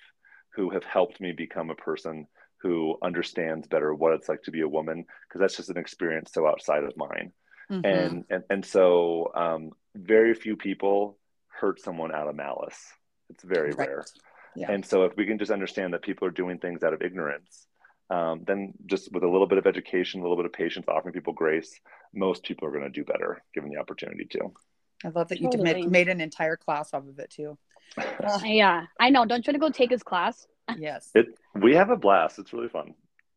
who 0.55 0.69
have 0.71 0.83
helped 0.83 1.21
me 1.21 1.31
become 1.31 1.69
a 1.69 1.75
person 1.75 2.27
who 2.61 2.97
understands 3.01 3.67
better 3.67 3.93
what 3.93 4.13
it's 4.13 4.29
like 4.29 4.43
to 4.43 4.51
be 4.51 4.61
a 4.61 4.67
woman 4.67 5.05
because 5.27 5.39
that's 5.39 5.57
just 5.57 5.69
an 5.69 5.77
experience 5.77 6.31
so 6.33 6.47
outside 6.47 6.83
of 6.83 6.95
mine 6.97 7.31
mm-hmm. 7.71 7.85
and, 7.85 8.25
and 8.29 8.43
and 8.49 8.65
so 8.65 9.31
um, 9.35 9.71
very 9.95 10.33
few 10.33 10.55
people 10.55 11.17
hurt 11.47 11.79
someone 11.79 12.13
out 12.13 12.27
of 12.27 12.35
malice 12.35 12.79
it's 13.29 13.43
very 13.43 13.71
right. 13.71 13.87
rare 13.87 14.05
yeah. 14.55 14.71
and 14.71 14.85
so 14.85 15.05
if 15.05 15.15
we 15.15 15.25
can 15.25 15.39
just 15.39 15.51
understand 15.51 15.93
that 15.93 16.01
people 16.01 16.27
are 16.27 16.31
doing 16.31 16.57
things 16.57 16.83
out 16.83 16.93
of 16.93 17.01
ignorance 17.01 17.67
um, 18.11 18.43
then 18.45 18.73
just 18.85 19.11
with 19.11 19.23
a 19.23 19.27
little 19.27 19.47
bit 19.47 19.57
of 19.57 19.65
education 19.65 20.19
a 20.19 20.23
little 20.23 20.37
bit 20.37 20.45
of 20.45 20.53
patience 20.53 20.85
offering 20.87 21.13
people 21.13 21.33
grace 21.33 21.79
most 22.13 22.43
people 22.43 22.67
are 22.67 22.71
going 22.71 22.83
to 22.83 22.89
do 22.89 23.03
better 23.03 23.41
given 23.53 23.69
the 23.69 23.77
opportunity 23.77 24.25
to 24.25 24.51
I 25.03 25.09
love 25.09 25.29
that 25.29 25.39
you 25.39 25.49
totally. 25.49 25.73
made, 25.73 25.91
made 25.91 26.09
an 26.09 26.21
entire 26.21 26.55
class 26.55 26.93
off 26.93 27.07
of 27.07 27.19
it 27.19 27.29
too. 27.31 27.57
yeah, 28.43 28.85
I 28.99 29.09
know. 29.09 29.25
Don't 29.25 29.45
you 29.45 29.51
want 29.51 29.55
to 29.55 29.59
go 29.59 29.69
take 29.69 29.91
his 29.91 30.03
class? 30.03 30.47
Yes. 30.79 31.09
It, 31.13 31.25
we 31.53 31.75
have 31.75 31.89
a 31.89 31.97
blast. 31.97 32.39
It's 32.39 32.53
really 32.53 32.69
fun. 32.69 32.93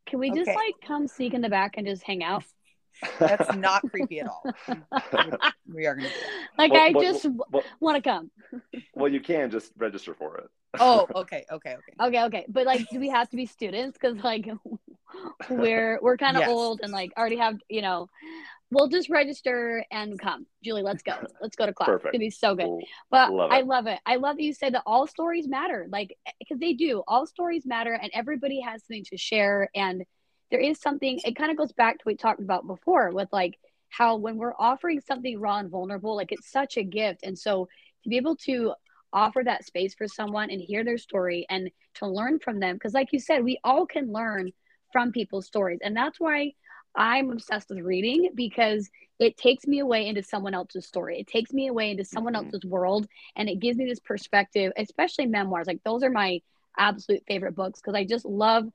Can 0.07 0.21
we 0.21 0.31
just 0.31 0.49
okay. 0.49 0.55
like 0.55 0.75
come 0.87 1.09
sneak 1.09 1.35
in 1.35 1.41
the 1.41 1.49
back 1.49 1.75
and 1.77 1.85
just 1.85 2.05
hang 2.05 2.23
out? 2.23 2.45
That's 3.19 3.57
not 3.57 3.83
creepy 3.91 4.21
at 4.21 4.29
all. 4.29 4.45
we 5.67 5.87
are 5.87 5.97
going 5.97 6.07
to 6.07 6.15
Like, 6.57 6.71
well, 6.71 6.81
I 6.81 6.91
well, 6.91 7.03
just 7.03 7.27
well, 7.51 7.65
want 7.81 7.97
to 7.97 8.09
come. 8.09 8.31
well, 8.95 9.11
you 9.11 9.19
can 9.19 9.51
just 9.51 9.73
register 9.77 10.15
for 10.15 10.37
it. 10.37 10.45
Oh, 10.81 11.07
okay, 11.15 11.45
okay, 11.51 11.77
okay. 11.77 11.93
Okay, 12.01 12.23
okay. 12.25 12.47
But 12.49 12.67
like, 12.67 12.89
do 12.91 13.01
we 13.01 13.09
have 13.09 13.29
to 13.31 13.37
be 13.37 13.47
students? 13.47 13.99
Because 14.01 14.23
like, 14.23 14.49
we're 15.51 15.99
we're 16.03 16.17
kind 16.17 16.37
of 16.37 16.43
yes. 16.43 16.51
old 16.51 16.81
and 16.83 16.93
like 16.93 17.13
already 17.17 17.37
have 17.37 17.57
you 17.69 17.83
know 17.83 18.09
we'll 18.75 18.89
just 18.89 19.09
register 19.09 19.85
and 19.91 20.19
come. 20.19 20.47
Julie, 20.63 20.83
let's 20.83 21.03
go. 21.03 21.15
Let's 21.41 21.57
go 21.57 21.67
to 21.67 21.73
class. 21.73 21.87
Perfect. 21.87 22.07
It's 22.07 22.13
gonna 22.13 22.27
be 22.27 22.31
so 22.31 22.55
good. 22.55 22.85
But 23.11 23.33
love 23.33 23.51
I 23.51 23.61
love 23.61 23.87
it. 23.87 24.01
I 24.05 24.17
love 24.17 24.37
that 24.37 24.43
you 24.43 24.53
said 24.53 24.75
that 24.75 24.83
all 24.87 25.07
stories 25.07 25.49
matter. 25.49 25.87
Like 25.91 26.17
eh, 26.27 26.33
because 26.39 26.59
they 26.59 26.75
do. 26.75 27.03
All 27.07 27.27
stories 27.27 27.65
matter 27.65 27.93
and 27.95 28.11
everybody 28.13 28.61
has 28.61 28.83
something 28.85 29.05
to 29.11 29.17
share. 29.17 29.71
And 29.75 30.05
there 30.51 30.61
is 30.61 30.81
something, 30.81 31.21
it 31.25 31.37
kind 31.37 31.51
of 31.51 31.57
goes 31.57 31.73
back 31.73 31.99
to 31.99 32.03
what 32.05 32.13
we 32.13 32.17
talked 32.17 32.41
about 32.41 32.67
before 32.67 33.11
with 33.13 33.29
like 33.33 33.59
how 33.89 34.17
when 34.17 34.37
we're 34.37 34.55
offering 34.59 35.01
something 35.01 35.39
raw 35.39 35.59
and 35.59 35.71
vulnerable, 35.71 36.17
like 36.17 36.33
it's 36.33 36.51
such 36.51 36.77
a 36.77 36.83
gift. 36.83 37.21
And 37.23 37.39
so 37.39 37.69
to 38.03 38.09
be 38.09 38.17
able 38.17 38.37
to 38.37 38.75
offer 39.15 39.43
that 39.45 39.65
space 39.65 39.95
for 39.95 40.07
someone 40.07 40.51
and 40.51 40.61
hear 40.61 40.85
their 40.85 40.99
story 40.99 41.47
and 41.49 41.71
to 41.95 42.07
learn 42.07 42.39
from 42.39 42.61
them, 42.61 42.77
because 42.77 42.93
like 42.93 43.13
you 43.13 43.21
said, 43.21 43.43
we 43.43 43.59
all 43.65 43.87
can 43.87 44.13
learn 44.13 44.51
from 44.93 45.13
people's 45.13 45.47
stories. 45.47 45.81
And 45.83 45.97
that's 45.97 46.21
why 46.21 46.53
I'm 46.95 47.31
obsessed 47.31 47.71
with 47.71 47.81
reading 47.81 48.31
because 48.35 48.89
it 49.19 49.37
takes 49.37 49.67
me 49.67 49.81
away 49.81 50.07
into 50.07 50.23
someone 50.23 50.55
else's 50.55 50.87
story. 50.87 51.21
It 51.21 51.27
takes 51.27 51.53
me 51.53 51.69
away 51.69 51.91
into 51.91 52.05
someone 52.05 52.35
mm-hmm. 52.35 52.47
else's 52.47 52.65
world 52.65 53.07
and 53.37 53.49
it 53.49 53.61
gives 53.61 53.79
me 53.79 53.87
this 53.87 54.01
perspective, 54.01 54.73
especially 54.77 55.27
memoirs. 55.27 55.67
Like 55.67 55.83
those 55.85 56.03
are 56.03 56.11
my 56.11 56.41
absolute 56.77 57.23
favorite 57.27 57.55
books 57.55 57.81
because 57.81 57.95
I 57.95 58.05
just 58.05 58.25
love 58.25 58.67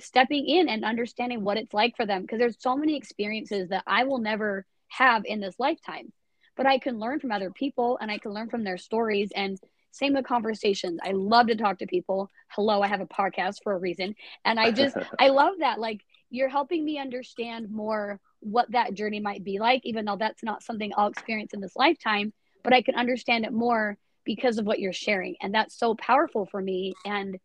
stepping 0.00 0.46
in 0.46 0.68
and 0.68 0.84
understanding 0.84 1.44
what 1.44 1.56
it's 1.56 1.72
like 1.72 1.96
for 1.96 2.06
them 2.06 2.22
because 2.22 2.38
there's 2.38 2.56
so 2.58 2.76
many 2.76 2.96
experiences 2.96 3.68
that 3.68 3.84
I 3.86 4.04
will 4.04 4.18
never 4.18 4.66
have 4.88 5.24
in 5.24 5.40
this 5.40 5.58
lifetime. 5.58 6.12
But 6.56 6.66
I 6.66 6.78
can 6.78 6.98
learn 6.98 7.20
from 7.20 7.32
other 7.32 7.50
people 7.50 7.98
and 8.00 8.10
I 8.10 8.18
can 8.18 8.32
learn 8.32 8.48
from 8.48 8.64
their 8.64 8.78
stories 8.78 9.30
and 9.34 9.58
same 9.94 10.14
with 10.14 10.26
conversations. 10.26 10.98
I 11.04 11.12
love 11.12 11.46
to 11.46 11.56
talk 11.56 11.78
to 11.78 11.86
people. 11.86 12.30
Hello, 12.48 12.82
I 12.82 12.88
have 12.88 13.00
a 13.00 13.06
podcast 13.06 13.62
for 13.62 13.72
a 13.72 13.78
reason. 13.78 14.16
And 14.44 14.58
I 14.58 14.72
just 14.72 14.96
I 15.18 15.28
love 15.28 15.54
that 15.60 15.78
like 15.78 16.00
you're 16.30 16.48
helping 16.48 16.84
me 16.84 16.98
understand 16.98 17.70
more 17.70 18.18
what 18.40 18.70
that 18.72 18.94
journey 18.94 19.20
might 19.20 19.44
be 19.44 19.58
like, 19.58 19.82
even 19.84 20.04
though 20.04 20.16
that's 20.16 20.42
not 20.42 20.62
something 20.62 20.92
I'll 20.96 21.06
experience 21.06 21.54
in 21.54 21.60
this 21.60 21.76
lifetime, 21.76 22.32
but 22.64 22.72
I 22.72 22.82
can 22.82 22.96
understand 22.96 23.44
it 23.44 23.52
more 23.52 23.96
because 24.24 24.58
of 24.58 24.66
what 24.66 24.80
you're 24.80 24.92
sharing. 24.92 25.36
And 25.40 25.54
that's 25.54 25.78
so 25.78 25.94
powerful 25.94 26.46
for 26.46 26.60
me. 26.60 26.94
And, 27.04 27.38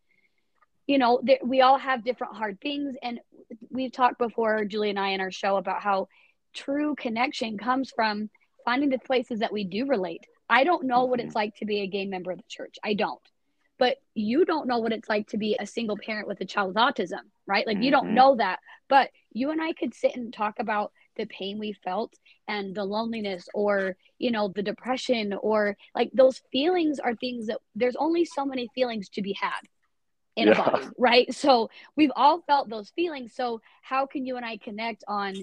you 0.88 0.98
know, 0.98 1.20
th- 1.24 1.40
we 1.44 1.60
all 1.60 1.78
have 1.78 2.04
different 2.04 2.34
hard 2.34 2.60
things. 2.60 2.96
And 3.00 3.20
we've 3.70 3.92
talked 3.92 4.18
before, 4.18 4.64
Julie 4.64 4.90
and 4.90 4.98
I, 4.98 5.10
in 5.10 5.20
our 5.20 5.30
show 5.30 5.56
about 5.56 5.82
how 5.82 6.08
true 6.52 6.96
connection 6.96 7.58
comes 7.58 7.92
from 7.94 8.28
finding 8.64 8.90
the 8.90 8.98
places 8.98 9.38
that 9.38 9.52
we 9.52 9.64
do 9.64 9.86
relate. 9.86 10.26
I 10.50 10.64
don't 10.64 10.84
know 10.84 11.04
what 11.04 11.20
it's 11.20 11.34
like 11.34 11.54
to 11.56 11.64
be 11.64 11.80
a 11.80 11.86
gay 11.86 12.06
member 12.06 12.32
of 12.32 12.38
the 12.38 12.44
church. 12.48 12.76
I 12.84 12.94
don't. 12.94 13.20
But 13.78 13.96
you 14.14 14.44
don't 14.44 14.66
know 14.66 14.78
what 14.80 14.92
it's 14.92 15.08
like 15.08 15.28
to 15.28 15.38
be 15.38 15.56
a 15.58 15.64
single 15.64 15.96
parent 15.96 16.28
with 16.28 16.40
a 16.42 16.44
child 16.44 16.68
with 16.68 16.76
autism, 16.76 17.30
right? 17.46 17.66
Like 17.66 17.78
you 17.80 17.90
don't 17.90 18.10
Mhm. 18.10 18.14
know 18.14 18.36
that. 18.36 18.58
But 18.88 19.10
you 19.32 19.52
and 19.52 19.62
I 19.62 19.72
could 19.72 19.94
sit 19.94 20.16
and 20.16 20.34
talk 20.34 20.58
about 20.58 20.92
the 21.16 21.24
pain 21.26 21.58
we 21.58 21.72
felt 21.72 22.12
and 22.48 22.74
the 22.74 22.84
loneliness 22.84 23.48
or, 23.54 23.96
you 24.18 24.30
know, 24.30 24.48
the 24.48 24.62
depression 24.62 25.32
or 25.40 25.76
like 25.94 26.10
those 26.12 26.42
feelings 26.52 26.98
are 26.98 27.14
things 27.14 27.46
that 27.46 27.60
there's 27.74 27.96
only 27.96 28.24
so 28.24 28.44
many 28.44 28.68
feelings 28.74 29.08
to 29.10 29.22
be 29.22 29.32
had 29.40 29.60
in 30.36 30.48
Yeah. 30.48 30.54
a 30.54 30.70
body, 30.70 30.86
right? 30.98 31.32
So 31.34 31.70
we've 31.96 32.12
all 32.16 32.42
felt 32.42 32.68
those 32.68 32.90
feelings. 32.90 33.34
So 33.34 33.60
how 33.82 34.06
can 34.06 34.26
you 34.26 34.36
and 34.36 34.44
I 34.44 34.56
connect 34.58 35.04
on 35.08 35.34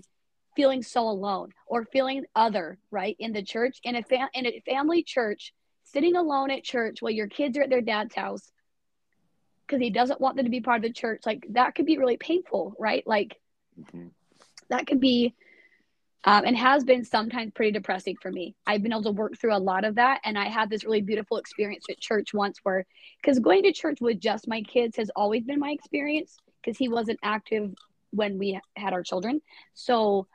feeling 0.57 0.81
so 0.81 1.07
alone 1.07 1.53
or 1.67 1.85
feeling 1.85 2.25
other, 2.35 2.79
right? 2.91 3.15
In 3.19 3.31
the 3.31 3.43
church, 3.43 3.77
in 3.83 3.95
a 3.95 4.03
fa- 4.03 4.29
in 4.33 4.45
a 4.47 4.61
family 4.65 5.03
church, 5.03 5.53
sitting 5.83 6.17
alone 6.17 6.51
at 6.51 6.63
church 6.63 7.01
while 7.01 7.11
your 7.11 7.27
kids 7.27 7.57
are 7.57 7.61
at 7.61 7.69
their 7.69 7.81
dad's 7.81 8.15
house 8.15 8.51
because 9.65 9.79
he 9.79 9.91
doesn't 9.91 10.19
want 10.19 10.35
them 10.35 10.45
to 10.45 10.51
be 10.51 10.59
part 10.59 10.77
of 10.77 10.83
the 10.83 10.91
church, 10.91 11.21
like 11.25 11.45
that 11.51 11.75
could 11.75 11.85
be 11.85 11.97
really 11.97 12.17
painful, 12.17 12.75
right? 12.79 13.05
Like 13.05 13.39
Mhm. 13.79 14.09
that 14.69 14.87
could 14.87 14.99
be 14.99 15.35
um, 16.25 16.43
and 16.45 16.57
has 16.57 16.83
been 16.83 17.05
sometimes 17.05 17.53
pretty 17.53 17.71
depressing 17.71 18.17
for 18.21 18.31
me. 18.31 18.55
I've 18.65 18.83
been 18.83 18.91
able 18.91 19.03
to 19.03 19.11
work 19.11 19.37
through 19.37 19.55
a 19.55 19.59
lot 19.59 19.85
of 19.85 19.95
that. 19.95 20.19
And 20.25 20.37
I 20.37 20.49
had 20.49 20.69
this 20.69 20.83
really 20.83 21.01
beautiful 21.01 21.37
experience 21.37 21.85
at 21.89 21.99
church 21.99 22.33
once 22.33 22.59
where, 22.63 22.85
because 23.21 23.39
going 23.39 23.63
to 23.63 23.71
church 23.71 23.99
with 24.01 24.19
just 24.19 24.47
my 24.47 24.61
kids 24.63 24.97
has 24.97 25.09
always 25.15 25.45
been 25.45 25.59
my 25.59 25.71
experience 25.71 26.37
because 26.61 26.77
he 26.77 26.89
wasn't 26.89 27.19
active 27.23 27.73
when 28.11 28.37
we 28.37 28.59
had 28.75 28.93
our 28.93 29.03
children. 29.03 29.41
So 29.73 30.27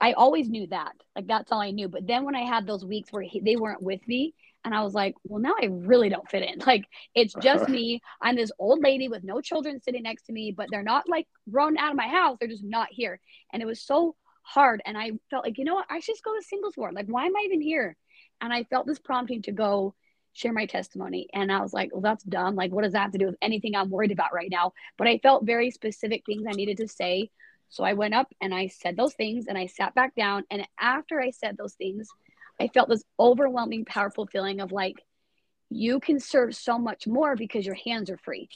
I 0.00 0.12
always 0.12 0.48
knew 0.48 0.66
that. 0.68 0.92
Like 1.14 1.26
that's 1.26 1.52
all 1.52 1.60
I 1.60 1.70
knew. 1.70 1.88
But 1.88 2.06
then 2.06 2.24
when 2.24 2.34
I 2.34 2.44
had 2.44 2.66
those 2.66 2.84
weeks 2.84 3.12
where 3.12 3.22
he, 3.22 3.40
they 3.40 3.56
weren't 3.56 3.82
with 3.82 4.06
me, 4.06 4.34
and 4.64 4.74
I 4.74 4.82
was 4.82 4.94
like, 4.94 5.14
well, 5.24 5.40
now 5.40 5.54
I 5.60 5.66
really 5.66 6.08
don't 6.08 6.28
fit 6.28 6.42
in. 6.42 6.60
Like 6.66 6.84
it's 7.14 7.34
just 7.42 7.64
uh-huh. 7.64 7.72
me. 7.72 8.00
I'm 8.20 8.36
this 8.36 8.52
old 8.58 8.82
lady 8.82 9.08
with 9.08 9.24
no 9.24 9.40
children 9.40 9.80
sitting 9.80 10.02
next 10.02 10.24
to 10.24 10.32
me, 10.32 10.52
but 10.56 10.68
they're 10.70 10.82
not 10.82 11.08
like 11.08 11.26
run 11.50 11.78
out 11.78 11.90
of 11.90 11.96
my 11.96 12.08
house. 12.08 12.36
They're 12.38 12.48
just 12.48 12.64
not 12.64 12.88
here. 12.90 13.20
And 13.52 13.62
it 13.62 13.66
was 13.66 13.82
so 13.82 14.16
hard. 14.42 14.82
And 14.84 14.96
I 14.98 15.12
felt 15.30 15.44
like, 15.44 15.58
you 15.58 15.64
know 15.64 15.74
what? 15.74 15.86
I 15.88 16.00
should 16.00 16.12
just 16.12 16.24
go 16.24 16.34
to 16.34 16.42
singles 16.42 16.76
ward. 16.76 16.94
Like, 16.94 17.06
why 17.06 17.26
am 17.26 17.36
I 17.36 17.42
even 17.44 17.60
here? 17.60 17.96
And 18.40 18.52
I 18.52 18.64
felt 18.64 18.86
this 18.86 18.98
prompting 18.98 19.42
to 19.42 19.52
go 19.52 19.94
share 20.32 20.52
my 20.52 20.66
testimony. 20.66 21.28
And 21.32 21.50
I 21.50 21.60
was 21.60 21.72
like, 21.72 21.90
well, 21.92 22.02
that's 22.02 22.24
dumb. 22.24 22.54
Like, 22.54 22.72
what 22.72 22.84
does 22.84 22.92
that 22.92 23.02
have 23.02 23.12
to 23.12 23.18
do 23.18 23.26
with 23.26 23.36
anything 23.42 23.74
I'm 23.74 23.90
worried 23.90 24.12
about 24.12 24.32
right 24.32 24.50
now? 24.50 24.72
But 24.96 25.08
I 25.08 25.18
felt 25.18 25.46
very 25.46 25.70
specific 25.70 26.22
things 26.24 26.44
I 26.46 26.52
needed 26.52 26.78
to 26.78 26.88
say. 26.88 27.30
So 27.70 27.84
I 27.84 27.94
went 27.94 28.14
up 28.14 28.32
and 28.40 28.54
I 28.54 28.66
said 28.66 28.96
those 28.96 29.14
things 29.14 29.46
and 29.46 29.56
I 29.56 29.66
sat 29.66 29.94
back 29.94 30.14
down. 30.14 30.44
And 30.50 30.66
after 30.78 31.20
I 31.20 31.30
said 31.30 31.56
those 31.56 31.74
things, 31.74 32.08
I 32.60 32.68
felt 32.68 32.88
this 32.88 33.04
overwhelming, 33.18 33.84
powerful 33.86 34.26
feeling 34.26 34.60
of 34.60 34.72
like, 34.72 34.96
you 35.70 36.00
can 36.00 36.18
serve 36.20 36.54
so 36.54 36.78
much 36.78 37.06
more 37.06 37.36
because 37.36 37.64
your 37.64 37.76
hands 37.76 38.10
are 38.10 38.18
free. 38.18 38.48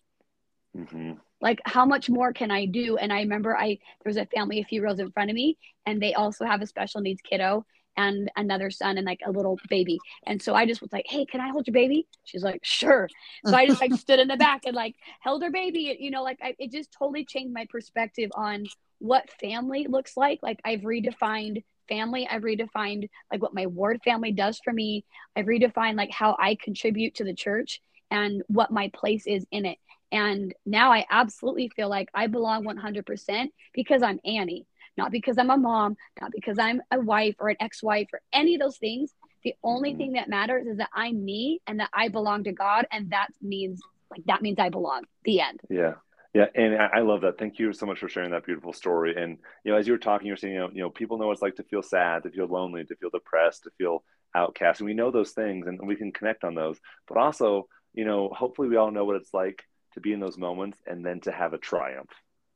Mhm. 0.77 1.21
like 1.41 1.61
how 1.65 1.85
much 1.85 2.09
more 2.11 2.33
can 2.33 2.51
i 2.51 2.65
do? 2.67 2.97
And 2.97 3.13
i 3.13 3.21
remember 3.21 3.57
i 3.57 3.69
there 3.69 4.11
was 4.11 4.17
a 4.17 4.27
family 4.27 4.61
a 4.61 4.65
few 4.65 4.83
rows 4.83 4.99
in 4.99 5.11
front 5.13 5.31
of 5.31 5.35
me 5.35 5.57
and 5.87 6.01
they 6.03 6.15
also 6.15 6.45
have 6.45 6.63
a 6.63 6.67
special 6.67 7.01
needs 7.01 7.21
kiddo 7.23 7.65
and 7.97 8.29
another 8.35 8.71
son 8.71 8.99
and 8.99 9.07
like 9.07 9.21
a 9.25 9.31
little 9.31 9.59
baby. 9.69 9.99
And 10.27 10.43
so 10.43 10.55
i 10.55 10.67
just 10.67 10.81
was 10.81 10.93
like 10.93 11.07
hey 11.09 11.25
can 11.27 11.41
i 11.41 11.51
hold 11.51 11.67
your 11.69 11.75
baby? 11.75 12.09
She's 12.25 12.43
like 12.43 12.61
sure. 12.65 13.09
So 13.45 13.57
i 13.57 13.67
just 13.67 13.81
like 13.81 13.93
stood 14.05 14.19
in 14.19 14.29
the 14.29 14.37
back 14.37 14.63
and 14.67 14.75
like 14.75 14.97
held 15.21 15.43
her 15.45 15.51
baby 15.51 15.97
you 16.01 16.11
know 16.11 16.23
like 16.25 16.39
I, 16.43 16.55
it 16.59 16.73
just 16.73 16.91
totally 16.93 17.25
changed 17.25 17.53
my 17.55 17.67
perspective 17.71 18.31
on 18.35 18.65
what 19.05 19.31
family 19.39 19.87
looks 19.87 20.17
like 20.17 20.39
like 20.43 20.59
i've 20.65 20.81
redefined 20.81 21.63
family 21.89 22.27
i've 22.31 22.41
redefined 22.43 23.07
like 23.31 23.43
what 23.43 23.55
my 23.55 23.67
ward 23.67 24.01
family 24.03 24.33
does 24.33 24.59
for 24.65 24.73
me 24.73 25.05
i've 25.37 25.45
redefined 25.45 25.97
like 25.97 26.11
how 26.11 26.35
i 26.41 26.57
contribute 26.63 27.15
to 27.15 27.25
the 27.25 27.35
church 27.35 27.83
and 28.11 28.43
what 28.47 28.71
my 28.71 28.91
place 28.95 29.27
is 29.27 29.47
in 29.51 29.67
it 29.67 29.79
and 30.15 30.55
now 30.65 30.93
I 30.93 31.05
absolutely 31.11 31.69
feel 31.75 31.89
like 31.89 32.09
I 32.15 32.29
belong 32.29 32.65
100% 32.65 33.49
because 33.73 34.01
I'm 34.01 34.21
Annie, 34.25 34.65
not 34.97 35.11
because 35.11 35.39
I'm 35.39 35.51
a 35.51 35.57
mom, 35.57 35.97
not 36.21 36.31
because 36.31 36.57
I'm 36.57 36.81
a 36.93 37.01
wife 37.01 37.35
or 37.41 37.49
an 37.49 37.57
ex 37.59 37.83
wife 37.83 38.07
or 38.13 38.21
any 38.33 38.55
of 38.55 38.61
those 38.61 38.79
things. 38.79 39.13
The 39.43 39.57
only 39.65 39.93
Mhm. 39.93 39.99
thing 39.99 40.13
that 40.13 40.29
matters 40.29 40.69
is 40.69 40.77
that 40.77 40.91
I'm 40.95 41.25
me 41.25 41.61
and 41.67 41.81
that 41.81 41.91
I 41.93 42.09
belong 42.09 42.45
to 42.45 42.53
God. 42.53 42.87
And 42.93 43.11
that 43.11 43.31
means, 43.43 43.83
like, 44.09 44.25
that 44.27 44.41
means 44.41 44.61
I 44.61 44.69
belong. 44.69 45.03
The 45.25 45.41
end. 45.41 45.61
Yeah. 45.69 45.95
Yeah, 46.35 46.47
and 46.55 46.75
I 46.75 46.87
I 46.95 47.01
love 47.01 47.21
that. 47.21 47.39
Thank 47.39 47.59
you 47.61 47.73
so 47.73 47.87
much 47.87 48.01
for 48.01 48.09
sharing 48.09 48.33
that 48.33 48.45
beautiful 48.45 48.73
story. 48.73 49.15
And 49.17 49.39
you 49.65 49.71
know, 49.73 49.79
as 49.79 49.87
you 49.87 49.93
were 49.93 49.99
talking, 49.99 50.27
you're 50.27 50.37
saying, 50.37 50.55
you 50.55 50.61
know, 50.61 50.71
you 50.73 50.83
know, 50.83 50.91
people 50.91 51.17
know 51.17 51.27
what 51.29 51.33
it's 51.35 51.43
like 51.43 51.57
to 51.57 51.63
feel 51.63 51.83
sad, 51.83 52.25
to 52.25 52.31
feel 52.31 52.47
lonely, 52.47 52.85
to 52.85 52.97
feel 52.97 53.11
depressed, 53.11 53.63
to 53.65 53.71
feel 53.79 54.03
outcast, 54.35 54.81
and 54.81 54.89
we 54.89 54.95
know 54.95 55.13
those 55.13 55.31
things, 55.31 55.69
and 55.69 55.79
we 55.87 55.95
can 55.95 56.11
connect 56.11 56.43
on 56.43 56.57
those. 56.57 56.79
But 57.07 57.19
also, 57.19 57.69
you 57.93 58.05
know, 58.05 58.31
hopefully, 58.37 58.69
we 58.69 58.77
all 58.77 58.91
know 58.91 59.05
what 59.05 59.17
it's 59.17 59.33
like 59.33 59.63
to 59.95 60.01
be 60.01 60.13
in 60.13 60.19
those 60.19 60.37
moments, 60.37 60.79
and 60.89 61.07
then 61.07 61.21
to 61.21 61.31
have 61.31 61.53
a 61.53 61.59
triumph, 61.59 62.11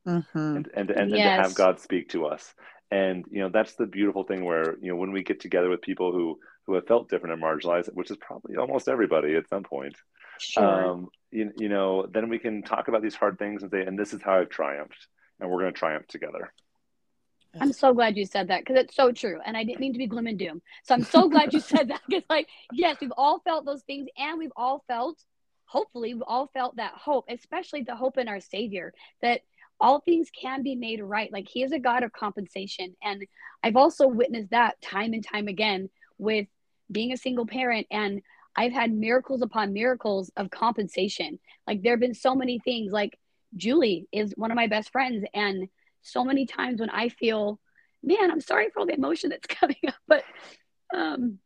Mhm. 0.05 0.25
and 0.35 0.69
and 0.75 0.89
and, 0.91 1.13
and 1.13 1.23
to 1.23 1.31
have 1.31 1.55
God 1.55 1.79
speak 1.79 2.09
to 2.09 2.25
us. 2.25 2.53
And 2.91 3.23
you 3.31 3.39
know, 3.39 3.49
that's 3.49 3.75
the 3.75 3.85
beautiful 3.85 4.25
thing 4.25 4.43
where 4.43 4.75
you 4.81 4.89
know 4.89 4.97
when 4.97 5.13
we 5.13 5.23
get 5.23 5.39
together 5.39 5.69
with 5.69 5.81
people 5.81 6.11
who 6.11 6.37
who 6.65 6.73
have 6.73 6.85
felt 6.85 7.09
different 7.09 7.33
and 7.33 7.41
marginalized, 7.41 7.93
which 7.93 8.11
is 8.11 8.17
probably 8.17 8.57
almost 8.57 8.89
everybody 8.89 9.35
at 9.37 9.47
some 9.47 9.63
point 9.63 9.95
Sure. 10.39 10.85
um, 10.85 11.09
you, 11.31 11.51
you 11.57 11.69
know, 11.69 12.05
then 12.11 12.29
we 12.29 12.39
can 12.39 12.63
talk 12.63 12.87
about 12.87 13.01
these 13.01 13.15
hard 13.15 13.37
things 13.37 13.61
and 13.61 13.71
say, 13.71 13.81
and 13.81 13.97
this 13.97 14.13
is 14.13 14.21
how 14.21 14.39
I've 14.39 14.49
triumphed, 14.49 15.07
and 15.39 15.49
we're 15.49 15.59
going 15.61 15.73
to 15.73 15.79
triumph 15.79 16.07
together. 16.07 16.51
I'm 17.59 17.73
so 17.73 17.93
glad 17.93 18.15
you 18.15 18.25
said 18.25 18.49
that 18.49 18.61
because 18.61 18.77
it's 18.77 18.95
so 18.95 19.11
true. 19.11 19.39
And 19.43 19.57
I 19.57 19.63
didn't 19.63 19.79
mean 19.79 19.93
to 19.93 19.97
be 19.97 20.07
gloom 20.07 20.27
and 20.27 20.37
doom. 20.37 20.61
So 20.83 20.93
I'm 20.93 21.03
so 21.03 21.27
glad 21.29 21.53
you 21.53 21.59
said 21.59 21.87
that 21.89 22.01
because, 22.07 22.23
like, 22.29 22.47
yes, 22.71 22.97
we've 23.01 23.13
all 23.17 23.39
felt 23.39 23.65
those 23.65 23.81
things 23.83 24.07
and 24.17 24.37
we've 24.37 24.51
all 24.55 24.83
felt, 24.87 25.17
hopefully, 25.65 26.13
we've 26.13 26.23
all 26.27 26.47
felt 26.53 26.75
that 26.75 26.93
hope, 26.95 27.25
especially 27.29 27.81
the 27.81 27.95
hope 27.95 28.17
in 28.17 28.27
our 28.27 28.39
Savior 28.39 28.93
that 29.21 29.41
all 29.79 29.99
things 30.01 30.29
can 30.29 30.61
be 30.61 30.75
made 30.75 31.01
right. 31.01 31.31
Like, 31.31 31.47
He 31.49 31.63
is 31.63 31.71
a 31.71 31.79
God 31.79 32.03
of 32.03 32.11
compensation. 32.11 32.95
And 33.03 33.25
I've 33.63 33.77
also 33.77 34.07
witnessed 34.07 34.51
that 34.51 34.79
time 34.81 35.13
and 35.13 35.25
time 35.25 35.47
again 35.47 35.89
with 36.17 36.47
being 36.91 37.13
a 37.13 37.17
single 37.17 37.47
parent. 37.47 37.87
And 37.89 38.21
I've 38.55 38.73
had 38.73 38.91
miracles 38.91 39.41
upon 39.41 39.73
miracles 39.73 40.31
of 40.35 40.49
compensation. 40.49 41.39
Like, 41.67 41.81
there 41.81 41.93
have 41.93 41.99
been 41.99 42.13
so 42.13 42.35
many 42.35 42.59
things. 42.59 42.91
Like, 42.91 43.17
Julie 43.55 44.07
is 44.11 44.33
one 44.35 44.51
of 44.51 44.55
my 44.55 44.67
best 44.67 44.91
friends. 44.91 45.25
And 45.33 45.67
so 46.01 46.23
many 46.23 46.45
times 46.45 46.79
when 46.79 46.89
I 46.89 47.09
feel, 47.09 47.59
man, 48.03 48.31
I'm 48.31 48.41
sorry 48.41 48.69
for 48.69 48.79
all 48.79 48.85
the 48.85 48.93
emotion 48.93 49.29
that's 49.29 49.47
coming 49.59 49.77
up, 49.87 49.95
but 50.07 50.23
um, 50.93 51.39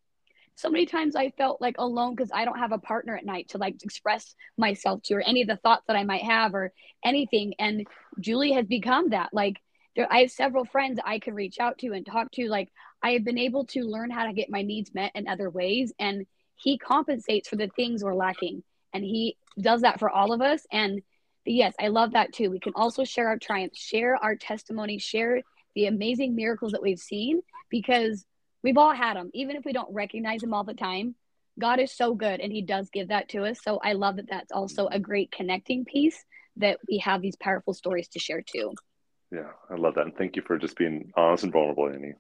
so 0.56 0.70
many 0.70 0.86
times 0.86 1.16
I 1.16 1.32
felt 1.32 1.62
like 1.62 1.76
alone 1.80 2.16
because 2.16 2.32
I 2.34 2.46
don't 2.46 2.60
have 2.60 2.72
a 2.72 2.78
partner 2.78 3.18
at 3.18 3.26
night 3.26 3.50
to 3.50 3.58
like 3.58 3.84
express 3.84 4.36
myself 4.58 5.02
to 5.04 5.16
or 5.16 5.22
any 5.22 5.42
of 5.42 5.48
the 5.48 5.58
thoughts 5.58 5.84
that 5.88 5.96
I 5.96 6.04
might 6.04 6.24
have 6.24 6.54
or 6.54 6.74
anything. 7.04 7.56
And 7.60 7.88
Julie 8.20 8.54
has 8.54 8.68
become 8.68 9.10
that. 9.10 9.30
Like, 9.34 9.58
there, 9.96 10.12
I 10.12 10.20
have 10.20 10.32
several 10.32 10.66
friends 10.66 11.00
I 11.04 11.20
can 11.20 11.34
reach 11.34 11.60
out 11.60 11.80
to 11.80 11.94
and 11.94 12.06
talk 12.06 12.32
to. 12.34 12.48
Like, 12.48 12.70
I 13.02 13.12
have 13.12 13.24
been 13.24 13.38
able 13.38 13.66
to 13.68 13.84
learn 13.84 14.10
how 14.10 14.26
to 14.26 14.34
get 14.34 14.50
my 14.50 14.62
needs 14.62 14.94
met 14.94 15.12
in 15.16 15.28
other 15.28 15.50
ways, 15.50 15.92
and 16.00 16.26
he 16.64 16.78
compensates 16.78 17.50
for 17.50 17.58
the 17.58 17.68
things 17.76 18.04
we're 18.04 18.16
lacking, 18.16 18.64
and 18.94 19.04
he 19.04 19.36
does 19.60 19.82
that 19.82 20.00
for 20.00 20.10
all 20.10 20.32
of 20.32 20.42
us. 20.42 20.66
And 20.72 21.02
yes, 21.46 21.74
I 21.80 21.90
love 21.90 22.14
that 22.14 22.32
too. 22.32 22.50
We 22.50 22.62
can 22.62 22.74
also 22.76 23.04
share 23.04 23.28
our 23.28 23.38
triumphs, 23.38 23.80
share 23.80 24.16
our 24.16 24.36
testimony, 24.36 24.98
share 24.98 25.42
the 25.76 25.88
amazing 25.88 26.36
miracles 26.36 26.72
that 26.72 26.82
we've 26.82 27.00
seen 27.00 27.42
because 27.70 28.26
we've 28.64 28.78
all 28.78 28.94
had 28.94 29.18
them, 29.18 29.30
even 29.34 29.58
if 29.58 29.66
we 29.66 29.74
don't 29.74 29.94
recognize 29.94 30.40
them 30.40 30.54
all 30.54 30.64
the 30.64 30.74
time. 30.74 31.16
God 31.60 31.80
is 31.80 31.92
so 31.92 32.16
good 32.16 32.40
and 32.40 32.52
He 32.52 32.62
does 32.62 32.90
give 32.90 33.10
that 33.10 33.28
to 33.30 33.44
us. 33.44 33.60
So 33.62 33.80
I 33.84 33.94
love 33.94 34.16
that 34.16 34.30
that's 34.30 34.52
also 34.52 34.88
a 34.88 35.00
great 35.00 35.32
connecting 35.32 35.84
piece 35.84 36.24
that 36.58 36.80
we 36.88 37.00
have 37.00 37.22
these 37.22 37.36
powerful 37.36 37.74
stories 37.74 38.08
to 38.10 38.20
share 38.20 38.42
too. 38.42 38.72
Yeah, 39.32 39.50
I 39.70 39.76
love 39.76 39.96
that, 39.96 40.06
and 40.06 40.16
thank 40.16 40.36
you 40.36 40.44
for 40.44 40.58
just 40.58 40.78
being 40.78 41.12
honest 41.18 41.44
and 41.44 41.52
vulnerable, 41.52 41.90
Annie. 41.90 42.14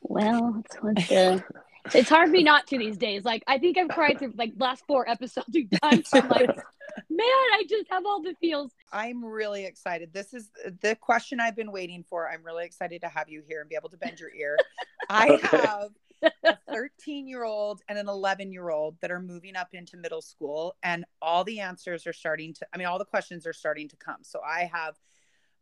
Well, 0.00 0.62
it's, 0.64 0.76
it's, 0.82 1.12
uh, 1.12 1.40
it's 1.94 2.08
hard 2.08 2.28
for 2.28 2.32
me 2.32 2.42
not 2.42 2.66
to 2.68 2.78
these 2.78 2.96
days. 2.96 3.24
Like 3.24 3.42
I 3.46 3.58
think 3.58 3.78
I've 3.78 3.88
cried 3.88 4.18
through 4.18 4.34
like 4.36 4.52
last 4.58 4.84
four 4.86 5.08
episodes 5.08 5.48
we've 5.52 5.70
done. 5.70 6.04
So 6.04 6.20
I'm 6.20 6.28
like, 6.28 6.48
man, 7.10 7.26
I 7.26 7.64
just 7.68 7.90
have 7.90 8.04
all 8.06 8.22
the 8.22 8.34
feels. 8.40 8.72
I'm 8.92 9.24
really 9.24 9.64
excited. 9.64 10.12
This 10.12 10.34
is 10.34 10.50
the 10.80 10.96
question 10.96 11.40
I've 11.40 11.56
been 11.56 11.72
waiting 11.72 12.04
for. 12.08 12.28
I'm 12.28 12.44
really 12.44 12.64
excited 12.64 13.00
to 13.02 13.08
have 13.08 13.28
you 13.28 13.42
here 13.46 13.60
and 13.60 13.68
be 13.68 13.76
able 13.76 13.88
to 13.90 13.96
bend 13.96 14.20
your 14.20 14.32
ear. 14.34 14.56
I 15.08 15.38
have 15.42 15.90
a 16.44 16.56
13 16.70 17.26
year 17.26 17.44
old 17.44 17.82
and 17.88 17.98
an 17.98 18.08
11 18.08 18.52
year 18.52 18.70
old 18.70 18.96
that 19.00 19.10
are 19.10 19.20
moving 19.20 19.56
up 19.56 19.68
into 19.72 19.96
middle 19.96 20.22
school, 20.22 20.76
and 20.82 21.04
all 21.22 21.44
the 21.44 21.60
answers 21.60 22.06
are 22.06 22.12
starting 22.12 22.54
to, 22.54 22.66
I 22.72 22.78
mean, 22.78 22.86
all 22.86 22.98
the 22.98 23.04
questions 23.04 23.46
are 23.46 23.52
starting 23.52 23.88
to 23.88 23.96
come. 23.96 24.18
So 24.22 24.40
I 24.40 24.70
have, 24.72 24.96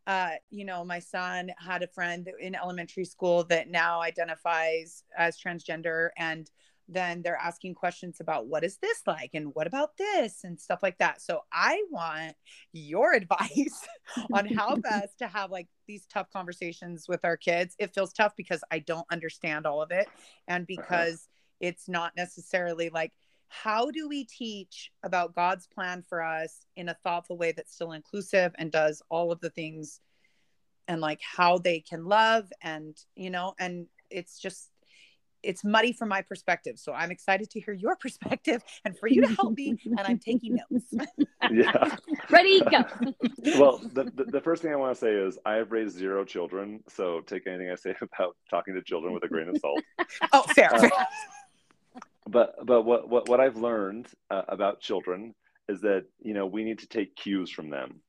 uh, 0.08 0.30
you 0.50 0.64
know, 0.64 0.84
my 0.84 0.98
son 0.98 1.50
had 1.58 1.82
a 1.82 1.86
friend 1.86 2.30
in 2.40 2.54
elementary 2.54 3.04
school 3.04 3.44
that 3.44 3.68
now 3.68 4.00
identifies 4.00 5.04
as 5.16 5.38
transgender, 5.38 6.08
and 6.16 6.50
then 6.88 7.20
they're 7.20 7.36
asking 7.36 7.74
questions 7.74 8.18
about 8.18 8.46
what 8.46 8.64
is 8.64 8.78
this 8.78 9.02
like 9.06 9.32
and 9.34 9.54
what 9.54 9.66
about 9.66 9.90
this 9.98 10.44
and 10.44 10.58
stuff 10.58 10.78
like 10.82 10.96
that. 10.96 11.20
So 11.20 11.42
I 11.52 11.84
want 11.90 12.34
your 12.72 13.12
advice 13.14 13.86
on 14.32 14.46
how 14.46 14.76
best 14.76 15.18
to 15.18 15.28
have 15.28 15.50
like 15.50 15.68
these 15.86 16.06
tough 16.06 16.30
conversations 16.32 17.04
with 17.06 17.22
our 17.26 17.36
kids. 17.36 17.76
It 17.78 17.92
feels 17.94 18.14
tough 18.14 18.32
because 18.34 18.64
I 18.70 18.78
don't 18.78 19.06
understand 19.12 19.66
all 19.66 19.82
of 19.82 19.90
it 19.90 20.08
and 20.48 20.62
uh-huh. 20.62 20.82
because 20.82 21.28
it's 21.60 21.86
not 21.86 22.12
necessarily 22.16 22.88
like 22.88 23.12
how 23.48 23.90
do 23.90 24.08
we 24.08 24.24
teach 24.24 24.90
about 25.02 25.34
God's 25.34 25.66
plan 25.66 26.04
for 26.08 26.22
us 26.22 26.66
in 26.76 26.88
a 26.88 26.96
thoughtful 27.02 27.36
way 27.36 27.52
that's 27.52 27.74
still 27.74 27.92
inclusive 27.92 28.52
and 28.58 28.70
does 28.70 29.02
all 29.08 29.32
of 29.32 29.40
the 29.40 29.50
things 29.50 30.00
and 30.86 31.00
like 31.00 31.20
how 31.22 31.58
they 31.58 31.80
can 31.80 32.04
love 32.04 32.50
and 32.62 32.96
you 33.14 33.30
know 33.30 33.54
and 33.58 33.86
it's 34.10 34.38
just 34.38 34.70
it's 35.42 35.64
muddy 35.64 35.92
from 35.92 36.08
my 36.08 36.22
perspective. 36.22 36.78
So 36.78 36.92
I'm 36.92 37.10
excited 37.10 37.50
to 37.50 37.60
hear 37.60 37.74
your 37.74 37.96
perspective 38.00 38.62
and 38.84 38.98
for 38.98 39.06
you 39.06 39.26
to 39.26 39.34
help 39.34 39.56
me. 39.56 39.78
and 39.84 40.00
I'm 40.00 40.18
taking 40.18 40.58
notes. 40.70 40.92
yeah. 41.52 41.96
Ready, 42.30 42.60
go. 42.60 42.84
well, 43.58 43.78
the, 43.92 44.10
the, 44.14 44.24
the, 44.24 44.40
first 44.40 44.62
thing 44.62 44.72
I 44.72 44.76
want 44.76 44.94
to 44.94 45.00
say 45.00 45.12
is 45.12 45.38
I 45.44 45.54
have 45.54 45.70
raised 45.70 45.96
zero 45.96 46.24
children. 46.24 46.80
So 46.88 47.20
take 47.20 47.46
anything 47.46 47.70
I 47.70 47.76
say 47.76 47.94
about 48.00 48.36
talking 48.50 48.74
to 48.74 48.82
children 48.82 49.14
with 49.14 49.22
a 49.24 49.28
grain 49.28 49.48
of 49.48 49.56
salt. 49.58 49.82
oh, 50.32 50.42
fair. 50.54 50.74
Uh, 50.74 50.80
fair. 50.80 50.90
But, 52.30 52.54
but 52.64 52.82
what, 52.82 53.08
what, 53.08 53.28
what 53.28 53.40
I've 53.40 53.56
learned 53.56 54.08
uh, 54.30 54.42
about 54.48 54.80
children 54.80 55.34
is 55.68 55.80
that, 55.82 56.04
you 56.20 56.34
know, 56.34 56.46
we 56.46 56.64
need 56.64 56.80
to 56.80 56.88
take 56.88 57.16
cues 57.16 57.50
from 57.50 57.70
them. 57.70 58.00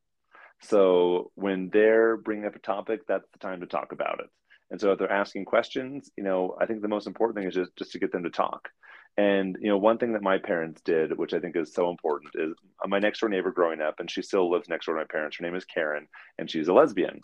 So 0.61 1.31
when 1.35 1.69
they're 1.71 2.17
bringing 2.17 2.45
up 2.45 2.55
a 2.55 2.59
topic, 2.59 3.07
that's 3.07 3.29
the 3.31 3.39
time 3.39 3.61
to 3.61 3.65
talk 3.65 3.91
about 3.91 4.19
it 4.19 4.29
and 4.71 4.79
so 4.79 4.91
if 4.91 4.99
they're 4.99 5.11
asking 5.11 5.45
questions, 5.45 6.11
you 6.15 6.23
know, 6.23 6.55
I 6.59 6.65
think 6.65 6.81
the 6.81 6.87
most 6.87 7.07
important 7.07 7.37
thing 7.37 7.47
is 7.47 7.55
just, 7.55 7.75
just 7.75 7.91
to 7.91 7.99
get 7.99 8.11
them 8.11 8.23
to 8.23 8.29
talk. 8.29 8.69
And, 9.17 9.57
you 9.59 9.67
know, 9.67 9.77
one 9.77 9.97
thing 9.97 10.13
that 10.13 10.21
my 10.21 10.37
parents 10.37 10.81
did, 10.81 11.17
which 11.17 11.33
I 11.33 11.39
think 11.39 11.55
is 11.55 11.73
so 11.73 11.89
important, 11.89 12.31
is 12.35 12.53
uh, 12.83 12.87
my 12.87 12.99
next 12.99 13.19
door 13.19 13.29
neighbor 13.29 13.51
growing 13.51 13.81
up, 13.81 13.95
and 13.99 14.09
she 14.09 14.21
still 14.21 14.49
lives 14.49 14.69
next 14.69 14.85
door 14.85 14.95
to 14.95 15.01
my 15.01 15.07
parents. 15.09 15.37
Her 15.37 15.45
name 15.45 15.55
is 15.55 15.65
Karen, 15.65 16.07
and 16.37 16.49
she's 16.49 16.67
a 16.67 16.73
lesbian. 16.73 17.19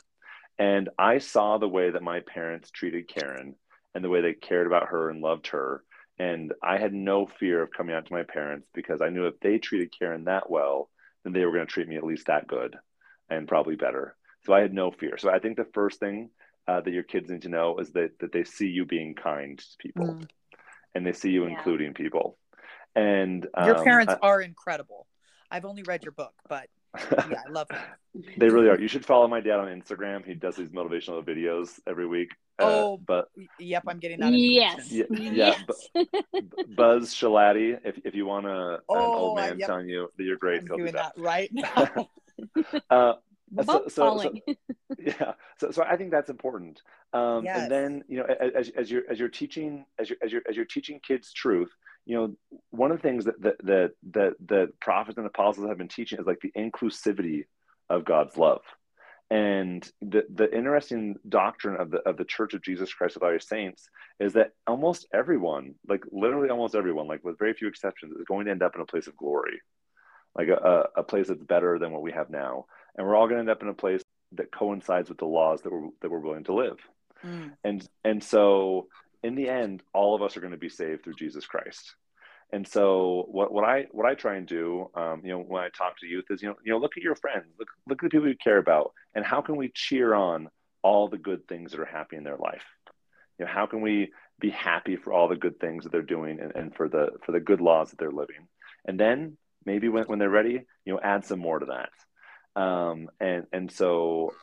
And 0.57 0.89
I 0.97 1.19
saw 1.19 1.57
the 1.57 1.69
way 1.69 1.91
that 1.91 2.01
my 2.01 2.21
parents 2.21 2.71
treated 2.71 3.07
Karen 3.07 3.55
and 3.93 4.03
the 4.03 4.09
way 4.09 4.21
they 4.21 4.33
cared 4.33 4.67
about 4.67 4.89
her 4.89 5.09
and 5.09 5.21
loved 5.21 5.47
her. 5.47 5.83
And 6.17 6.53
I 6.63 6.77
had 6.77 6.93
no 6.93 7.25
fear 7.25 7.61
of 7.61 7.71
coming 7.71 7.93
out 7.93 8.05
to 8.05 8.13
my 8.13 8.23
parents 8.23 8.67
because 8.73 9.01
I 9.01 9.09
knew 9.09 9.27
if 9.27 9.39
they 9.41 9.57
treated 9.57 9.93
Karen 9.97 10.25
that 10.25 10.49
well, 10.49 10.89
then 11.23 11.33
they 11.33 11.45
were 11.45 11.51
going 11.51 11.65
to 11.65 11.71
treat 11.71 11.87
me 11.87 11.97
at 11.97 12.05
least 12.05 12.27
that 12.27 12.47
good 12.47 12.77
and 13.29 13.47
probably 13.47 13.75
better. 13.75 14.15
So 14.45 14.53
I 14.53 14.61
had 14.61 14.73
no 14.73 14.91
fear. 14.91 15.17
So 15.17 15.29
I 15.29 15.39
think 15.39 15.57
the 15.57 15.67
first 15.73 15.99
thing 15.99 16.29
uh, 16.67 16.81
that 16.81 16.91
your 16.91 17.03
kids 17.03 17.29
need 17.29 17.41
to 17.43 17.49
know 17.49 17.77
is 17.77 17.91
that 17.91 18.19
that 18.19 18.31
they 18.31 18.43
see 18.43 18.67
you 18.67 18.85
being 18.85 19.13
kind 19.13 19.57
to 19.57 19.77
people, 19.79 20.05
mm. 20.05 20.27
and 20.93 21.05
they 21.05 21.13
see 21.13 21.31
you 21.31 21.43
yeah. 21.45 21.55
including 21.55 21.93
people. 21.93 22.37
And 22.95 23.45
um, 23.53 23.65
your 23.65 23.83
parents 23.83 24.13
I, 24.13 24.17
are 24.25 24.41
incredible. 24.41 25.07
I've 25.51 25.65
only 25.65 25.83
read 25.83 26.03
your 26.03 26.11
book, 26.11 26.33
but 26.47 26.67
yeah, 27.11 27.41
I 27.45 27.49
love 27.49 27.67
them. 27.67 27.81
they 28.37 28.49
really 28.49 28.69
are. 28.69 28.79
You 28.79 28.87
should 28.87 29.05
follow 29.05 29.27
my 29.27 29.41
dad 29.41 29.59
on 29.59 29.67
Instagram. 29.67 30.25
He 30.25 30.33
does 30.33 30.55
these 30.55 30.69
motivational 30.69 31.23
videos 31.23 31.79
every 31.87 32.07
week. 32.07 32.31
Uh, 32.59 32.63
oh, 32.63 32.97
but 32.97 33.29
yep, 33.59 33.83
I'm 33.87 33.99
getting 33.99 34.19
that. 34.21 34.33
Yes, 34.33 34.91
yeah, 34.91 35.05
yeah 35.09 35.55
yes. 35.93 36.05
Buzz 36.75 37.13
Schilaty. 37.13 37.77
If 37.83 37.99
if 38.05 38.15
you 38.15 38.25
want 38.25 38.45
to, 38.45 38.79
oh, 38.89 38.95
an 38.95 39.01
old 39.01 39.37
man 39.37 39.59
yep. 39.59 39.67
telling 39.67 39.89
you 39.89 40.09
that 40.17 40.23
you're 40.23 40.37
great, 40.37 40.61
I'm 40.61 40.77
doing 40.77 40.93
that. 40.93 41.13
that 41.15 41.21
right 41.21 41.49
now. 41.51 42.09
uh, 42.89 43.13
so, 43.63 43.87
so, 43.87 44.17
so, 44.19 44.33
yeah 44.99 45.33
so, 45.57 45.71
so 45.71 45.83
i 45.83 45.95
think 45.95 46.11
that's 46.11 46.29
important 46.29 46.81
um, 47.13 47.45
yes. 47.45 47.61
and 47.61 47.71
then 47.71 48.03
you 48.07 48.17
know 48.17 48.25
as, 48.25 48.69
as 48.69 48.91
you're 48.91 49.03
as 49.09 49.19
you're 49.19 49.29
teaching 49.29 49.85
as 49.99 50.09
you're, 50.09 50.17
as 50.21 50.31
you're 50.31 50.41
as 50.49 50.55
you're 50.55 50.65
teaching 50.65 50.99
kids 51.05 51.31
truth 51.31 51.69
you 52.05 52.15
know 52.15 52.35
one 52.69 52.91
of 52.91 52.97
the 52.97 53.03
things 53.03 53.25
that 53.25 53.41
that 53.41 53.57
that 53.63 53.91
that, 54.11 54.33
the 54.45 54.67
prophets 54.79 55.17
and 55.17 55.27
apostles 55.27 55.67
have 55.67 55.77
been 55.77 55.87
teaching 55.87 56.19
is 56.19 56.25
like 56.25 56.39
the 56.41 56.51
inclusivity 56.57 57.45
of 57.89 58.05
god's 58.05 58.37
love. 58.37 58.61
And 59.31 59.83
the, 60.01 60.23
the 60.31 60.55
interesting 60.55 61.15
doctrine 61.27 61.81
of 61.81 61.89
the 61.89 61.97
of 62.07 62.15
the 62.15 62.25
Church 62.25 62.53
of 62.53 62.61
Jesus 62.61 62.93
Christ 62.93 63.15
of 63.15 63.23
Latter 63.23 63.39
Saints 63.39 63.89
is 64.19 64.33
that 64.33 64.51
almost 64.67 65.07
everyone, 65.11 65.73
like 65.87 66.03
literally 66.11 66.49
almost 66.49 66.75
everyone, 66.75 67.07
like 67.07 67.23
with 67.23 67.39
very 67.39 67.53
few 67.55 67.67
exceptions, 67.67 68.13
is 68.13 68.25
going 68.27 68.45
to 68.45 68.51
end 68.51 68.61
up 68.61 68.75
in 68.75 68.81
a 68.81 68.85
place 68.85 69.07
of 69.07 69.17
glory, 69.17 69.59
like 70.35 70.49
a, 70.49 70.89
a 70.95 71.01
place 71.01 71.27
that's 71.27 71.41
better 71.41 71.79
than 71.79 71.91
what 71.91 72.03
we 72.03 72.11
have 72.11 72.29
now. 72.29 72.65
And 72.95 73.07
we're 73.07 73.15
all 73.15 73.25
going 73.25 73.37
to 73.37 73.39
end 73.39 73.49
up 73.49 73.63
in 73.63 73.67
a 73.67 73.73
place 73.73 74.03
that 74.33 74.51
coincides 74.51 75.09
with 75.09 75.17
the 75.17 75.25
laws 75.25 75.61
that 75.63 75.71
we're 75.71 75.89
that 76.01 76.11
we're 76.11 76.19
willing 76.19 76.43
to 76.43 76.53
live. 76.53 76.77
Mm. 77.23 77.53
and 77.63 77.87
and 78.03 78.23
so 78.23 78.87
in 79.25 79.35
the 79.35 79.49
end 79.49 79.81
all 79.93 80.15
of 80.15 80.21
us 80.21 80.35
are 80.35 80.41
going 80.41 80.51
to 80.51 80.57
be 80.57 80.69
saved 80.69 81.03
through 81.03 81.15
jesus 81.15 81.45
christ. 81.45 81.95
And 82.53 82.65
so 82.67 83.25
what, 83.27 83.51
what 83.51 83.65
i 83.65 83.87
what 83.91 84.05
i 84.05 84.13
try 84.13 84.35
and 84.35 84.47
do 84.47 84.89
um, 84.93 85.21
you 85.23 85.31
know 85.31 85.39
when 85.39 85.63
i 85.63 85.69
talk 85.69 85.97
to 85.99 86.07
youth 86.07 86.25
is 86.29 86.41
you 86.41 86.49
know 86.49 86.55
you 86.63 86.71
know 86.71 86.77
look 86.77 86.95
at 86.95 87.03
your 87.03 87.15
friends 87.15 87.47
look 87.59 87.69
look 87.89 88.03
at 88.03 88.03
the 88.03 88.15
people 88.15 88.29
you 88.29 88.37
care 88.37 88.59
about 88.59 88.93
and 89.15 89.25
how 89.25 89.41
can 89.41 89.55
we 89.55 89.71
cheer 89.73 90.13
on 90.13 90.49
all 90.85 91.07
the 91.07 91.17
good 91.17 91.47
things 91.47 91.71
that 91.71 91.79
are 91.79 91.85
happening 91.85 92.19
in 92.19 92.23
their 92.23 92.37
life? 92.37 92.63
You 93.39 93.45
know 93.45 93.51
how 93.51 93.65
can 93.65 93.81
we 93.81 94.11
be 94.39 94.51
happy 94.51 94.95
for 94.95 95.11
all 95.11 95.27
the 95.27 95.35
good 95.35 95.59
things 95.59 95.83
that 95.83 95.91
they're 95.91 96.03
doing 96.03 96.39
and, 96.39 96.55
and 96.55 96.75
for 96.75 96.87
the 96.87 97.09
for 97.25 97.31
the 97.31 97.39
good 97.39 97.59
laws 97.59 97.89
that 97.89 97.97
they're 97.97 98.11
living? 98.11 98.47
And 98.87 98.99
then 98.99 99.37
maybe 99.65 99.89
when, 99.89 100.03
when 100.03 100.19
they're 100.19 100.29
ready 100.29 100.61
you 100.85 100.93
know 100.93 100.99
add 101.03 101.25
some 101.25 101.39
more 101.39 101.57
to 101.59 101.65
that. 101.65 102.61
Um, 102.61 103.09
and 103.19 103.47
and 103.51 103.71
so 103.71 104.33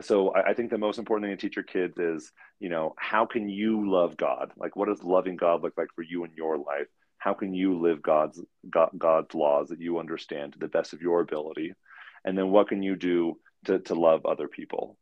so 0.00 0.30
I, 0.30 0.50
I 0.50 0.54
think 0.54 0.70
the 0.70 0.78
most 0.78 0.98
important 0.98 1.28
thing 1.28 1.36
to 1.36 1.40
teach 1.40 1.56
your 1.56 1.64
kids 1.64 1.98
is 1.98 2.32
you 2.60 2.68
know 2.68 2.94
how 2.98 3.26
can 3.26 3.48
you 3.48 3.90
love 3.90 4.16
god? 4.16 4.52
Like 4.56 4.76
what 4.76 4.88
does 4.88 5.02
loving 5.02 5.36
god 5.36 5.62
look 5.62 5.74
like 5.76 5.88
for 5.94 6.02
you 6.02 6.24
in 6.24 6.32
your 6.34 6.56
life? 6.58 6.88
How 7.18 7.34
can 7.34 7.52
you 7.52 7.78
live 7.80 8.02
god's 8.02 8.40
god, 8.70 8.90
god's 8.96 9.34
laws 9.34 9.68
that 9.68 9.80
you 9.80 9.98
understand 9.98 10.52
to 10.52 10.58
the 10.58 10.68
best 10.68 10.92
of 10.92 11.02
your 11.02 11.20
ability? 11.20 11.74
And 12.24 12.36
then 12.36 12.50
what 12.50 12.68
can 12.68 12.82
you 12.82 12.96
do 12.96 13.38
to, 13.66 13.78
to 13.80 13.94
love 13.94 14.26
other 14.26 14.48
people? 14.48 14.96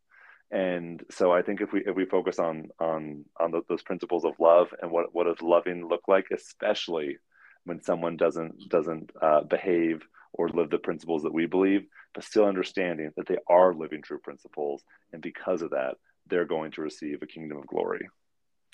And 0.52 1.02
so 1.10 1.32
i 1.32 1.42
think 1.42 1.60
if 1.60 1.72
we 1.72 1.82
if 1.84 1.96
we 1.96 2.04
focus 2.04 2.38
on 2.38 2.68
on 2.78 3.24
on 3.40 3.52
those 3.68 3.82
principles 3.82 4.24
of 4.24 4.34
love 4.38 4.68
and 4.80 4.92
what 4.92 5.12
what 5.12 5.24
does 5.24 5.42
loving 5.42 5.88
look 5.88 6.02
like 6.06 6.26
especially 6.32 7.18
when 7.64 7.82
someone 7.82 8.16
doesn't 8.16 8.68
doesn't 8.68 9.10
uh, 9.20 9.42
behave 9.42 10.02
or 10.36 10.48
live 10.50 10.70
the 10.70 10.78
principles 10.78 11.22
that 11.22 11.32
we 11.32 11.46
believe, 11.46 11.86
but 12.14 12.24
still 12.24 12.44
understanding 12.44 13.10
that 13.16 13.26
they 13.26 13.38
are 13.48 13.74
living 13.74 14.02
true 14.02 14.18
principles. 14.18 14.82
And 15.12 15.22
because 15.22 15.62
of 15.62 15.70
that, 15.70 15.96
they're 16.28 16.44
going 16.44 16.72
to 16.72 16.82
receive 16.82 17.22
a 17.22 17.26
kingdom 17.26 17.58
of 17.58 17.66
glory. 17.66 18.08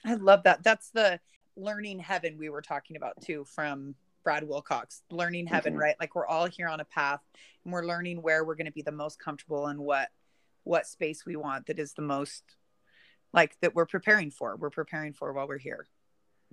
I 0.05 0.15
love 0.15 0.43
that. 0.45 0.63
That's 0.63 0.91
the 0.91 1.21
learning 1.57 2.01
heaven 2.01 2.37
we 2.39 2.51
were 2.51 2.63
talking 2.63 2.97
about 2.97 3.21
too 3.23 3.45
from 3.45 3.95
Brad 4.25 4.47
Wilcox. 4.47 5.03
Learning 5.11 5.47
heaven, 5.47 5.75
mm-hmm. 5.75 5.83
right? 5.83 5.97
Like 6.01 6.15
we're 6.15 6.27
all 6.27 6.47
here 6.47 6.69
on 6.69 6.81
a 6.81 6.85
path 6.85 7.21
and 7.65 7.73
we're 7.73 7.85
learning 7.85 8.23
where 8.23 8.45
we're 8.45 8.57
going 8.57 8.67
to 8.67 8.73
be 8.73 8.83
the 8.83 8.93
most 8.93 9.19
comfortable 9.19 9.67
and 9.67 9.79
what 9.79 10.09
what 10.65 10.87
space 10.87 11.27
we 11.27 11.35
want 11.35 11.67
that 11.67 11.81
is 11.81 11.93
the 11.93 12.03
most 12.03 12.45
like 13.33 13.57
that 13.61 13.75
we're 13.75 13.87
preparing 13.87 14.31
for. 14.31 14.57
We're 14.57 14.71
preparing 14.71 15.13
for 15.13 15.33
while 15.33 15.49
we're 15.49 15.59
here. 15.59 15.89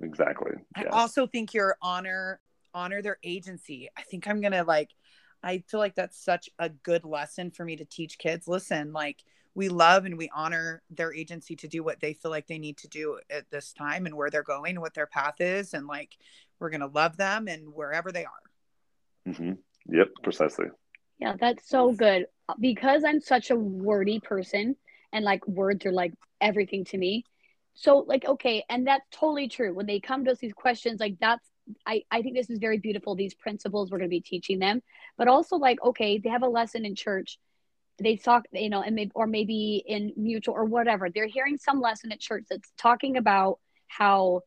Exactly. 0.01 0.51
I 0.75 0.85
also 0.85 1.27
think 1.27 1.53
your 1.53 1.77
honor 1.81 2.39
honor 2.73 3.01
their 3.01 3.17
agency. 3.23 3.89
I 3.97 4.03
think 4.03 4.27
I'm 4.27 4.41
going 4.41 4.53
to 4.53 4.63
like 4.63 4.91
I 5.43 5.63
feel 5.67 5.79
like 5.79 5.95
that's 5.95 6.23
such 6.23 6.49
a 6.59 6.69
good 6.69 7.05
lesson 7.05 7.51
for 7.51 7.63
me 7.63 7.75
to 7.77 7.85
teach 7.85 8.17
kids. 8.17 8.47
Listen, 8.47 8.93
like 8.93 9.23
we 9.55 9.69
love 9.69 10.05
and 10.05 10.17
we 10.17 10.29
honor 10.35 10.81
their 10.89 11.13
agency 11.13 11.55
to 11.57 11.67
do 11.67 11.83
what 11.83 11.99
they 11.99 12.13
feel 12.13 12.31
like 12.31 12.47
they 12.47 12.59
need 12.59 12.77
to 12.77 12.87
do 12.87 13.19
at 13.29 13.49
this 13.49 13.73
time 13.73 14.05
and 14.05 14.15
where 14.15 14.29
they're 14.29 14.43
going 14.43 14.79
what 14.79 14.93
their 14.93 15.07
path 15.07 15.39
is. 15.39 15.73
And 15.73 15.87
like 15.87 16.17
we're 16.59 16.69
going 16.69 16.81
to 16.81 16.87
love 16.87 17.17
them 17.17 17.47
and 17.47 17.73
wherever 17.73 18.11
they 18.11 18.25
are. 18.25 19.31
Mm-hmm. 19.31 19.53
Yep, 19.95 20.07
precisely. 20.23 20.67
Yeah, 21.19 21.35
that's 21.39 21.67
so 21.67 21.91
good. 21.91 22.27
Because 22.59 23.03
I'm 23.05 23.21
such 23.21 23.51
a 23.51 23.55
wordy 23.55 24.19
person 24.19 24.75
and 25.11 25.25
like 25.25 25.47
words 25.47 25.85
are 25.85 25.91
like 25.91 26.13
everything 26.41 26.85
to 26.85 26.97
me. 26.97 27.23
So, 27.75 27.99
like, 27.99 28.25
okay, 28.25 28.65
and 28.69 28.85
that's 28.85 29.05
totally 29.09 29.47
true. 29.47 29.73
When 29.73 29.85
they 29.85 30.01
come 30.01 30.25
to 30.25 30.31
us 30.31 30.39
these 30.39 30.53
questions, 30.53 30.99
like, 30.99 31.15
that's 31.21 31.47
I, 31.85 32.03
I 32.09 32.21
think 32.21 32.35
this 32.35 32.49
is 32.49 32.59
very 32.59 32.77
beautiful 32.77 33.15
these 33.15 33.33
principles 33.33 33.91
we're 33.91 33.97
going 33.99 34.09
to 34.09 34.15
be 34.15 34.21
teaching 34.21 34.59
them 34.59 34.81
but 35.17 35.27
also 35.27 35.57
like 35.57 35.81
okay 35.83 36.17
they 36.17 36.29
have 36.29 36.43
a 36.43 36.47
lesson 36.47 36.85
in 36.85 36.95
church. 36.95 37.37
They 38.01 38.15
talk 38.15 38.45
you 38.53 38.69
know 38.69 38.81
and 38.81 38.95
maybe 38.95 39.11
or 39.13 39.27
maybe 39.27 39.83
in 39.85 40.13
mutual 40.15 40.55
or 40.55 40.65
whatever. 40.65 41.09
They're 41.09 41.27
hearing 41.27 41.57
some 41.57 41.81
lesson 41.81 42.11
at 42.11 42.19
church 42.19 42.45
that's 42.49 42.71
talking 42.77 43.17
about 43.17 43.59
how 43.87 44.41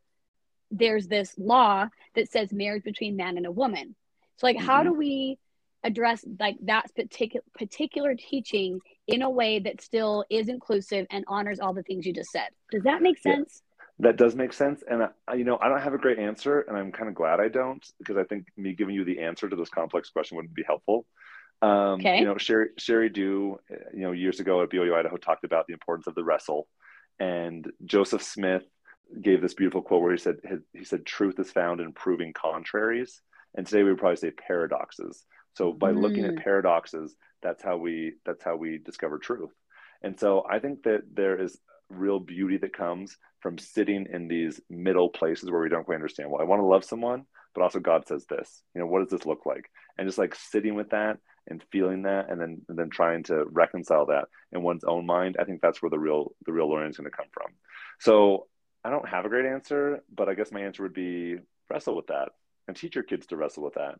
there's 0.70 1.06
this 1.06 1.34
law 1.36 1.88
that 2.14 2.30
says 2.30 2.52
marriage 2.52 2.82
between 2.82 3.16
man 3.16 3.36
and 3.36 3.46
a 3.46 3.52
woman. 3.52 3.94
So 4.38 4.46
like 4.46 4.56
mm-hmm. 4.56 4.66
how 4.66 4.82
do 4.82 4.94
we 4.94 5.38
address 5.84 6.24
like 6.38 6.56
that 6.62 6.94
particular 6.94 7.44
particular 7.54 8.14
teaching 8.14 8.80
in 9.06 9.20
a 9.20 9.28
way 9.28 9.58
that 9.58 9.82
still 9.82 10.24
is 10.30 10.48
inclusive 10.48 11.06
and 11.10 11.24
honors 11.28 11.60
all 11.60 11.74
the 11.74 11.82
things 11.82 12.06
you 12.06 12.14
just 12.14 12.30
said? 12.30 12.48
Does 12.70 12.84
that 12.84 13.02
make 13.02 13.18
sense 13.18 13.62
that 13.98 14.16
does 14.16 14.34
make 14.34 14.52
sense 14.52 14.82
and 14.88 15.08
I, 15.28 15.34
you 15.34 15.44
know 15.44 15.58
i 15.60 15.68
don't 15.68 15.80
have 15.80 15.94
a 15.94 15.98
great 15.98 16.18
answer 16.18 16.60
and 16.60 16.76
i'm 16.76 16.92
kind 16.92 17.08
of 17.08 17.14
glad 17.14 17.40
i 17.40 17.48
don't 17.48 17.84
because 17.98 18.16
i 18.16 18.24
think 18.24 18.46
me 18.56 18.72
giving 18.74 18.94
you 18.94 19.04
the 19.04 19.20
answer 19.20 19.48
to 19.48 19.56
this 19.56 19.68
complex 19.68 20.10
question 20.10 20.36
wouldn't 20.36 20.54
be 20.54 20.64
helpful 20.66 21.06
um, 21.60 22.00
okay. 22.00 22.18
you 22.18 22.24
know 22.24 22.36
Sherry 22.36 22.70
sheri 22.80 23.12
dew 23.12 23.58
you 23.94 24.00
know 24.00 24.12
years 24.12 24.40
ago 24.40 24.62
at 24.62 24.70
BYU 24.70 24.94
idaho 24.94 25.16
talked 25.16 25.44
about 25.44 25.66
the 25.66 25.74
importance 25.74 26.06
of 26.06 26.14
the 26.14 26.24
wrestle 26.24 26.66
and 27.20 27.70
joseph 27.84 28.22
smith 28.22 28.64
gave 29.20 29.42
this 29.42 29.54
beautiful 29.54 29.82
quote 29.82 30.02
where 30.02 30.12
he 30.12 30.18
said 30.18 30.36
he 30.72 30.84
said 30.84 31.04
truth 31.04 31.38
is 31.38 31.50
found 31.50 31.80
in 31.80 31.92
proving 31.92 32.32
contraries 32.32 33.20
and 33.56 33.66
today 33.66 33.82
we 33.82 33.90
would 33.90 33.98
probably 33.98 34.16
say 34.16 34.30
paradoxes 34.30 35.24
so 35.54 35.72
by 35.72 35.92
mm. 35.92 36.00
looking 36.00 36.24
at 36.24 36.32
mm. 36.32 36.42
paradoxes 36.42 37.14
that's 37.42 37.62
how 37.62 37.76
we 37.76 38.14
that's 38.24 38.42
how 38.42 38.56
we 38.56 38.78
discover 38.78 39.18
truth 39.18 39.50
and 40.02 40.18
so 40.18 40.44
i 40.50 40.58
think 40.58 40.82
that 40.82 41.02
there 41.12 41.38
is 41.38 41.58
real 41.94 42.18
beauty 42.18 42.56
that 42.58 42.76
comes 42.76 43.16
from 43.40 43.58
sitting 43.58 44.06
in 44.12 44.28
these 44.28 44.60
middle 44.70 45.08
places 45.08 45.50
where 45.50 45.60
we 45.60 45.68
don't 45.68 45.84
quite 45.84 45.96
understand 45.96 46.30
well 46.30 46.40
i 46.40 46.44
want 46.44 46.60
to 46.60 46.66
love 46.66 46.84
someone 46.84 47.24
but 47.54 47.62
also 47.62 47.80
god 47.80 48.06
says 48.06 48.24
this 48.26 48.62
you 48.74 48.80
know 48.80 48.86
what 48.86 49.00
does 49.00 49.10
this 49.10 49.26
look 49.26 49.46
like? 49.46 49.70
And 49.98 50.08
just 50.08 50.18
like 50.18 50.34
sitting 50.34 50.74
with 50.74 50.90
that 50.90 51.18
and 51.48 51.62
feeling 51.70 52.02
that 52.02 52.30
and 52.30 52.40
then 52.40 52.62
and 52.68 52.78
then 52.78 52.88
trying 52.88 53.24
to 53.24 53.44
reconcile 53.46 54.06
that 54.06 54.28
in 54.52 54.62
one's 54.62 54.84
own 54.84 55.06
mind 55.06 55.36
i 55.40 55.44
think 55.44 55.60
that's 55.60 55.82
where 55.82 55.90
the 55.90 55.98
real 55.98 56.32
the 56.46 56.52
real 56.52 56.70
learning 56.70 56.90
is 56.90 56.96
going 56.96 57.10
to 57.10 57.16
come 57.16 57.26
from. 57.32 57.52
So 58.00 58.46
i 58.84 58.90
don't 58.90 59.08
have 59.08 59.24
a 59.24 59.28
great 59.28 59.46
answer 59.46 60.02
but 60.14 60.28
i 60.28 60.34
guess 60.34 60.52
my 60.52 60.60
answer 60.60 60.82
would 60.82 60.94
be 60.94 61.36
wrestle 61.70 61.96
with 61.96 62.06
that 62.08 62.28
and 62.68 62.76
teach 62.76 62.94
your 62.94 63.04
kids 63.04 63.26
to 63.26 63.36
wrestle 63.36 63.64
with 63.64 63.74
that 63.74 63.96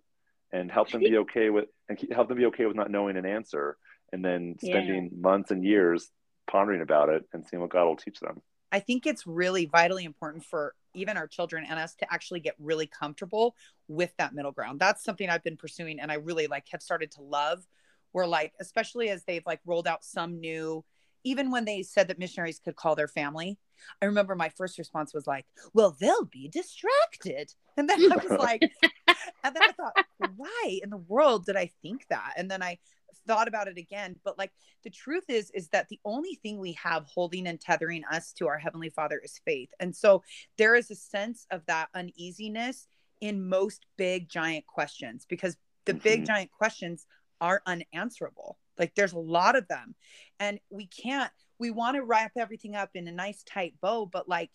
and 0.53 0.71
help 0.71 0.91
them 0.91 1.01
be 1.01 1.17
okay 1.19 1.51
with 1.51 1.67
and 1.89 1.99
help 2.13 2.29
them 2.29 2.39
be 2.39 2.47
okay 2.47 2.67
with 2.67 2.77
not 2.77 2.91
knowing 2.91 3.17
an 3.17 3.27
answer 3.27 3.77
and 4.13 4.25
then 4.25 4.55
spending 4.63 5.05
yeah. 5.05 5.21
months 5.21 5.51
and 5.51 5.65
years 5.65 6.11
pondering 6.51 6.83
about 6.83 7.09
it 7.09 7.25
and 7.33 7.47
seeing 7.47 7.61
what 7.61 7.71
god 7.71 7.85
will 7.85 7.97
teach 7.97 8.21
them 8.21 8.41
i 8.71 8.79
think 8.79 9.07
it's 9.07 9.27
really 9.27 9.67
vitally 9.67 10.05
important 10.05 10.45
for 10.45 10.75
even 10.95 11.17
our 11.17 11.27
children 11.27 11.65
and 11.69 11.79
us 11.79 11.95
to 11.97 12.13
actually 12.13 12.41
get 12.41 12.55
really 12.59 12.87
comfortable 12.87 13.55
with 13.89 14.13
that 14.19 14.35
middle 14.35 14.53
ground. 14.53 14.81
That's 14.81 15.05
something 15.05 15.29
I've 15.29 15.45
been 15.45 15.57
pursuing 15.57 16.01
and 16.01 16.11
I 16.11 16.17
really 16.17 16.47
like 16.47 16.67
have 16.71 16.83
started 16.83 17.11
to 17.13 17.23
love. 17.23 17.67
Where 18.13 18.27
like, 18.27 18.53
especially 18.61 19.09
as 19.09 19.25
they've 19.25 19.47
like 19.47 19.61
rolled 19.65 19.87
out 19.87 20.05
some 20.05 20.39
new, 20.39 20.85
even 21.25 21.51
when 21.51 21.65
they 21.65 21.83
said 21.83 22.09
that 22.09 22.19
missionaries 22.19 22.61
could 22.63 22.77
call 22.77 22.95
their 22.95 23.09
family, 23.09 23.57
I 24.03 24.05
remember 24.05 24.35
my 24.35 24.51
first 24.51 24.77
response 24.77 25.15
was 25.15 25.27
like, 25.27 25.47
well, 25.73 25.97
they'll 25.99 26.27
be 26.27 26.49
distracted. 26.49 27.55
And 27.79 27.89
then 27.89 28.13
I 28.13 28.17
was 28.17 28.39
like, 28.39 28.61
and 29.43 29.57
then 29.57 29.63
I 29.63 29.73
thought, 29.73 29.97
why 30.37 30.81
in 30.83 30.91
the 30.91 30.99
world 30.99 31.47
did 31.47 31.57
I 31.57 31.71
think 31.81 32.07
that? 32.11 32.35
And 32.37 32.51
then 32.51 32.63
I 32.63 32.79
thought 33.27 33.49
about 33.49 33.69
it 33.69 33.79
again 33.79 34.17
but 34.25 34.39
like 34.39 34.53
the 34.83 34.91
truth 34.91 35.25
is 35.29 35.51
is 35.53 35.69
that 35.69 35.89
the 35.89 36.01
only 36.05 36.35
thing 36.43 36.59
we 36.59 36.73
have 36.73 37.05
holding 37.07 37.47
and 37.47 37.61
tethering 37.61 38.03
us 38.11 38.33
to 38.35 38.49
our 38.49 38.59
heavenly 38.59 38.91
father 38.91 39.21
is 39.23 39.41
faith. 39.45 39.71
And 39.81 39.95
so 39.95 40.23
there 40.59 40.75
is 40.75 40.91
a 40.91 40.95
sense 40.95 41.47
of 41.51 41.65
that 41.67 41.89
uneasiness 41.95 42.87
in 43.21 43.49
most 43.49 43.87
big 43.97 44.29
giant 44.29 44.67
questions 44.67 45.27
because 45.29 45.57
the 45.85 45.93
mm-hmm. 45.93 46.03
big 46.03 46.27
giant 46.27 46.51
questions 46.51 47.07
are 47.41 47.63
unanswerable. 47.67 48.59
Like 48.79 48.95
there's 48.95 49.13
a 49.13 49.19
lot 49.19 49.57
of 49.57 49.69
them. 49.69 49.95
And 50.41 50.59
we 50.71 50.87
can't 50.87 51.31
we 51.59 51.71
want 51.71 51.97
to 51.97 52.03
wrap 52.03 52.33
everything 52.37 52.75
up 52.75 52.91
in 52.95 53.07
a 53.07 53.13
nice 53.13 53.45
tight 53.45 53.75
bow 53.81 54.05
but 54.05 54.29
like 54.29 54.51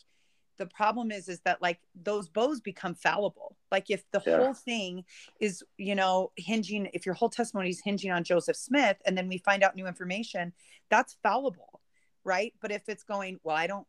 the 0.57 0.65
problem 0.65 1.11
is 1.11 1.27
is 1.27 1.39
that 1.41 1.61
like 1.61 1.79
those 1.95 2.27
bows 2.27 2.59
become 2.59 2.95
fallible 2.95 3.55
like 3.71 3.89
if 3.89 4.03
the 4.11 4.21
yeah. 4.25 4.37
whole 4.37 4.53
thing 4.53 5.03
is 5.39 5.63
you 5.77 5.95
know 5.95 6.31
hinging 6.35 6.89
if 6.93 7.05
your 7.05 7.15
whole 7.15 7.29
testimony 7.29 7.69
is 7.69 7.81
hinging 7.83 8.11
on 8.11 8.23
joseph 8.23 8.55
smith 8.55 8.97
and 9.05 9.17
then 9.17 9.27
we 9.27 9.37
find 9.37 9.63
out 9.63 9.75
new 9.75 9.87
information 9.87 10.53
that's 10.89 11.17
fallible 11.23 11.81
right 12.23 12.53
but 12.61 12.71
if 12.71 12.83
it's 12.87 13.03
going 13.03 13.39
well 13.43 13.55
i 13.55 13.67
don't 13.67 13.87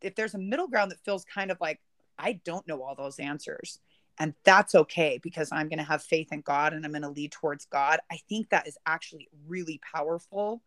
if 0.00 0.14
there's 0.14 0.34
a 0.34 0.38
middle 0.38 0.68
ground 0.68 0.90
that 0.90 1.04
feels 1.04 1.24
kind 1.24 1.50
of 1.50 1.60
like 1.60 1.80
i 2.18 2.32
don't 2.44 2.66
know 2.66 2.82
all 2.82 2.94
those 2.94 3.18
answers 3.18 3.80
and 4.18 4.34
that's 4.44 4.74
okay 4.74 5.18
because 5.22 5.50
i'm 5.52 5.68
going 5.68 5.78
to 5.78 5.84
have 5.84 6.02
faith 6.02 6.32
in 6.32 6.40
god 6.40 6.72
and 6.72 6.84
i'm 6.84 6.92
going 6.92 7.02
to 7.02 7.08
lead 7.08 7.32
towards 7.32 7.66
god 7.66 8.00
i 8.10 8.18
think 8.28 8.48
that 8.50 8.66
is 8.66 8.78
actually 8.86 9.28
really 9.46 9.80
powerful 9.94 10.62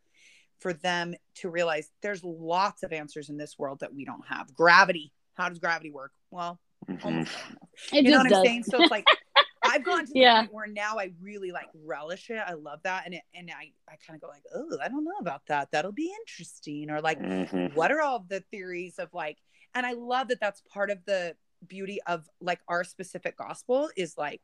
for 0.60 0.74
them 0.74 1.14
to 1.36 1.50
realize 1.50 1.90
there's 2.02 2.24
lots 2.24 2.84
of 2.84 2.92
answers 2.92 3.30
in 3.30 3.38
this 3.38 3.58
world 3.58 3.80
that 3.82 3.94
we 3.94 4.06
don't 4.06 4.26
have. 4.28 4.54
Gravity. 4.54 5.12
How 5.36 5.50
does 5.50 5.60
gravity 5.60 5.92
work? 5.92 6.12
Well, 6.32 6.60
mm-hmm. 6.90 7.24
you 7.96 8.04
know 8.04 8.18
what 8.18 8.34
I'm 8.34 8.46
saying? 8.46 8.64
So 8.64 8.82
it's 8.82 8.92
like 8.92 9.06
I've 9.64 9.84
gone 9.84 10.06
to 10.06 10.14
the 10.14 10.20
yeah. 10.20 10.42
point 10.42 10.54
where 10.54 10.68
now 10.68 10.98
I 10.98 11.12
really 11.22 11.52
like 11.52 11.68
relish 11.86 12.30
it. 12.30 12.42
I 12.46 12.54
love 12.54 12.80
that. 12.84 13.04
And 13.06 13.16
it, 13.16 13.22
and 13.36 13.50
I, 13.52 13.72
I 13.88 13.96
kind 14.06 14.16
of 14.16 14.22
go 14.22 14.28
like, 14.28 14.44
oh, 14.56 14.78
I 14.84 14.88
don't 14.88 15.04
know 15.04 15.18
about 15.20 15.42
that. 15.48 15.70
That'll 15.72 15.92
be 15.92 16.14
interesting. 16.22 16.90
Or 16.90 17.02
like, 17.02 17.20
mm-hmm. 17.20 17.76
what 17.76 17.92
are 17.92 18.02
all 18.02 18.26
the 18.28 18.42
theories 18.52 18.96
of 19.00 19.14
like, 19.14 19.38
and 19.76 19.86
I 19.86 19.94
love 19.94 20.30
that 20.30 20.40
that's 20.40 20.62
part 20.74 20.90
of 20.90 21.00
the 21.06 21.36
beauty 21.68 22.00
of 22.08 22.28
like 22.40 22.60
our 22.68 22.84
specific 22.84 23.38
gospel 23.38 23.90
is 23.96 24.16
like, 24.18 24.42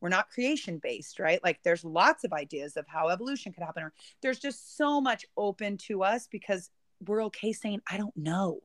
we're 0.00 0.08
not 0.08 0.30
creation 0.30 0.78
based 0.78 1.18
right? 1.18 1.42
Like 1.42 1.60
there's 1.62 1.84
lots 1.84 2.24
of 2.24 2.32
ideas 2.32 2.76
of 2.76 2.86
how 2.86 3.08
evolution 3.08 3.52
could 3.52 3.62
happen 3.62 3.82
or 3.82 3.92
there's 4.22 4.38
just 4.38 4.76
so 4.76 5.00
much 5.00 5.24
open 5.36 5.76
to 5.76 6.02
us 6.02 6.28
because 6.30 6.70
we're 7.06 7.24
okay 7.24 7.52
saying 7.52 7.80
i 7.90 7.96
don't 7.96 8.16
know. 8.16 8.60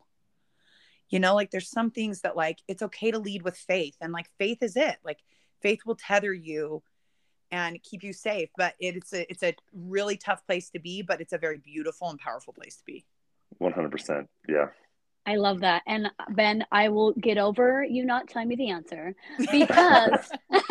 You 1.10 1.20
know 1.20 1.36
like 1.36 1.52
there's 1.52 1.70
some 1.70 1.92
things 1.92 2.22
that 2.22 2.36
like 2.36 2.60
it's 2.68 2.82
okay 2.82 3.12
to 3.12 3.20
lead 3.20 3.44
with 3.44 3.58
faith 3.58 3.96
and 4.02 4.12
like 4.12 4.30
faith 4.38 4.62
is 4.62 4.76
it. 4.76 4.98
Like 5.04 5.20
faith 5.62 5.80
will 5.86 5.96
tether 5.96 6.34
you 6.34 6.84
and 7.52 7.82
keep 7.84 8.04
you 8.04 8.12
safe 8.12 8.50
but 8.58 8.74
it's 8.80 9.14
a 9.14 9.30
it's 9.30 9.44
a 9.44 9.56
really 9.72 10.18
tough 10.18 10.46
place 10.48 10.72
to 10.72 10.80
be 10.80 11.04
but 11.04 11.22
it's 11.22 11.32
a 11.32 11.38
very 11.38 11.60
beautiful 11.60 12.10
and 12.10 12.20
powerful 12.20 12.54
place 12.54 12.78
to 12.78 12.84
be. 12.86 13.06
100% 13.62 14.28
yeah. 14.50 14.68
I 15.26 15.38
love 15.38 15.62
that. 15.62 15.82
And 15.88 16.12
Ben, 16.30 16.66
I 16.72 16.90
will 16.90 17.14
get 17.14 17.38
over 17.38 17.84
you 17.84 18.06
not 18.06 18.28
telling 18.28 18.48
me 18.48 18.56
the 18.56 18.70
answer 18.70 19.16
because 19.52 20.30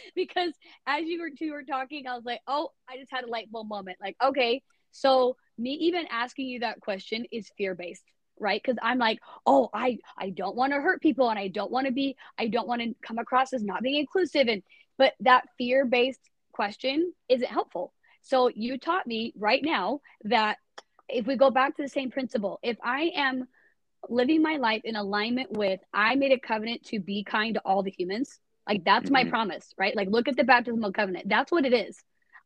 because 0.14 0.52
as 0.86 1.04
you 1.06 1.20
were 1.20 1.30
two 1.30 1.52
were 1.52 1.62
talking, 1.62 2.06
I 2.06 2.14
was 2.14 2.24
like, 2.24 2.40
oh, 2.46 2.70
I 2.88 2.96
just 2.98 3.10
had 3.10 3.24
a 3.24 3.28
light 3.28 3.50
bulb 3.50 3.68
moment. 3.68 3.98
Like, 4.00 4.16
okay, 4.22 4.62
so 4.92 5.36
me 5.58 5.72
even 5.72 6.06
asking 6.10 6.48
you 6.48 6.60
that 6.60 6.80
question 6.80 7.24
is 7.30 7.50
fear 7.56 7.74
based 7.74 8.04
right? 8.42 8.60
Because 8.64 8.78
i'm 8.82 8.96
like 8.96 9.18
oh 9.44 9.68
i 9.74 9.98
i 10.18 10.30
don't 10.30 10.56
want 10.56 10.72
to 10.72 10.80
hurt 10.80 11.02
people 11.02 11.28
and 11.28 11.38
i 11.38 11.46
don't 11.48 11.70
want 11.70 11.86
to 11.86 11.92
be 11.92 12.16
i 12.38 12.46
don't 12.46 12.66
want 12.66 12.80
to 12.80 12.94
come 13.06 13.18
across 13.18 13.52
as 13.52 13.62
not 13.62 13.82
being 13.82 14.00
inclusive. 14.00 14.48
And 14.48 14.62
but 14.96 15.12
that 15.20 15.44
fear 15.58 15.84
based 15.84 16.20
question 16.52 17.12
isn't 17.28 17.48
helpful. 17.48 17.92
So 18.22 18.48
you 18.48 18.78
taught 18.78 19.06
me 19.06 19.32
right 19.36 19.62
now 19.62 20.00
that 20.24 20.56
if 21.08 21.26
we 21.26 21.36
go 21.36 21.50
back 21.50 21.76
to 21.76 21.82
the 21.82 21.88
same 21.88 22.10
principle 22.10 22.58
if 22.62 22.76
i 22.82 23.10
am 23.14 23.46
living 24.08 24.42
my 24.42 24.56
life 24.56 24.82
in 24.84 24.96
alignment 24.96 25.50
with 25.52 25.80
i 25.92 26.14
made 26.14 26.32
a 26.32 26.38
covenant 26.38 26.82
to 26.84 27.00
be 27.00 27.24
kind 27.24 27.54
to 27.54 27.60
all 27.64 27.82
the 27.82 27.94
humans 27.96 28.38
like 28.70 28.84
that's 28.84 29.06
mm-hmm. 29.06 29.12
my 29.14 29.24
promise, 29.24 29.74
right? 29.76 29.96
Like 29.96 30.08
look 30.08 30.28
at 30.28 30.36
the 30.36 30.44
baptismal 30.44 30.92
covenant. 30.92 31.28
That's 31.28 31.50
what 31.50 31.66
it 31.66 31.74
is. 31.74 31.98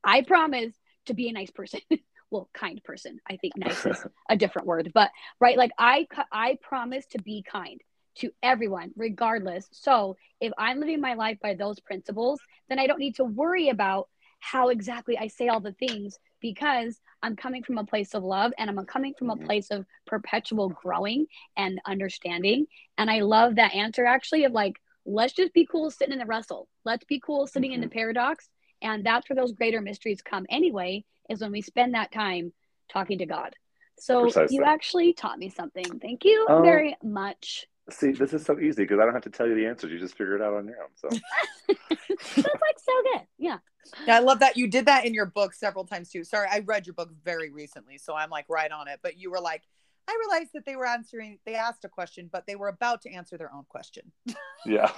I 0.03 0.23
promise 0.23 0.73
to 1.07 1.15
be 1.15 1.29
a 1.29 1.33
nice 1.33 1.51
person. 1.51 1.81
well, 2.31 2.49
kind 2.55 2.83
person. 2.83 3.21
I 3.29 3.37
think 3.37 3.57
nice 3.57 3.85
is 3.85 4.07
a 4.31 4.37
different 4.37 4.67
word, 4.67 4.91
but 4.95 5.11
right, 5.39 5.59
like 5.59 5.73
I 5.79 6.07
I 6.33 6.59
promise 6.63 7.05
to 7.11 7.19
be 7.23 7.43
kind 7.43 7.81
to 8.17 8.31
everyone 8.43 8.93
regardless. 8.97 9.69
So, 9.73 10.17
if 10.41 10.53
I'm 10.57 10.81
living 10.81 11.01
my 11.01 11.15
life 11.15 11.39
by 11.43 11.55
those 11.55 11.79
principles, 11.81 12.41
then 12.71 12.79
I 12.79 12.87
don't 12.87 13.01
need 13.01 13.17
to 13.17 13.25
worry 13.25 13.69
about 13.69 14.09
how 14.41 14.69
exactly 14.69 15.19
I 15.19 15.29
say 15.29 15.49
all 15.49 15.61
the 15.61 15.73
things 15.73 16.19
because 16.41 17.01
I'm 17.23 17.37
coming 17.37 17.63
from 17.63 17.79
a 17.79 17.85
place 17.85 18.15
of 18.15 18.23
love 18.23 18.53
and 18.59 18.69
I'm 18.69 18.85
coming 18.85 19.15
from 19.19 19.31
a 19.31 19.35
mm-hmm. 19.35 19.47
place 19.47 19.71
of 19.71 19.87
perpetual 20.07 20.69
growing 20.69 21.27
and 21.57 21.81
understanding. 21.87 22.67
And 22.99 23.11
I 23.11 23.21
love 23.21 23.57
that 23.57 23.75
answer 23.75 24.05
actually 24.05 24.45
of 24.45 24.53
like, 24.53 24.77
let's 25.07 25.33
just 25.33 25.53
be 25.53 25.67
cool 25.67 25.91
sitting 25.91 26.13
in 26.13 26.19
the 26.19 26.27
wrestle. 26.27 26.69
Let's 26.85 27.05
be 27.05 27.21
cool 27.21 27.47
sitting 27.47 27.71
mm-hmm. 27.71 27.75
in 27.75 27.81
the 27.81 27.87
mm-hmm. 27.87 27.99
paradox. 27.99 28.49
And 28.83 29.05
that's 29.05 29.29
where 29.29 29.37
those 29.37 29.53
greater 29.53 29.81
mysteries 29.81 30.21
come 30.23 30.47
anyway, 30.51 31.05
is 31.31 31.41
when 31.41 31.53
we 31.53 31.63
spend 31.63 31.95
that 31.95 32.13
time 32.13 32.53
talking 32.93 33.19
to 33.19 33.27
God. 33.27 33.55
So 33.99 34.23
Precisely. 34.23 34.57
you 34.57 34.65
actually 34.65 35.13
taught 35.13 35.39
me 35.39 35.49
something. 35.49 35.85
Thank 36.01 36.25
you 36.25 36.47
um, 36.49 36.63
very 36.63 36.97
much. 37.03 37.67
See, 37.91 38.13
this 38.13 38.33
is 38.33 38.45
so 38.45 38.59
easy 38.59 38.83
because 38.83 38.99
I 38.99 39.05
don't 39.05 39.15
have 39.15 39.23
to 39.25 39.31
tell 39.31 39.47
you 39.47 39.55
the 39.55 39.67
answers. 39.67 39.93
You 39.93 39.99
just 39.99 40.17
figure 40.17 40.37
it 40.37 40.43
out 40.43 40.55
on 40.55 40.67
your 40.67 40.83
own. 40.83 40.89
So 40.95 41.09
that's 41.69 42.37
like 42.37 42.79
so 42.79 42.93
good. 43.13 43.23
Yeah. 43.39 43.59
Yeah, 44.07 44.17
I 44.17 44.21
love 44.21 44.41
that 44.41 44.57
you 44.57 44.69
did 44.69 44.87
that 44.87 45.05
in 45.05 45.13
your 45.13 45.27
book 45.27 45.53
several 45.53 45.85
times 45.85 46.09
too. 46.09 46.25
Sorry, 46.25 46.49
I 46.51 46.61
read 46.61 46.87
your 46.87 46.95
book 46.95 47.11
very 47.23 47.51
recently, 47.51 47.99
so 47.99 48.15
I'm 48.15 48.31
like 48.31 48.47
right 48.49 48.71
on 48.71 48.89
it. 48.89 49.01
But 49.03 49.19
you 49.19 49.31
were 49.31 49.41
like, 49.41 49.63
I 50.07 50.19
realized 50.21 50.51
that 50.55 50.67
they 50.67 50.77
were 50.77 50.87
answering, 50.87 51.39
they 51.47 51.55
asked 51.55 51.85
a 51.85 51.89
question, 51.89 52.29
but 52.31 52.47
they 52.47 52.57
were 52.57 52.69
about 52.69 53.03
to 53.03 53.11
answer 53.11 53.39
their 53.39 53.53
own 53.53 53.65
question. 53.69 54.13
Yeah. 54.67 54.91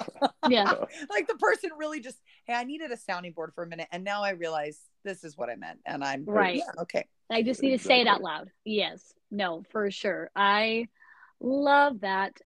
yeah. 0.48 0.74
like 1.10 1.26
the 1.26 1.34
person 1.40 1.70
really 1.76 1.98
just, 1.98 2.18
hey, 2.44 2.54
I 2.54 2.62
needed 2.62 2.92
a 2.92 2.96
sounding 2.96 3.32
board 3.32 3.50
for 3.52 3.64
a 3.64 3.66
minute. 3.66 3.88
And 3.90 4.04
now 4.04 4.22
I 4.22 4.30
realize 4.30 4.78
this 5.02 5.24
is 5.24 5.36
what 5.36 5.50
I 5.50 5.56
meant. 5.56 5.80
And 5.84 6.04
I'm 6.04 6.24
right. 6.24 6.58
Yeah, 6.58 6.82
okay. 6.82 7.08
I 7.32 7.42
just 7.42 7.60
need 7.62 7.76
to 7.76 7.84
say 7.84 8.00
it 8.00 8.06
out 8.06 8.22
loud. 8.22 8.52
Yes. 8.64 9.12
No, 9.32 9.64
for 9.72 9.90
sure. 9.90 10.30
I 10.36 10.86
love 11.40 12.02
that. 12.02 12.40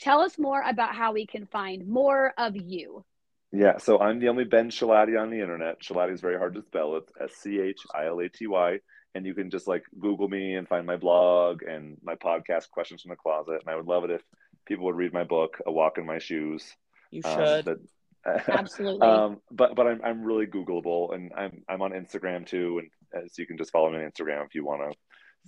Tell 0.00 0.20
us 0.20 0.38
more 0.38 0.62
about 0.62 0.94
how 0.94 1.12
we 1.12 1.26
can 1.26 1.46
find 1.46 1.88
more 1.88 2.34
of 2.38 2.54
you. 2.56 3.04
Yeah, 3.50 3.78
so 3.78 3.98
I'm 3.98 4.20
the 4.20 4.28
only 4.28 4.44
Ben 4.44 4.70
Schilaty 4.70 5.20
on 5.20 5.30
the 5.30 5.40
internet. 5.40 5.80
Schilaty 5.80 6.14
is 6.14 6.20
very 6.20 6.38
hard 6.38 6.54
to 6.54 6.62
spell. 6.62 6.94
It's 6.94 7.10
S 7.20 7.32
C 7.34 7.58
H 7.58 7.80
I 7.92 8.06
L 8.06 8.20
A 8.20 8.28
T 8.28 8.46
Y 8.46 8.78
and 9.14 9.26
you 9.26 9.34
can 9.34 9.50
just 9.50 9.66
like 9.66 9.84
Google 9.98 10.28
me 10.28 10.54
and 10.54 10.68
find 10.68 10.86
my 10.86 10.96
blog 10.96 11.62
and 11.62 11.96
my 12.02 12.14
podcast, 12.14 12.70
Questions 12.70 13.02
from 13.02 13.10
the 13.10 13.16
Closet. 13.16 13.60
And 13.60 13.68
I 13.68 13.76
would 13.76 13.86
love 13.86 14.04
it 14.04 14.10
if 14.10 14.22
people 14.66 14.86
would 14.86 14.96
read 14.96 15.12
my 15.12 15.24
book, 15.24 15.58
A 15.66 15.72
Walk 15.72 15.98
in 15.98 16.06
My 16.06 16.18
Shoes. 16.18 16.64
You 17.10 17.22
um, 17.24 17.36
should. 17.36 17.68
Um, 17.68 17.76
but, 18.24 18.48
Absolutely. 18.48 19.06
um, 19.06 19.40
but 19.50 19.74
but 19.74 19.86
I'm 19.86 20.00
I'm 20.04 20.22
really 20.22 20.46
Googleable, 20.46 21.14
and 21.14 21.32
I'm 21.34 21.62
I'm 21.68 21.80
on 21.80 21.92
Instagram 21.92 22.46
too, 22.46 22.80
and 22.80 23.24
uh, 23.24 23.26
so 23.26 23.40
you 23.40 23.46
can 23.46 23.56
just 23.56 23.72
follow 23.72 23.90
me 23.90 23.96
on 23.96 24.10
Instagram 24.10 24.44
if 24.44 24.54
you 24.54 24.64
want 24.64 24.82
to 24.82 24.98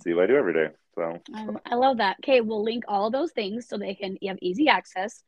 see 0.01 0.13
what 0.13 0.23
I 0.23 0.27
do 0.27 0.35
every 0.35 0.53
day. 0.53 0.69
So 0.95 1.19
um, 1.35 1.59
I 1.65 1.75
love 1.75 1.97
that. 1.97 2.17
Okay, 2.23 2.41
we'll 2.41 2.63
link 2.63 2.83
all 2.87 3.11
those 3.11 3.31
things 3.31 3.67
so 3.67 3.77
they 3.77 3.93
can 3.93 4.17
you 4.21 4.29
have 4.29 4.39
easy 4.41 4.69
access. 4.69 5.23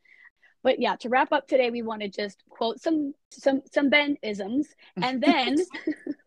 But 0.64 0.80
yeah, 0.80 0.96
to 0.96 1.08
wrap 1.08 1.32
up 1.32 1.46
today, 1.46 1.70
we 1.70 1.82
want 1.82 2.02
to 2.02 2.08
just 2.08 2.42
quote 2.48 2.80
some 2.80 3.14
some 3.30 3.62
some 3.72 3.90
Ben 3.90 4.16
isms 4.22 4.66
and 5.00 5.22
then 5.22 5.56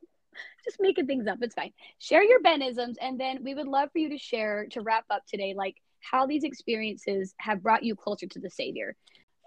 just 0.64 0.78
making 0.80 1.08
things 1.08 1.28
up. 1.28 1.40
It's 1.42 1.56
fine. 1.56 1.72
Share 2.00 2.24
your 2.24 2.42
Benisms, 2.42 2.96
and 3.02 3.20
then 3.20 3.44
we 3.44 3.54
would 3.54 3.68
love 3.68 3.90
for 3.92 4.00
you 4.00 4.10
to 4.10 4.18
share 4.18 4.68
to 4.72 4.82
wrap 4.82 5.06
up 5.10 5.24
today, 5.26 5.54
like 5.56 5.76
how 6.00 6.26
these 6.26 6.44
experiences 6.44 7.34
have 7.38 7.64
brought 7.64 7.84
you 7.84 7.96
closer 7.96 8.28
to 8.28 8.40
the 8.40 8.50
Savior. 8.50 8.96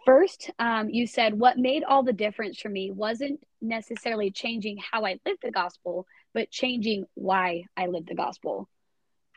First, 0.04 0.50
um, 0.58 0.88
you 0.90 1.06
said 1.06 1.38
what 1.38 1.58
made 1.58 1.84
all 1.84 2.02
the 2.02 2.12
difference 2.12 2.58
for 2.58 2.68
me 2.68 2.90
wasn't 2.90 3.40
necessarily 3.60 4.32
changing 4.32 4.78
how 4.78 5.04
I 5.04 5.20
lived 5.24 5.42
the 5.42 5.52
gospel, 5.52 6.06
but 6.34 6.50
changing 6.50 7.04
why 7.14 7.64
I 7.76 7.86
lived 7.86 8.08
the 8.08 8.16
gospel. 8.16 8.68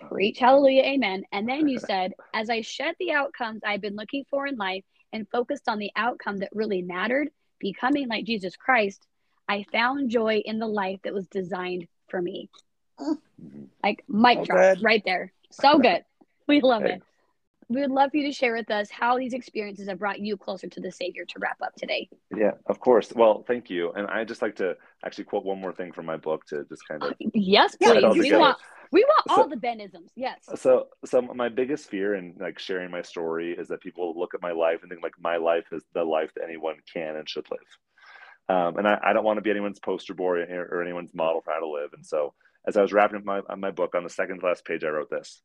Preach, 0.09 0.39
hallelujah, 0.39 0.83
amen. 0.83 1.23
And 1.31 1.47
then 1.47 1.67
you 1.67 1.79
said, 1.85 2.13
as 2.33 2.49
I 2.49 2.61
shed 2.61 2.95
the 2.99 3.11
outcomes 3.11 3.61
I've 3.63 3.81
been 3.81 3.95
looking 3.95 4.25
for 4.29 4.47
in 4.47 4.57
life 4.57 4.83
and 5.13 5.29
focused 5.29 5.69
on 5.69 5.77
the 5.77 5.91
outcome 5.95 6.37
that 6.37 6.49
really 6.51 6.81
mattered, 6.81 7.29
becoming 7.59 8.07
like 8.07 8.25
Jesus 8.25 8.55
Christ, 8.57 9.05
I 9.47 9.65
found 9.71 10.09
joy 10.09 10.41
in 10.45 10.59
the 10.59 10.67
life 10.67 10.99
that 11.03 11.13
was 11.13 11.27
designed 11.27 11.87
for 12.07 12.21
me. 12.21 12.49
Mm-hmm. 12.99 13.65
Like 13.83 14.03
mic 14.07 14.43
drop 14.43 14.77
right 14.81 15.03
there. 15.05 15.31
So 15.51 15.79
good. 15.79 16.03
We 16.47 16.61
love 16.61 16.83
hey. 16.83 16.91
it. 16.91 17.01
We 17.69 17.81
would 17.81 17.89
love 17.89 18.11
for 18.11 18.17
you 18.17 18.27
to 18.27 18.31
share 18.31 18.53
with 18.53 18.69
us 18.69 18.91
how 18.91 19.17
these 19.17 19.33
experiences 19.33 19.87
have 19.87 19.97
brought 19.97 20.19
you 20.19 20.37
closer 20.37 20.67
to 20.67 20.79
the 20.79 20.91
Savior 20.91 21.25
to 21.25 21.39
wrap 21.39 21.57
up 21.63 21.73
today. 21.73 22.07
Yeah, 22.35 22.51
of 22.67 22.79
course. 22.79 23.11
Well, 23.15 23.43
thank 23.47 23.67
you. 23.67 23.91
And 23.93 24.05
I 24.05 24.23
just 24.25 24.43
like 24.43 24.55
to 24.57 24.77
actually 25.03 25.23
quote 25.23 25.43
one 25.43 25.59
more 25.59 25.73
thing 25.73 25.91
from 25.91 26.05
my 26.05 26.17
book 26.17 26.45
to 26.49 26.65
just 26.69 26.87
kind 26.87 27.01
of 27.01 27.13
yes, 27.33 27.75
please. 27.77 28.03
We 28.15 28.35
want 28.35 28.59
we 28.91 29.03
want 29.03 29.23
so, 29.27 29.41
all 29.41 29.47
the 29.49 29.55
Benisms. 29.55 30.09
Yes. 30.15 30.37
So, 30.55 30.87
so 31.03 31.21
my 31.21 31.49
biggest 31.49 31.89
fear 31.89 32.15
in 32.15 32.35
like 32.39 32.59
sharing 32.59 32.91
my 32.91 33.01
story 33.01 33.55
is 33.57 33.67
that 33.69 33.81
people 33.81 34.13
look 34.17 34.33
at 34.33 34.41
my 34.41 34.51
life 34.51 34.81
and 34.81 34.89
think 34.91 35.01
like 35.01 35.19
my 35.19 35.37
life 35.37 35.65
is 35.71 35.83
the 35.93 36.03
life 36.03 36.31
that 36.35 36.43
anyone 36.43 36.75
can 36.93 37.15
and 37.15 37.27
should 37.27 37.49
live. 37.49 37.59
Um, 38.47 38.77
and 38.77 38.87
I, 38.87 38.99
I, 39.03 39.13
don't 39.13 39.23
want 39.23 39.37
to 39.37 39.41
be 39.41 39.49
anyone's 39.49 39.79
poster 39.79 40.13
boy 40.13 40.43
or, 40.43 40.69
or, 40.71 40.81
anyone's 40.83 41.15
model 41.15 41.41
for 41.41 41.51
how 41.51 41.59
to 41.59 41.67
live. 41.67 41.93
And 41.93 42.05
so, 42.05 42.35
as 42.67 42.77
I 42.77 42.81
was 42.81 42.93
wrapping 42.93 43.17
up 43.17 43.25
my, 43.25 43.41
my 43.55 43.71
book 43.71 43.95
on 43.95 44.03
the 44.03 44.09
second 44.09 44.39
to 44.39 44.45
last 44.45 44.65
page, 44.65 44.83
I 44.83 44.89
wrote 44.89 45.09
this 45.09 45.41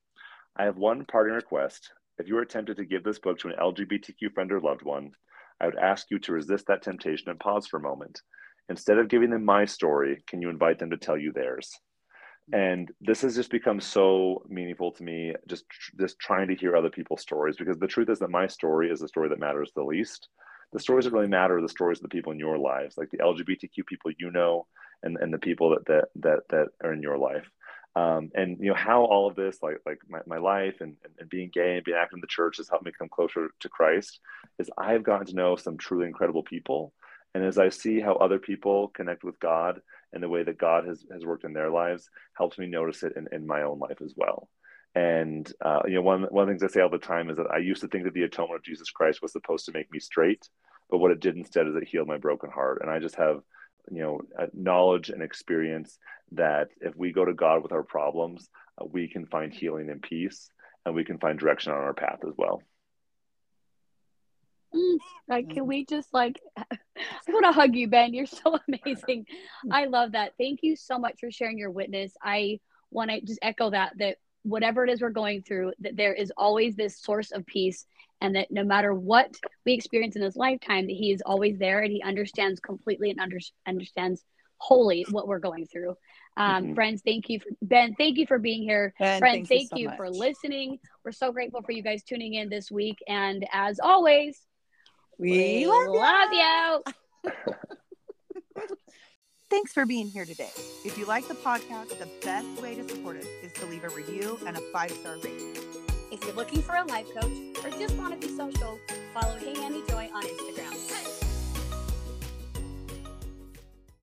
I 0.56 0.64
have 0.64 0.76
one 0.76 1.06
parting 1.06 1.34
request. 1.34 1.90
If 2.18 2.28
you 2.28 2.36
are 2.36 2.44
tempted 2.44 2.76
to 2.76 2.84
give 2.84 3.02
this 3.02 3.18
book 3.18 3.38
to 3.38 3.48
an 3.48 3.54
LGBTQ 3.58 4.34
friend 4.34 4.52
or 4.52 4.60
loved 4.60 4.82
one, 4.82 5.12
I 5.60 5.66
would 5.66 5.78
ask 5.78 6.10
you 6.10 6.18
to 6.18 6.32
resist 6.32 6.66
that 6.66 6.82
temptation 6.82 7.30
and 7.30 7.40
pause 7.40 7.66
for 7.66 7.78
a 7.78 7.82
moment. 7.82 8.20
Instead 8.68 8.98
of 8.98 9.08
giving 9.08 9.30
them 9.30 9.44
my 9.44 9.64
story, 9.64 10.22
can 10.26 10.42
you 10.42 10.50
invite 10.50 10.78
them 10.78 10.90
to 10.90 10.98
tell 10.98 11.16
you 11.16 11.32
theirs? 11.32 11.70
And 12.52 12.90
this 13.00 13.22
has 13.22 13.34
just 13.34 13.50
become 13.50 13.80
so 13.80 14.42
meaningful 14.48 14.92
to 14.92 15.02
me, 15.02 15.34
just 15.48 15.64
just 15.98 16.18
trying 16.18 16.48
to 16.48 16.56
hear 16.56 16.76
other 16.76 16.90
people's 16.90 17.22
stories, 17.22 17.56
because 17.56 17.78
the 17.78 17.86
truth 17.86 18.10
is 18.10 18.18
that 18.18 18.30
my 18.30 18.46
story 18.46 18.90
is 18.90 19.00
the 19.00 19.08
story 19.08 19.28
that 19.28 19.38
matters 19.38 19.70
the 19.74 19.82
least 19.82 20.28
the 20.72 20.80
stories 20.80 21.04
that 21.04 21.12
really 21.12 21.28
matter 21.28 21.58
are 21.58 21.62
the 21.62 21.68
stories 21.68 21.98
of 21.98 22.02
the 22.02 22.08
people 22.08 22.32
in 22.32 22.38
your 22.38 22.58
lives, 22.58 22.96
like 22.96 23.10
the 23.10 23.18
LGBTQ 23.18 23.86
people 23.86 24.12
you 24.18 24.30
know, 24.30 24.66
and, 25.02 25.16
and 25.20 25.32
the 25.32 25.38
people 25.38 25.70
that, 25.70 25.86
that, 25.86 26.08
that, 26.16 26.40
that 26.50 26.68
are 26.82 26.92
in 26.92 27.02
your 27.02 27.18
life. 27.18 27.48
Um, 27.96 28.30
and 28.34 28.56
you 28.60 28.68
know 28.68 28.76
how 28.76 29.02
all 29.02 29.28
of 29.28 29.34
this 29.34 29.58
like 29.62 29.78
like 29.84 29.98
my, 30.08 30.20
my 30.24 30.38
life 30.38 30.76
and, 30.80 30.94
and 31.18 31.28
being 31.28 31.50
gay 31.52 31.74
and 31.74 31.84
being 31.84 31.96
active 32.00 32.18
in 32.18 32.20
the 32.20 32.28
church 32.28 32.58
has 32.58 32.68
helped 32.68 32.84
me 32.84 32.92
come 32.96 33.08
closer 33.08 33.48
to 33.58 33.68
christ 33.68 34.20
is 34.60 34.70
i've 34.78 35.02
gotten 35.02 35.26
to 35.26 35.34
know 35.34 35.56
some 35.56 35.76
truly 35.76 36.06
incredible 36.06 36.44
people 36.44 36.92
and 37.34 37.44
as 37.44 37.58
i 37.58 37.68
see 37.68 37.98
how 37.98 38.14
other 38.14 38.38
people 38.38 38.92
connect 38.94 39.24
with 39.24 39.40
god 39.40 39.80
and 40.12 40.22
the 40.22 40.28
way 40.28 40.44
that 40.44 40.56
god 40.56 40.86
has, 40.86 41.04
has 41.10 41.26
worked 41.26 41.42
in 41.42 41.52
their 41.52 41.68
lives 41.68 42.08
helps 42.34 42.58
me 42.58 42.66
notice 42.68 43.02
it 43.02 43.14
in, 43.16 43.26
in 43.32 43.44
my 43.44 43.62
own 43.62 43.80
life 43.80 44.00
as 44.04 44.14
well 44.16 44.48
and 44.94 45.50
uh, 45.64 45.80
you 45.86 45.94
know, 45.94 46.02
one 46.02 46.22
one 46.30 46.42
of 46.42 46.48
the 46.48 46.52
things 46.52 46.62
I 46.62 46.72
say 46.72 46.80
all 46.80 46.90
the 46.90 46.98
time 46.98 47.30
is 47.30 47.36
that 47.36 47.50
I 47.52 47.58
used 47.58 47.80
to 47.82 47.88
think 47.88 48.04
that 48.04 48.14
the 48.14 48.24
atonement 48.24 48.58
of 48.58 48.64
Jesus 48.64 48.90
Christ 48.90 49.22
was 49.22 49.32
supposed 49.32 49.66
to 49.66 49.72
make 49.72 49.90
me 49.90 50.00
straight, 50.00 50.48
but 50.90 50.98
what 50.98 51.10
it 51.10 51.20
did 51.20 51.36
instead 51.36 51.68
is 51.68 51.76
it 51.76 51.88
healed 51.88 52.08
my 52.08 52.18
broken 52.18 52.50
heart. 52.50 52.80
And 52.82 52.90
I 52.90 52.98
just 52.98 53.16
have 53.16 53.40
you 53.90 54.02
know 54.02 54.20
knowledge 54.52 55.10
and 55.10 55.22
experience 55.22 55.98
that 56.32 56.68
if 56.80 56.96
we 56.96 57.12
go 57.12 57.24
to 57.24 57.34
God 57.34 57.62
with 57.62 57.72
our 57.72 57.82
problems, 57.82 58.48
uh, 58.80 58.84
we 58.84 59.08
can 59.08 59.26
find 59.26 59.52
healing 59.52 59.90
and 59.90 60.02
peace, 60.02 60.50
and 60.84 60.94
we 60.94 61.04
can 61.04 61.18
find 61.18 61.38
direction 61.38 61.72
on 61.72 61.78
our 61.78 61.94
path 61.94 62.20
as 62.26 62.34
well. 62.36 62.62
Mm, 64.74 64.98
like, 65.28 65.50
can 65.50 65.66
we 65.66 65.84
just 65.84 66.12
like, 66.12 66.40
I 66.56 66.64
want 67.28 67.44
to 67.44 67.52
hug 67.52 67.74
you, 67.74 67.88
Ben. 67.88 68.14
You're 68.14 68.26
so 68.26 68.58
amazing. 68.68 69.26
I 69.70 69.86
love 69.86 70.12
that. 70.12 70.32
Thank 70.38 70.60
you 70.62 70.76
so 70.76 70.98
much 70.98 71.16
for 71.20 71.30
sharing 71.30 71.58
your 71.58 71.70
witness. 71.70 72.12
I 72.22 72.60
want 72.90 73.10
to 73.10 73.20
just 73.20 73.38
echo 73.42 73.70
that 73.70 73.92
that 73.98 74.16
whatever 74.42 74.84
it 74.84 74.90
is 74.90 75.00
we're 75.00 75.10
going 75.10 75.42
through, 75.42 75.72
that 75.80 75.96
there 75.96 76.14
is 76.14 76.32
always 76.36 76.76
this 76.76 77.00
source 77.00 77.30
of 77.30 77.46
peace, 77.46 77.86
and 78.20 78.36
that 78.36 78.50
no 78.50 78.64
matter 78.64 78.94
what 78.94 79.34
we 79.64 79.72
experience 79.72 80.16
in 80.16 80.22
this 80.22 80.36
lifetime, 80.36 80.86
that 80.86 80.96
He 80.96 81.12
is 81.12 81.22
always 81.24 81.58
there 81.58 81.80
and 81.80 81.92
He 81.92 82.02
understands 82.02 82.60
completely 82.60 83.10
and 83.10 83.20
under, 83.20 83.38
understands 83.66 84.24
wholly 84.58 85.06
what 85.10 85.26
we're 85.26 85.38
going 85.38 85.66
through. 85.66 85.96
Um, 86.36 86.64
mm-hmm. 86.64 86.74
Friends, 86.74 87.02
thank 87.04 87.28
you 87.28 87.40
for 87.40 87.48
Ben. 87.62 87.94
Thank 87.96 88.18
you 88.18 88.26
for 88.26 88.38
being 88.38 88.62
here. 88.62 88.94
Ben, 88.98 89.18
friends, 89.18 89.48
thank, 89.48 89.62
you, 89.62 89.68
so 89.68 89.76
you 89.92 89.96
for 89.96 90.10
listening. 90.10 90.78
We're 91.04 91.12
so 91.12 91.32
grateful 91.32 91.62
for 91.62 91.72
you 91.72 91.82
guys 91.82 92.02
tuning 92.02 92.34
in 92.34 92.48
this 92.48 92.70
week. 92.70 92.98
And 93.08 93.46
as 93.52 93.80
always, 93.80 94.38
we, 95.18 95.30
we 95.30 95.66
love, 95.66 95.88
love 95.88 96.82
you. 97.24 97.32
Thanks 99.50 99.72
for 99.72 99.84
being 99.84 100.06
here 100.06 100.24
today. 100.24 100.50
If 100.84 100.96
you 100.96 101.06
like 101.06 101.26
the 101.26 101.34
podcast, 101.34 101.98
the 101.98 102.08
best 102.22 102.46
way 102.62 102.76
to 102.76 102.88
support 102.88 103.16
us 103.16 103.26
is 103.42 103.52
to 103.54 103.66
leave 103.66 103.82
a 103.82 103.88
review 103.88 104.38
and 104.46 104.56
a 104.56 104.60
five 104.72 104.92
star 104.92 105.16
rating. 105.16 105.56
If 106.12 106.24
you're 106.24 106.34
looking 106.34 106.62
for 106.62 106.76
a 106.76 106.84
life 106.84 107.08
coach 107.12 107.32
or 107.64 107.70
just 107.70 107.96
want 107.96 108.20
to 108.20 108.28
be 108.28 108.32
social, 108.36 108.78
follow 109.12 109.36
Hey 109.38 109.54
Annie 109.60 109.82
Joy 109.88 110.08
on 110.14 110.22
Instagram. 110.22 110.79